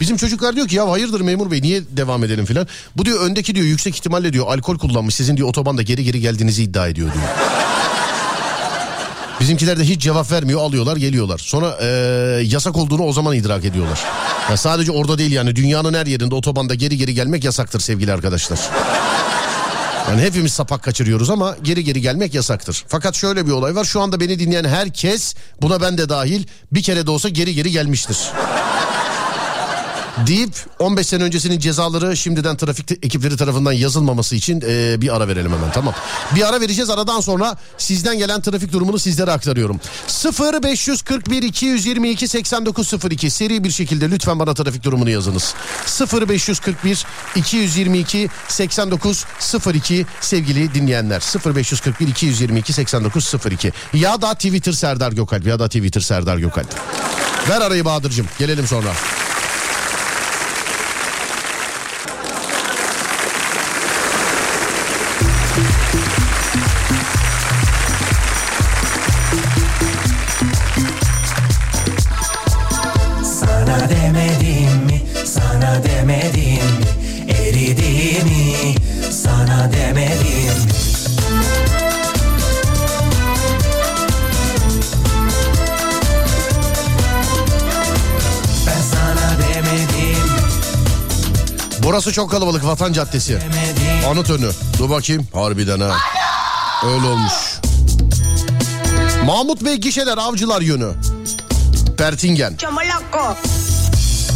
Bizim 0.00 0.16
çocuklar 0.16 0.56
diyor 0.56 0.68
ki 0.68 0.76
ya 0.76 0.90
hayırdır 0.90 1.20
memur 1.20 1.50
bey 1.50 1.62
niye 1.62 1.82
devam 1.90 2.24
edelim 2.24 2.44
filan. 2.44 2.66
Bu 2.96 3.04
diyor 3.04 3.20
öndeki 3.20 3.54
diyor 3.54 3.66
yüksek 3.66 3.94
ihtimalle 3.96 4.32
diyor 4.32 4.46
alkol 4.48 4.78
kullanmış 4.78 5.14
sizin 5.14 5.36
diyor 5.36 5.48
otobanda 5.48 5.82
geri 5.82 6.04
geri 6.04 6.20
geldiğinizi 6.20 6.62
iddia 6.62 6.88
ediyor 6.88 7.12
diyor. 7.14 7.24
Bizimkiler 9.40 9.78
de 9.78 9.84
hiç 9.84 10.02
cevap 10.02 10.32
vermiyor 10.32 10.60
alıyorlar 10.60 10.96
geliyorlar. 10.96 11.38
Sonra 11.38 11.78
eee, 11.82 11.86
yasak 12.46 12.76
olduğunu 12.76 13.02
o 13.02 13.12
zaman 13.12 13.34
idrak 13.34 13.64
ediyorlar. 13.64 14.00
Ya 14.50 14.56
sadece 14.56 14.92
orada 14.92 15.18
değil 15.18 15.32
yani 15.32 15.56
dünyanın 15.56 15.94
her 15.94 16.06
yerinde 16.06 16.34
otobanda 16.34 16.74
geri 16.74 16.96
geri 16.96 17.14
gelmek 17.14 17.44
yasaktır 17.44 17.80
sevgili 17.80 18.12
arkadaşlar. 18.12 18.58
Yani 20.08 20.22
hepimiz 20.22 20.52
sapak 20.52 20.82
kaçırıyoruz 20.82 21.30
ama 21.30 21.56
geri 21.62 21.84
geri 21.84 22.00
gelmek 22.00 22.34
yasaktır. 22.34 22.84
Fakat 22.88 23.14
şöyle 23.14 23.46
bir 23.46 23.52
olay 23.52 23.74
var. 23.76 23.84
Şu 23.84 24.00
anda 24.00 24.20
beni 24.20 24.38
dinleyen 24.38 24.64
herkes 24.64 25.34
buna 25.62 25.80
ben 25.80 25.98
de 25.98 26.08
dahil 26.08 26.44
bir 26.72 26.82
kere 26.82 27.06
de 27.06 27.10
olsa 27.10 27.28
geri 27.28 27.54
geri 27.54 27.70
gelmiştir. 27.70 28.18
Deyip 30.26 30.54
15 30.78 31.06
sene 31.06 31.22
öncesinin 31.22 31.58
cezaları 31.58 32.16
şimdiden 32.16 32.56
trafik 32.56 32.90
ekipleri 32.90 33.36
tarafından 33.36 33.72
yazılmaması 33.72 34.36
için 34.36 34.62
e, 34.66 35.00
bir 35.00 35.16
ara 35.16 35.28
verelim 35.28 35.52
hemen 35.52 35.72
tamam. 35.72 35.94
Bir 36.34 36.48
ara 36.48 36.60
vereceğiz 36.60 36.90
aradan 36.90 37.20
sonra 37.20 37.56
sizden 37.78 38.18
gelen 38.18 38.40
trafik 38.40 38.72
durumunu 38.72 38.98
sizlere 38.98 39.32
aktarıyorum. 39.32 39.80
0 40.06 40.62
541 40.62 41.42
222 41.42 42.28
8902 42.28 43.30
seri 43.30 43.64
bir 43.64 43.70
şekilde 43.70 44.10
lütfen 44.10 44.38
bana 44.38 44.54
trafik 44.54 44.84
durumunu 44.84 45.10
yazınız. 45.10 45.54
0 45.86 46.28
541 46.28 47.06
222 47.36 48.28
8902 48.48 50.06
sevgili 50.20 50.74
dinleyenler. 50.74 51.20
0 51.20 51.56
541 51.56 52.08
222 52.08 52.72
8902 52.72 53.72
ya 53.94 54.22
da 54.22 54.34
Twitter 54.34 54.72
Serdar 54.72 55.12
Gökalp 55.12 55.46
ya 55.46 55.58
da 55.58 55.66
Twitter 55.66 56.00
Serdar 56.00 56.38
Gökalp. 56.38 56.74
Ver 57.48 57.60
arayı 57.60 57.84
Bahadır'cığım 57.84 58.26
gelelim 58.38 58.66
sonra. 58.66 58.92
Sana 75.34 75.84
demedim 75.84 76.42
mi? 76.78 77.32
Eridiğimi 77.34 78.74
sana 79.12 79.70
demedim 79.72 80.64
mi? 80.64 80.70
Ben 88.66 88.80
sana 88.82 89.38
demedim 89.38 90.20
Burası 91.82 92.12
çok 92.12 92.30
kalabalık 92.30 92.64
Vatan 92.66 92.92
Caddesi. 92.92 93.38
Anıt 94.10 94.30
önü. 94.30 94.50
Dur 94.78 94.90
bakayım. 94.90 95.26
Harbiden 95.32 95.80
ha. 95.80 95.96
Öyle 96.84 97.06
olmuş. 97.06 97.32
Mahmut 99.26 99.64
Bey 99.64 99.74
gişeler 99.76 100.18
avcılar 100.18 100.60
yönü. 100.60 100.92
Pertingen. 101.98 102.56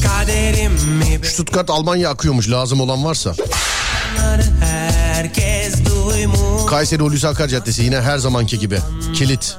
Kaderim 0.07 0.72
mi? 0.72 1.26
Stuttgart 1.26 1.70
Almanya 1.70 2.11
akıyormuş 2.11 2.50
lazım 2.50 2.80
olan 2.80 3.05
varsa. 3.05 3.34
Bunları 3.38 4.42
herkes 4.61 5.74
duymuş 5.84 6.66
Kayseri 6.70 7.02
Hulusi 7.02 7.28
Akar 7.28 7.48
Caddesi 7.48 7.82
yine 7.82 8.00
her 8.00 8.18
zamanki 8.18 8.59
gibi. 8.59 8.78
Kilit. 9.14 9.57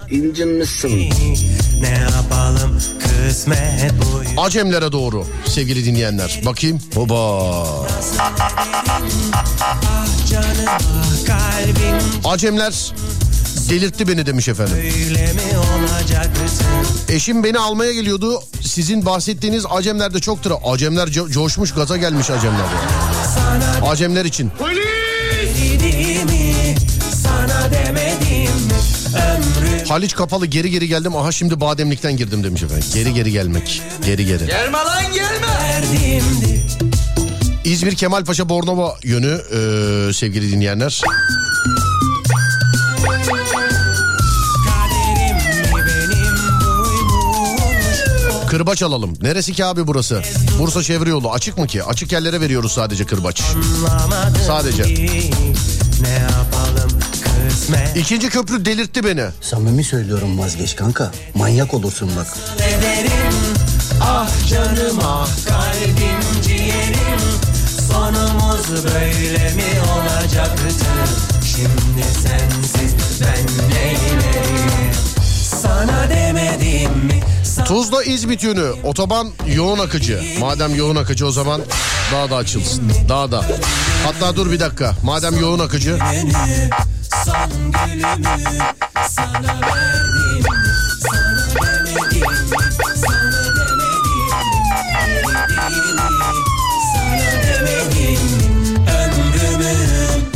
Ne 1.81 1.89
yapalım 1.89 2.81
kısmet 2.99 3.93
bu 4.01 4.41
Acemlere 4.41 4.91
doğru 4.91 5.25
sevgili 5.45 5.85
dinleyenler. 5.85 6.41
Bakayım. 6.45 6.79
Hoba. 6.95 7.65
canım 10.31 10.65
ah 10.67 11.25
kalbim 11.27 11.97
Acemler 12.25 12.93
delirtti 13.69 14.07
beni 14.07 14.25
demiş 14.25 14.47
efendim. 14.47 14.75
Öyle 14.77 15.33
mi 15.33 15.41
olacaktı? 15.57 16.41
Eşim 17.09 17.43
beni 17.43 17.59
almaya 17.59 17.93
geliyordu. 17.93 18.43
Sizin 18.61 19.05
bahsettiğiniz 19.05 19.65
Acemler 19.69 20.13
de 20.13 20.19
çoktur. 20.19 20.51
Acemler 20.65 21.07
co- 21.07 21.31
coşmuş 21.31 21.73
gaza 21.73 21.97
gelmiş 21.97 22.29
Acemler. 22.29 22.59
yani. 22.59 23.85
Acemler 23.87 24.25
için. 24.25 24.51
Ömrüm 29.15 29.85
Haliç 29.87 30.15
kapalı 30.15 30.45
geri 30.45 30.71
geri 30.71 30.87
geldim. 30.87 31.15
Aha 31.15 31.31
şimdi 31.31 31.61
bademlikten 31.61 32.17
girdim 32.17 32.43
demiş 32.43 32.63
efendim. 32.63 32.85
Geri 32.93 33.13
geri 33.13 33.31
gelmek. 33.31 33.81
Geri 34.05 34.25
geri. 34.25 34.47
verdiğimdi 34.47 36.65
İzmir 37.65 37.95
Kemalpaşa 37.95 38.49
Bornova 38.49 38.95
yönü 39.03 39.41
e, 39.51 39.57
sevgili 40.13 40.51
dinleyenler. 40.51 41.01
Kırbaç 48.55 48.83
alalım. 48.83 49.13
Neresi 49.21 49.53
ki 49.53 49.65
abi 49.65 49.87
burası? 49.87 50.21
Bursa 50.59 50.83
çevre 50.83 51.09
yolu. 51.09 51.31
Açık 51.31 51.57
mı 51.57 51.67
ki? 51.67 51.83
Açık 51.83 52.11
yerlere 52.11 52.41
veriyoruz 52.41 52.71
sadece 52.71 53.05
kırbaç. 53.05 53.43
Anlamadım 53.89 54.41
Sadece. 54.47 54.83
ki 54.83 55.31
Ne 56.01 56.09
yapalım 56.09 56.99
kısmet 57.49 57.97
İkinci 57.97 58.29
köprü 58.29 58.65
delirtti 58.65 59.03
beni. 59.03 59.25
Samimi 59.41 59.83
söylüyorum 59.83 60.39
vazgeç 60.39 60.75
kanka. 60.75 61.11
Manyak 61.33 61.73
olursun 61.73 62.11
bak. 62.17 62.27
ederim 62.57 63.33
Ah 64.01 64.29
canım 64.49 64.99
ah 65.03 65.29
kalbim 65.47 66.41
ciğerim 66.43 67.21
Sonumuz 67.91 68.83
böyle 68.85 69.53
mi 69.53 69.81
olacaktı 69.95 70.85
Şimdi 71.55 72.03
sensiz 72.03 72.93
ben 73.21 73.69
neyleyim 73.75 74.34
Tuzla 77.65 78.03
İzmit 78.03 78.43
yönü. 78.43 78.71
Otoban 78.83 79.27
yoğun 79.55 79.79
akıcı. 79.79 80.21
Madem 80.39 80.75
yoğun 80.75 80.95
akıcı 80.95 81.27
o 81.27 81.31
zaman 81.31 81.61
daha 82.13 82.29
da 82.29 82.35
açılsın. 82.35 82.91
Daha 83.09 83.31
da. 83.31 83.45
Hatta 84.05 84.35
dur 84.35 84.51
bir 84.51 84.59
dakika. 84.59 84.93
Madem 85.03 85.39
yoğun 85.39 85.59
akıcı. 85.59 85.99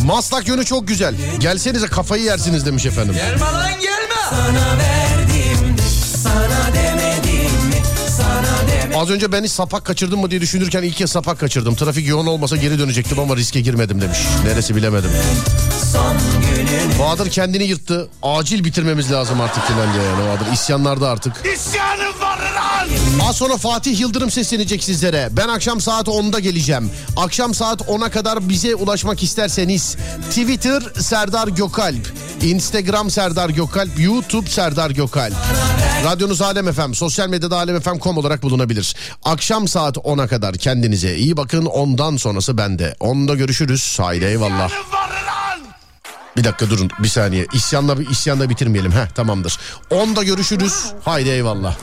Maslak 0.06 0.48
yönü 0.48 0.66
çok 0.66 0.88
güzel. 0.88 1.16
Gelsenize 1.40 1.88
kafayı 1.88 2.24
yersiniz 2.24 2.66
demiş 2.66 2.86
efendim. 2.86 3.16
Sana 3.20 3.60
verdim 3.60 4.10
Sana 4.30 5.09
Az 9.00 9.10
önce 9.10 9.32
ben 9.32 9.43
hiç 9.43 9.52
sapak 9.52 9.86
kaçırdım 9.86 10.20
mı 10.20 10.32
diye 10.32 10.41
düşünürken 10.41 10.84
ilk 10.84 10.95
kez 10.95 11.12
sapak 11.12 11.39
kaçırdım. 11.39 11.76
Trafik 11.76 12.08
yoğun 12.08 12.26
olmasa 12.26 12.56
geri 12.56 12.80
dönecektim 12.80 13.20
ama 13.20 13.36
riske 13.36 13.62
girmedim 13.62 14.02
demiş. 14.02 14.18
Neresi 14.45 14.76
bilemedim. 14.76 15.10
Bahadır 17.00 17.30
kendini 17.30 17.64
yırttı. 17.64 18.10
Acil 18.24 18.64
bitirmemiz 18.64 19.12
lazım 19.12 19.41
artık 19.41 19.64
filan 19.68 19.93
diye 19.93 20.04
yani 20.04 20.28
Bahadır. 20.28 20.54
İsyanlarda 20.54 21.10
artık. 21.10 21.45
Lan. 21.45 22.09
Az 23.18 23.36
sonra 23.36 23.57
Fatih 23.57 23.99
Yıldırım 23.99 24.32
seslenecek 24.32 24.84
sizlere. 24.84 25.30
Ben 25.32 25.47
akşam 25.47 25.82
saat 25.82 26.07
10'da 26.07 26.39
geleceğim. 26.39 26.91
Akşam 27.18 27.53
saat 27.53 27.82
10'a 27.82 28.10
kadar 28.10 28.49
bize 28.49 28.76
ulaşmak 28.76 29.24
isterseniz 29.24 29.97
Twitter 30.30 30.84
Serdar 30.99 31.47
Gökalp, 31.47 32.14
Instagram 32.41 33.10
Serdar 33.10 33.49
Gökalp, 33.49 33.99
YouTube 33.99 34.49
Serdar 34.49 34.91
Gökalp. 34.91 35.34
Radyonuz 36.03 36.41
Alem 36.41 36.74
FM, 36.74 36.93
sosyal 36.93 37.30
medyada 37.30 37.57
alemfm.com 37.57 38.18
olarak 38.18 38.43
bulunabilir. 38.43 38.95
Akşam 39.24 39.68
saat 39.68 39.97
10'a 39.97 40.28
kadar 40.28 40.55
kendinize 40.55 41.16
iyi 41.16 41.38
bakın. 41.38 41.66
Ondan 41.66 42.18
sonrası 42.18 42.57
bende. 42.57 42.95
10'da 42.99 43.36
görüşürüz. 43.36 43.99
Haydi 43.99 44.26
eyvallah. 44.26 44.72
Bir 46.38 46.43
dakika 46.43 46.70
durun 46.70 46.89
bir 46.99 47.07
saniye. 47.07 47.45
İsyanla, 47.53 47.95
isyanla 48.12 48.49
bitirmeyelim. 48.49 48.91
Heh 48.91 49.07
tamamdır. 49.16 49.60
10'da 49.91 50.24
görüşürüz. 50.24 50.86
Haydi 51.05 51.30
eyvallah. 51.30 51.78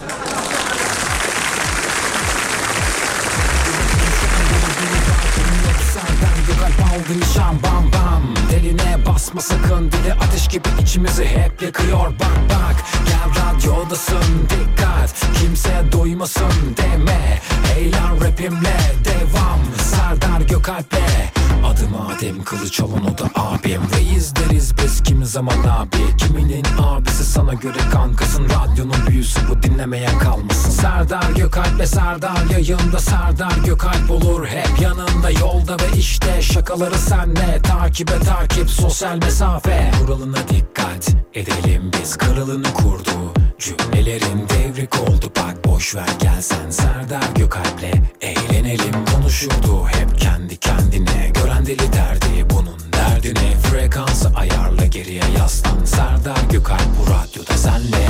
Basma 9.36 9.56
sakın 9.56 9.92
dili 9.92 10.12
ateş 10.12 10.48
gibi 10.48 10.68
içimizi 10.82 11.24
hep 11.24 11.62
yakıyor. 11.62 12.06
Bak 12.06 12.38
bak 12.50 12.84
Gel 13.06 13.44
radyodasın 13.44 14.48
dikkat. 14.50 15.14
Kimse 15.40 15.84
duymasın 15.92 16.76
deme. 16.76 17.40
Eğlen 17.78 18.20
rapimle 18.24 18.76
devam 19.04 19.60
Serdar 19.78 20.40
Gökalp'le 20.40 21.35
Adım 21.64 21.94
Adem 22.08 22.44
kılıç 22.44 22.80
olan 22.80 23.14
o 23.14 23.18
da 23.18 23.30
abim. 23.34 23.80
Reis 23.96 24.32
deriz 24.36 24.72
biz 24.78 25.02
kimi 25.02 25.26
zaman 25.26 25.58
abi. 25.70 26.16
Kiminin 26.18 26.64
abisi 26.82 27.24
sana 27.24 27.54
göre 27.54 27.78
kankasın. 27.92 28.44
Radyonun 28.44 29.06
büyüsü 29.08 29.40
bu 29.50 29.62
dinlemeyen 29.62 30.18
kalmasın. 30.18 30.70
Serdar 30.70 31.30
Gökalp'le 31.36 31.86
Serdar 31.86 32.50
yayında 32.52 32.98
Serdar 32.98 33.56
Gökalp 33.64 34.10
olur. 34.10 34.46
Hep 34.46 34.80
yanında 34.80 35.30
Yolda 35.30 35.74
ve 35.74 35.98
işte 35.98 36.42
şakaları 36.42 36.98
senle. 36.98 37.62
Takibe 37.62 38.18
takip 38.18 38.70
sosyal 38.70 39.16
mesafe. 39.16 39.90
Kuralına 40.00 40.38
dikkat 40.48 41.08
edelim 41.34 41.90
biz. 42.02 42.16
Kralını 42.16 42.72
kurdu 42.72 43.10
Cümlelerin 43.58 44.48
devrik 44.48 45.00
oldu. 45.00 45.32
Bak 45.36 45.64
boş 45.64 45.94
ver 45.94 46.08
gelsen 46.20 46.70
Serdar 46.70 47.34
Gökalp'le 47.34 47.94
eğlenelim. 48.20 49.04
Konuşurdu 49.14 49.86
hep 49.86 50.20
kendi 50.20 50.56
kendine. 50.56 51.32
Gören 51.34 51.66
deli 51.66 51.92
derdi 51.92 52.50
bunun 52.50 52.78
derdine. 52.92 53.56
Frekansı 53.56 54.32
ayarla 54.36 54.86
geriye 54.86 55.22
yaslan. 55.38 55.84
Serdar 55.84 56.42
Gökalp 56.52 56.88
bu 57.00 57.10
radyoda 57.10 57.58
senle. 57.58 58.06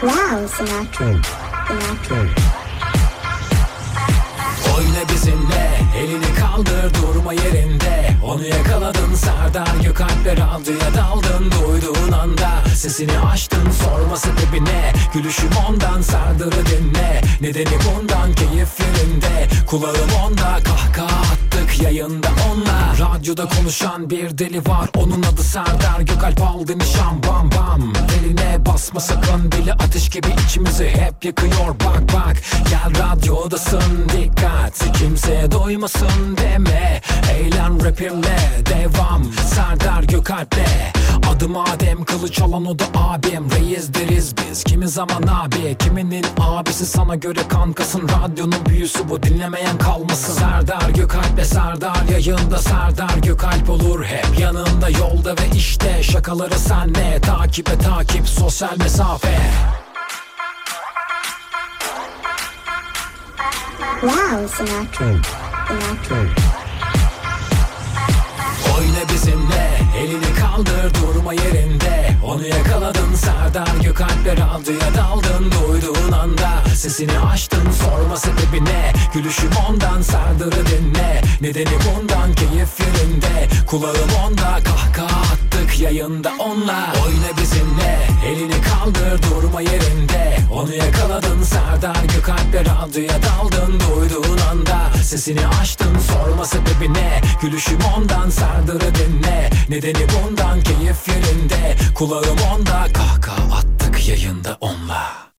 Wow, 0.00 0.48
Sinatra. 0.56 1.22
Sinatra. 1.68 2.16
Oyna 4.76 5.08
bizimle 5.12 5.75
elini 5.98 6.34
kaldır 6.34 6.94
durma 6.94 7.32
yerinde. 7.32 8.16
Onu 8.24 8.46
yakaladın 8.46 9.14
Serdar 9.14 9.76
Gökalp'le 9.82 10.26
radyoya 10.26 10.94
daldın. 10.94 11.50
Duyduğun 11.50 12.12
anda 12.12 12.50
sesini 12.74 13.18
açtın 13.18 13.70
sorma 13.70 14.16
sebebi 14.16 14.64
ne 14.64 14.92
Gülüşüm 15.14 15.50
ondan 15.68 16.02
Serdar'ı 16.02 16.66
dinle. 16.66 17.22
Nedeni 17.40 17.78
bundan 17.84 18.34
keyif 18.34 18.80
yerinde 18.80 19.48
Kulağım 19.66 20.10
onda 20.26 20.58
kahkaha 20.64 21.20
attık 21.32 21.82
yayında 21.82 22.28
onunla. 22.50 22.94
Radyoda 23.00 23.48
konuşan 23.48 24.10
bir 24.10 24.38
deli 24.38 24.58
var 24.66 24.88
onun 24.96 25.22
adı 25.22 25.42
Serdar 25.42 26.00
Gökalp. 26.00 26.42
Aldı 26.42 26.78
nişan 26.78 27.22
bam 27.28 27.50
bam. 27.50 27.92
Eline 28.20 28.66
basma 28.66 29.00
sakın 29.00 29.52
dili 29.52 29.72
ateş 29.72 30.08
gibi 30.08 30.28
içimizi 30.46 30.88
hep 30.88 31.24
yakıyor. 31.24 31.68
Bak 31.68 32.02
bak 32.14 32.36
Gel 32.70 33.02
radyodasın 33.02 34.08
dikkat. 34.12 34.92
Kimseye 34.98 35.50
doymasın 35.86 36.36
deme. 36.36 37.00
Eğlen 37.32 37.84
rapimle 37.84 38.36
devam. 38.66 39.24
Serdar 39.24 40.02
Gökalp'le. 40.02 40.66
Adım 41.30 41.56
Adem 41.56 42.04
kılıç 42.04 42.40
alan 42.40 42.66
o 42.66 42.78
da 42.78 42.84
abim. 42.94 43.50
Reis 43.50 43.94
deriz 43.94 44.34
biz. 44.36 44.64
Kimi 44.64 44.88
zaman 44.88 45.22
abi? 45.22 45.76
Kiminin 45.78 46.24
abisi? 46.40 46.86
Sana 46.86 47.14
göre 47.14 47.40
kankasın. 47.48 48.08
Radyonun 48.08 48.66
büyüsü 48.68 49.08
bu. 49.08 49.22
Dinlemeyen 49.22 49.78
kalmasın. 49.78 50.32
Serdar 50.32 50.90
Gökalp'le 50.90 51.44
Serdar 51.44 52.02
yayında. 52.10 52.58
Serdar 52.58 53.16
Gökalp 53.22 53.70
olur 53.70 54.04
hep. 54.04 54.38
Yanında 54.38 54.90
Yolda 54.90 55.32
ve 55.32 55.56
işte. 55.56 56.02
Şakaları 56.02 56.58
senle. 56.58 57.20
Takibe 57.20 57.78
takip. 57.78 58.28
Sosyal 58.28 58.76
mesafe. 58.78 59.38
Wow, 64.00 64.48
Sinatra. 64.48 65.45
Oyna 68.78 69.08
bizimle 69.12 69.75
elini 69.98 70.34
kaldır 70.40 70.94
durma 70.94 71.32
yerinde. 71.32 72.16
Onu 72.24 72.46
yakaladın 72.46 73.14
Serdar 73.14 73.76
Gökalp'le 73.82 74.26
radyoya 74.26 74.94
daldın. 74.94 75.52
Duyduğun 75.52 76.12
anda 76.12 76.48
sesini 76.74 77.18
açtın 77.18 77.70
sorma 77.70 78.16
sebebi 78.16 78.64
ne 78.64 78.92
Gülüşüm 79.14 79.50
ondan 79.68 80.02
Serdar'ı 80.02 80.66
dinle. 80.66 81.22
Nedeni 81.40 81.76
bundan 81.86 82.34
keyif 82.34 82.80
yerinde. 82.80 83.48
Kulağım 83.66 84.10
onda 84.26 84.58
kahkaha 84.64 85.20
attık 85.20 85.80
yayında 85.80 86.32
onunla. 86.38 86.92
Oyna 87.06 87.40
bizimle. 87.42 87.98
Elini 88.26 88.60
kaldır 88.62 89.22
durma 89.22 89.60
yerinde. 89.60 90.36
Onu 90.52 90.74
yakaladın 90.74 91.42
Serdar 91.42 92.04
Gökalp'le 92.16 92.54
radyoya 92.54 93.22
daldın. 93.22 93.80
Duyduğun 93.80 94.38
anda 94.50 95.02
sesini 95.02 95.46
açtın 95.46 95.98
sorma 95.98 96.44
sebebi 96.44 96.94
ne 96.94 97.20
Gülüşüm 97.42 97.78
ondan 97.96 98.30
Serdar'ı 98.30 98.94
dinle 98.94 99.50
Nedeni 99.68 100.06
bundan 100.08 100.60
keyif 100.60 101.08
yerinde 101.08 101.76
Kulağım 101.94 102.38
onda. 102.54 102.86
Kahkaha 102.92 103.56
attık 103.56 104.08
yayında 104.08 104.58
onunla 104.60 105.25